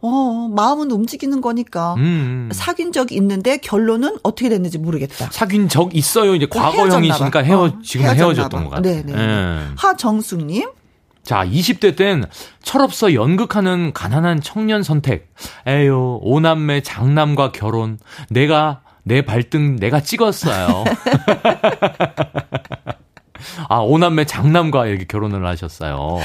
[0.05, 1.95] 어, 마음은 움직이는 거니까.
[1.97, 2.51] 음.
[2.53, 5.29] 사귄 적 있는데 결론은 어떻게 됐는지 모르겠다.
[5.31, 6.35] 사귄 적 있어요.
[6.35, 9.03] 이제 어, 과거형이시니까 헤어, 어, 지금 헤어졌던 것 같아요.
[9.05, 9.13] 네네.
[9.13, 9.65] 네.
[9.77, 10.71] 하정숙님.
[11.23, 12.25] 자, 20대 땐
[12.65, 15.33] 철없어 연극하는 가난한 청년 선택.
[15.67, 17.99] 에요, 오남매 장남과 결혼.
[18.29, 20.85] 내가, 내 발등 내가 찍었어요.
[23.69, 26.19] 아, 오남매 장남과 이렇게 결혼을 하셨어요.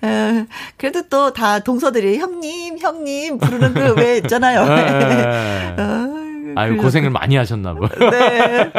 [0.78, 4.64] 그래도 또 다 동서들이 형님, 형님 부르는 그 왜 있잖아요.
[4.66, 5.74] 네.
[5.82, 6.08] 어,
[6.56, 7.88] 아유, 고생을 많이 하셨나 봐요.
[8.10, 8.70] 네.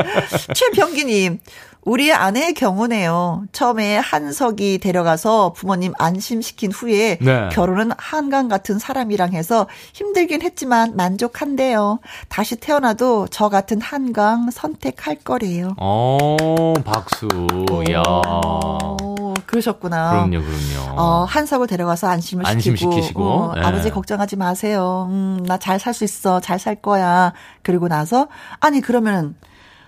[0.53, 1.39] 최병기님,
[1.87, 3.45] 우리 아내의 경우네요.
[3.53, 7.47] 처음에 한석이 데려가서 부모님 안심시킨 후에 네.
[7.53, 11.99] 결혼은 한강 같은 사람이랑 해서 힘들긴 했지만 만족한대요.
[12.27, 15.75] 다시 태어나도 저 같은 한강 선택할 거래요.
[15.77, 17.25] 어, 박수.
[17.93, 18.03] 야.
[19.45, 20.09] 그러셨구나.
[20.27, 20.99] 그럼요, 그럼요.
[21.01, 23.61] 어, 한석을 데려가서 안심을 안심 시키고, 시키고 어, 네.
[23.61, 25.07] 아버지 걱정하지 마세요.
[25.09, 26.41] 음, 나 잘 살 수 있어.
[26.41, 27.31] 잘 살 거야.
[27.63, 28.27] 그리고 나서
[28.59, 29.35] 아니 그러면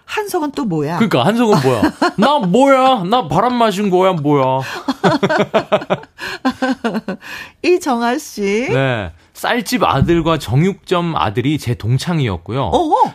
[0.10, 0.98] 한석은 또 뭐야?
[0.98, 1.82] 그러니까 한석은 뭐야?
[2.18, 3.04] 나 뭐야?
[3.04, 4.62] 나 바람 마신 거야 뭐야?
[7.62, 8.68] 이 정아 씨.
[8.70, 9.12] 네.
[9.40, 12.72] 쌀집 아들과 정육점 아들이 제 동창이었고요.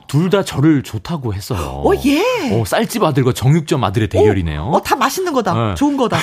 [0.08, 1.82] 둘 다 저를 좋다고 했어요.
[1.84, 2.22] 어, 예.
[2.52, 4.62] 어, 쌀집 아들과 정육점 아들의 대결이네요.
[4.62, 5.52] 어, 다 맛있는 거다.
[5.54, 5.74] 네.
[5.74, 6.16] 좋은 거다.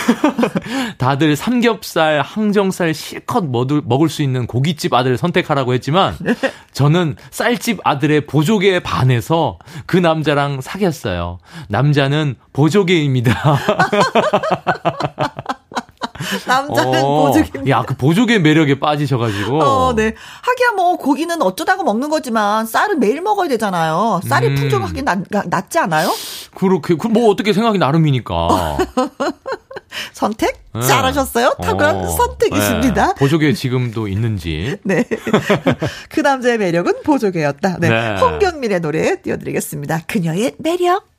[0.97, 6.33] 다들 삼겹살, 항정살 실컷 먹을, 먹을 수 있는 고깃집 아들을 선택하라고 했지만 네.
[6.73, 11.37] 저는 쌀집 아들의 보조개에 반해서 그 남자랑 사귀었어요.
[11.69, 13.57] 남자는 보조개입니다.
[16.47, 17.69] 남자는 어, 보조개.
[17.69, 19.61] 야, 그 보조개 매력에 빠지셔가지고.
[19.63, 20.13] 어, 네.
[20.41, 24.21] 하기야 뭐 고기는 어쩌다가 먹는 거지만 쌀은 매일 먹어야 되잖아요.
[24.27, 24.55] 쌀이 음.
[24.55, 26.09] 풍족하긴 낫, 낫지 않아요?
[26.55, 28.77] 그렇게, 그 뭐 어떻게 생각이 나름이니까.
[30.13, 30.63] 선택?
[30.73, 30.81] 네.
[30.81, 31.55] 잘하셨어요?
[31.61, 33.07] 탁월한 어, 선택이십니다.
[33.07, 33.13] 네.
[33.17, 34.77] 보조개 지금도 있는지.
[34.83, 35.03] 네.
[36.09, 37.77] 그 남자의 매력은 보조개였다.
[37.79, 37.89] 네.
[37.89, 38.17] 네.
[38.19, 40.03] 홍경민의 노래 띄워드리겠습니다.
[40.07, 41.10] 그녀의 매력.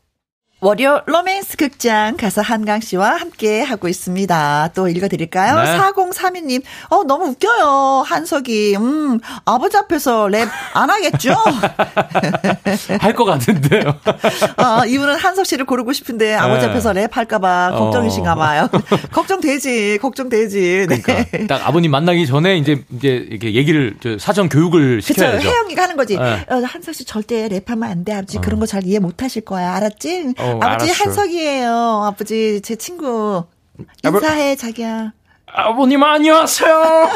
[0.65, 4.71] 월요 로맨스 극장 가서 한강 씨와 함께 하고 있습니다.
[4.77, 5.61] 또 읽어드릴까요?
[5.61, 5.77] 네.
[5.77, 8.05] 4032님, 어, 너무 웃겨요.
[8.07, 11.35] 한석이, 음, 아버지 앞에서 랩 안 하겠죠?
[13.01, 13.83] 할 것 같은데요.
[14.57, 16.71] 어, 이분은 한석 씨를 고르고 싶은데 아버지 네.
[16.71, 18.69] 앞에서 랩 할까봐 걱정이신가 봐요.
[18.73, 18.79] 어.
[19.11, 20.87] 걱정되지, 걱정되지.
[20.89, 21.01] 네.
[21.03, 25.39] 그러니까 딱 아버님 만나기 전에 이제, 이제 이렇게 얘기를, 사전 교육을 시켜야죠.
[25.39, 26.17] 그쵸, 혜영이가 하는 거지.
[26.17, 26.47] 네.
[26.49, 28.13] 어, 한석 씨 절대 랩하면 안 돼.
[28.15, 28.41] 아버지 어.
[28.41, 29.75] 그런 거 잘 이해 못 하실 거야.
[29.75, 30.35] 알았지?
[30.39, 30.52] 어.
[30.53, 31.05] 어, 아버지 알았어.
[31.05, 32.03] 한석이에요.
[32.05, 33.45] 아버지 제 친구
[34.05, 35.13] 인사해 자기야.
[35.55, 37.11] 아버님 안녕하세요.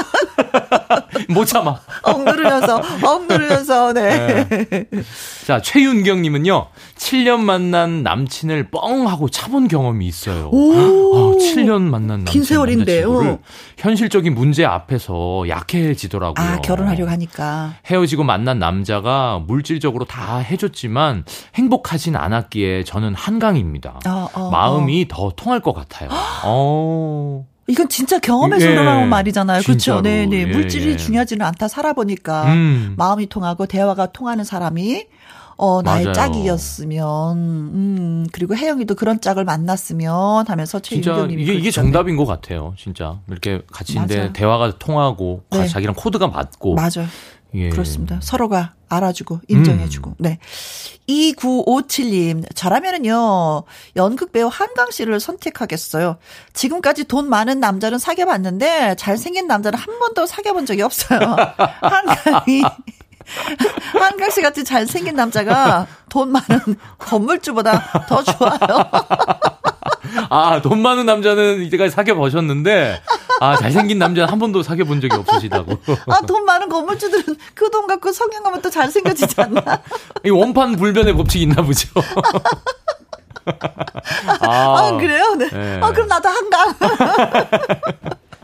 [1.30, 1.80] 못 참아.
[2.02, 4.46] 억누르면서 억누르면서 네.
[4.48, 4.84] 네.
[5.46, 10.50] 자 최윤경 님은요 7년 만난 남친을 뻥 하고 차본 경험이 있어요.
[10.52, 10.72] 오,
[11.16, 13.38] 어, 7년 만난 남친 긴 세월인데요.
[13.78, 16.46] 현실적인 문제 앞에서 약해지더라고요.
[16.46, 24.00] 아 결혼하려고 하니까 헤어지고 만난 남자가 물질적으로 다 해줬지만 행복하진 않았기에 저는 한강입니다.
[24.06, 26.10] 어, 어, 마음이 더 통할 것 같아요.
[26.44, 27.46] 어.
[27.68, 29.62] 이건 진짜 경험에서 예, 일어나는 말이잖아요.
[29.62, 30.00] 그렇죠.
[30.00, 30.40] 네, 네.
[30.42, 30.96] 예, 물질이 예.
[30.96, 32.94] 중요하지는 않다 살아보니까 음.
[32.96, 35.06] 마음이 통하고 대화가 통하는 사람이
[35.58, 41.42] 어, 나의 짝이었으면, 음, 그리고 혜영이도 그런 짝을 만났으면 하면서 최윤경님이.
[41.42, 42.74] 이게, 이게 정답인 것 같아요.
[42.76, 43.20] 진짜.
[43.28, 45.66] 이렇게 같이 있는데 대화가 통하고, 네.
[45.66, 46.74] 자기랑 코드가 맞고.
[46.74, 47.08] 맞아요.
[47.56, 47.68] 예.
[47.70, 48.20] 그렇습니다.
[48.22, 50.10] 서로가 알아주고 인정해주고.
[50.10, 50.14] 음.
[50.18, 50.38] 네.
[51.08, 53.64] 2957님, 저라면은요,
[53.96, 56.18] 연극 배우 한강 씨를 선택하겠어요.
[56.52, 61.18] 지금까지 돈 많은 남자는 사귀어봤는데, 잘생긴 남자는 한 번도 사귀어본 적이 없어요.
[61.80, 62.62] 한강이.
[63.92, 66.58] 한강 씨 같은 잘생긴 남자가 돈 많은
[66.98, 68.58] 건물주보다 더 좋아요.
[70.30, 73.00] 아, 돈 많은 남자는 이제까지 사귀어 보셨는데,
[73.40, 75.78] 아, 잘생긴 남자는 한 번도 사귀어 본 적이 없으시다고.
[76.08, 79.60] 아, 돈 많은 건물주들은 그 돈 갖고 성형하면 또 잘생겨지지 않나?
[80.24, 81.88] 이 원판 불변의 법칙이 있나 보죠.
[84.40, 84.46] 아,
[84.88, 85.34] 아, 그래요?
[85.36, 85.48] 네.
[85.50, 85.80] 네.
[85.82, 86.74] 아, 그럼 나도 한강.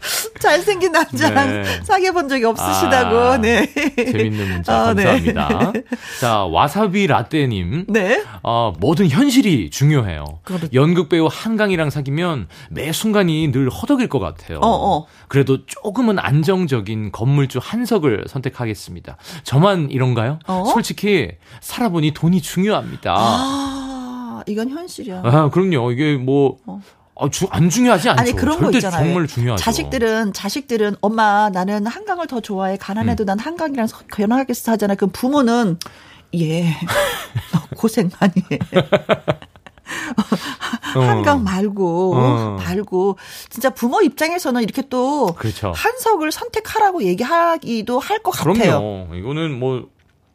[0.40, 1.80] 잘생긴 남자랑 네.
[1.82, 3.18] 사귀어 본 적이 없으시다고.
[3.18, 3.72] 아, 네.
[3.96, 5.04] 재밌는 문자 아, 네.
[5.04, 5.72] 감사합니다.
[5.72, 5.82] 네.
[6.20, 7.86] 자, 와사비 라떼님.
[7.88, 8.24] 네.
[8.42, 10.24] 어, 모든 현실이 중요해요.
[10.42, 10.58] 그렇...
[10.72, 14.58] 연극 배우 한강이랑 사귀면 매 순간이 늘 허덕일 것 같아요.
[14.58, 15.06] 어, 어.
[15.28, 19.16] 그래도 조금은 안정적인 건물주 한석을 선택하겠습니다.
[19.44, 20.38] 저만 이런가요?
[20.46, 20.64] 어?
[20.72, 21.30] 솔직히
[21.60, 23.14] 살아보니 돈이 중요합니다.
[23.16, 25.22] 아, 이건 현실이야.
[25.24, 25.92] 아, 그럼요.
[25.92, 26.80] 이게 뭐, 어.
[27.14, 28.20] 아, 주, 안 중요하지 않죠.
[28.20, 29.04] 아니 그런 거 있잖아요.
[29.04, 29.62] 정말 중요하죠.
[29.62, 32.76] 자식들은 자식들은 엄마 나는 한강을 더 좋아해.
[32.78, 33.26] 가난해도 음.
[33.26, 34.96] 난 한강이랑 결혼하겠어 하잖아요.
[34.96, 35.78] 그럼 부모는
[36.34, 36.66] 예
[37.76, 38.58] 고생 많이 해.
[40.96, 41.00] 어.
[41.00, 42.56] 한강 말고 어.
[42.58, 43.18] 말고
[43.50, 45.72] 진짜 부모 입장에서는 이렇게 또 그렇죠.
[45.74, 48.54] 한석을 선택하라고 얘기하기도 할 것 같아요.
[48.54, 49.14] 그럼요.
[49.14, 49.88] 이거는 뭐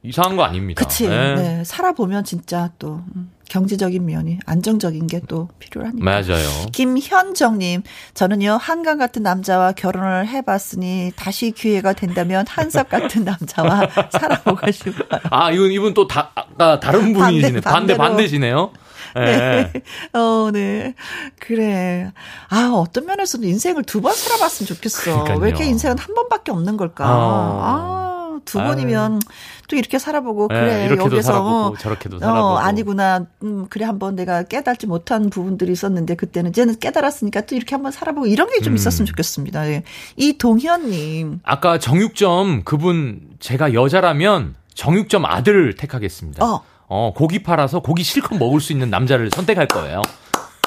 [0.03, 0.83] 이상한 거 아닙니다.
[0.83, 1.07] 그치.
[1.07, 1.35] 네.
[1.35, 1.63] 네.
[1.63, 3.01] 살아보면 진짜 또.
[3.15, 3.31] 음.
[3.49, 6.03] 경제적인 면이 안정적인 게 또 필요하니까.
[6.05, 6.47] 맞아요.
[6.71, 7.83] 김현정님,
[8.13, 15.19] 저는요 한강 같은 남자와 결혼을 해봤으니 다시 기회가 된다면 한석 같은 남자와 살아보고 싶어요.
[15.31, 17.61] 아 이분 이분 또 다, 아, 다른 분이시네.
[17.61, 18.71] 반대, 반대 반대시네요.
[19.15, 19.71] 네.
[19.73, 19.81] 네.
[20.19, 20.93] 어, 네.
[21.39, 22.11] 그래.
[22.49, 25.01] 아, 어떤 면에서는 인생을 두 번 살아봤으면 좋겠어.
[25.01, 25.37] 그러니까요.
[25.39, 27.05] 왜 이렇게 인생은 한 번밖에 없는 걸까?
[27.09, 27.59] 어.
[27.63, 29.19] 아, 두 번이면 아유.
[29.67, 34.15] 또 이렇게 살아보고 네, 그래 이렇게도 여기서 살아보고 저렇게도 살아보고 어, 아니구나 음 그래 한번
[34.15, 38.75] 내가 깨닫지 못한 부분들이 있었는데 그때는 이제는 깨달았으니까 또 이렇게 한번 살아보고 이런 게좀 음.
[38.75, 39.67] 있었으면 좋겠습니다.
[39.69, 39.83] 예.
[40.15, 46.45] 이 동현님 아까 정육점 그분 제가 여자라면 정육점 아들을 택하겠습니다.
[46.45, 46.63] 어.
[46.87, 50.01] 어 고기 팔아서 고기 실컷 먹을 수 있는 남자를 선택할 거예요.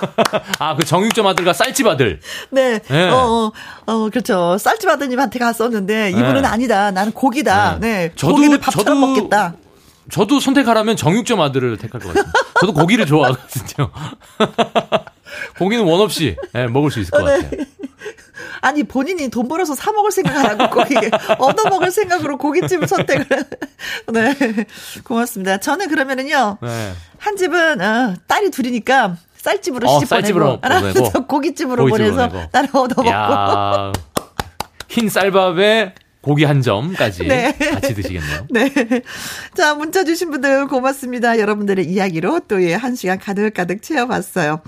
[0.58, 2.20] 아, 그 정육점 아들과 쌀집 아들.
[2.50, 2.78] 네.
[2.80, 3.08] 네.
[3.08, 3.52] 어, 어,
[3.86, 4.56] 어, 그렇죠.
[4.58, 6.48] 쌀집 아드님한테 갔었는데 이분은 네.
[6.48, 6.90] 아니다.
[6.90, 7.78] 나는 고기다.
[7.80, 7.90] 네.
[7.90, 8.12] 네.
[8.16, 9.54] 저도, 고기를 밥처럼 저도, 먹겠다.
[10.10, 12.32] 저도 선택하라면 정육점 아들을 택할 것 같아요.
[12.60, 13.90] 저도 고기를 좋아하거든요.
[15.58, 17.42] 고기는 원 없이 네, 먹을 수 있을 것 네.
[17.42, 17.64] 같아요.
[18.62, 20.94] 아니 본인이 돈 벌어서 사 먹을 생각 안 하고 고기
[21.38, 23.26] 얻어 먹을 생각으로 고깃집을 선택을.
[24.12, 24.36] 네,
[25.04, 25.58] 고맙습니다.
[25.58, 26.92] 저는 그러면은요 네.
[27.18, 31.26] 한 집은 어, 딸이 둘이니까 쌀집으로 어, 시집 쌀집으로 보내고, 보내고.
[31.26, 32.28] 고깃집으로 보내서.
[32.52, 33.92] 나를 얻어먹고
[34.88, 37.52] 흰 쌀밥에 고기 한 점까지 네.
[37.52, 38.46] 같이 드시겠네요.
[38.50, 38.70] 네.
[39.54, 41.38] 자, 문자 주신 분들 고맙습니다.
[41.38, 44.60] 여러분들의 이야기로 또 예, 한 시간 가득가득 채워봤어요.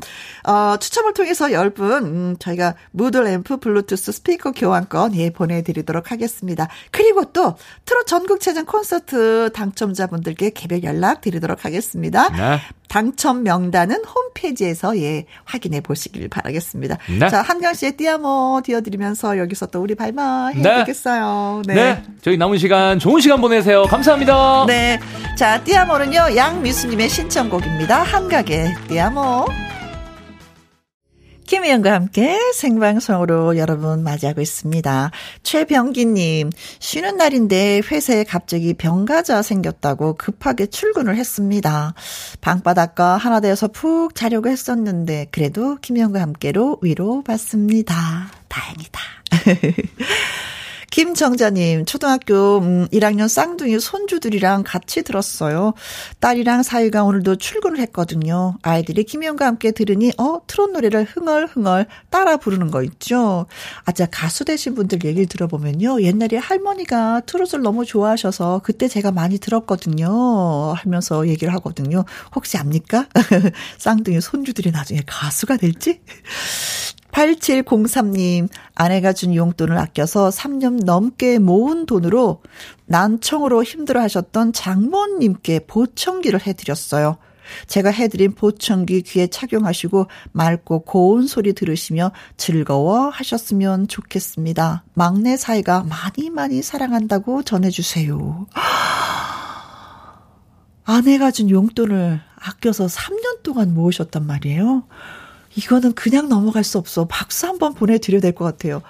[0.45, 6.69] 어, 추첨을 통해서 10분, 음, 저희가 무드램프 블루투스 스피커 교환권 예, 보내드리도록 하겠습니다.
[6.91, 12.31] 그리고 또 트롯 전국체전 콘서트 당첨자분들께 개별 연락 드리도록 하겠습니다.
[12.31, 12.61] 네.
[12.89, 16.99] 당첨 명단은 홈페이지에서 예, 확인해 보시길 바라겠습니다.
[17.19, 17.29] 네.
[17.31, 21.42] 자, 한강 씨의 띠아모 띄워드리면서 여기서 또 우리 발마 해야겠어요.
[21.67, 21.75] 네.
[21.75, 21.95] 네.
[21.95, 22.03] 네.
[22.23, 23.85] 저희 남은 시간 좋은 시간 보내세요.
[23.85, 24.65] 감사합니다.
[24.67, 24.99] 네.
[25.37, 28.03] 자, 띠아모는요, 양미수님의 신청곡입니다.
[28.03, 29.47] 한강의 띠아모.
[31.53, 35.11] 김희영과 함께 생방송으로 여러분 맞이하고 있습니다.
[35.43, 41.93] 최병기님, 쉬는 날인데 회사에 갑자기 병가자 생겼다고 급하게 출근을 했습니다.
[42.41, 48.31] 방바닥과 하나 되어서 푹 자려고 했었는데, 그래도 김희영과 함께로 위로받습니다.
[48.49, 49.01] 다행이다.
[50.93, 55.73] 김정자님, 초등학교 음, 1학년 쌍둥이 손주들이랑 같이 들었어요.
[56.21, 58.59] 딸이랑 사이가 오늘도 출근을 했거든요.
[58.61, 63.47] 아이들이 김영과 함께 들으니, 어, 트롯 노래를 흥얼흥얼 따라 부르는 거 있죠.
[63.87, 66.03] 아, 자, 가수 되신 분들 얘기를 들어보면요.
[66.03, 70.75] 옛날에 할머니가 트롯을 너무 좋아하셔서 그때 제가 많이 들었거든요.
[70.75, 72.05] 하면서 얘기를 하거든요.
[72.37, 73.07] 혹시 압니까?
[73.79, 76.01] 쌍둥이 손주들이 나중에 가수가 될지?
[77.13, 82.43] 8703님, 아내가 준 용돈을 아껴서 3년 넘게 모은 돈으로
[82.87, 87.19] 난청으로 힘들어 하셨던 장모님께 보청기를 해드렸어요.
[87.67, 94.85] 제가 해드린 보청기 귀에 착용하시고 맑고 고운 소리 들으시며 즐거워 하셨으면 좋겠습니다.
[94.95, 98.47] 막내 사이가 많이 많이 사랑한다고 전해주세요.
[100.85, 104.85] 아내가 준 용돈을 아껴서 3년 동안 모으셨단 말이에요.
[105.57, 107.07] 이거는 그냥 넘어갈 수 없어.
[107.07, 108.83] 박수 한번 보내드려야 될 것 같아요.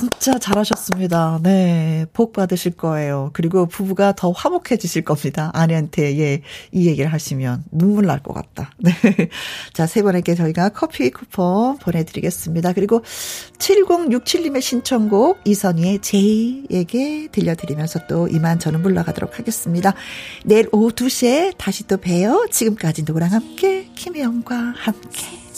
[0.00, 1.40] 진짜 잘하셨습니다.
[1.42, 2.06] 네.
[2.14, 3.28] 복 받으실 거예요.
[3.34, 5.50] 그리고 부부가 더 화목해지실 겁니다.
[5.52, 6.40] 아내한테, 예,
[6.72, 8.70] 이 얘기를 하시면 눈물 날 것 같다.
[8.80, 8.92] 네.
[9.74, 12.72] 자, 세 분에게 저희가 커피 쿠폰 보내드리겠습니다.
[12.72, 13.02] 그리고
[13.58, 19.92] 7067님의 신청곡 이선희의 제이에게 들려드리면서 또 이만 저는 물러가도록 하겠습니다.
[20.46, 22.46] 내일 오후 2시에 다시 또 봬요.
[22.50, 25.49] 지금까지 누구랑 함께, 김혜영과 함께.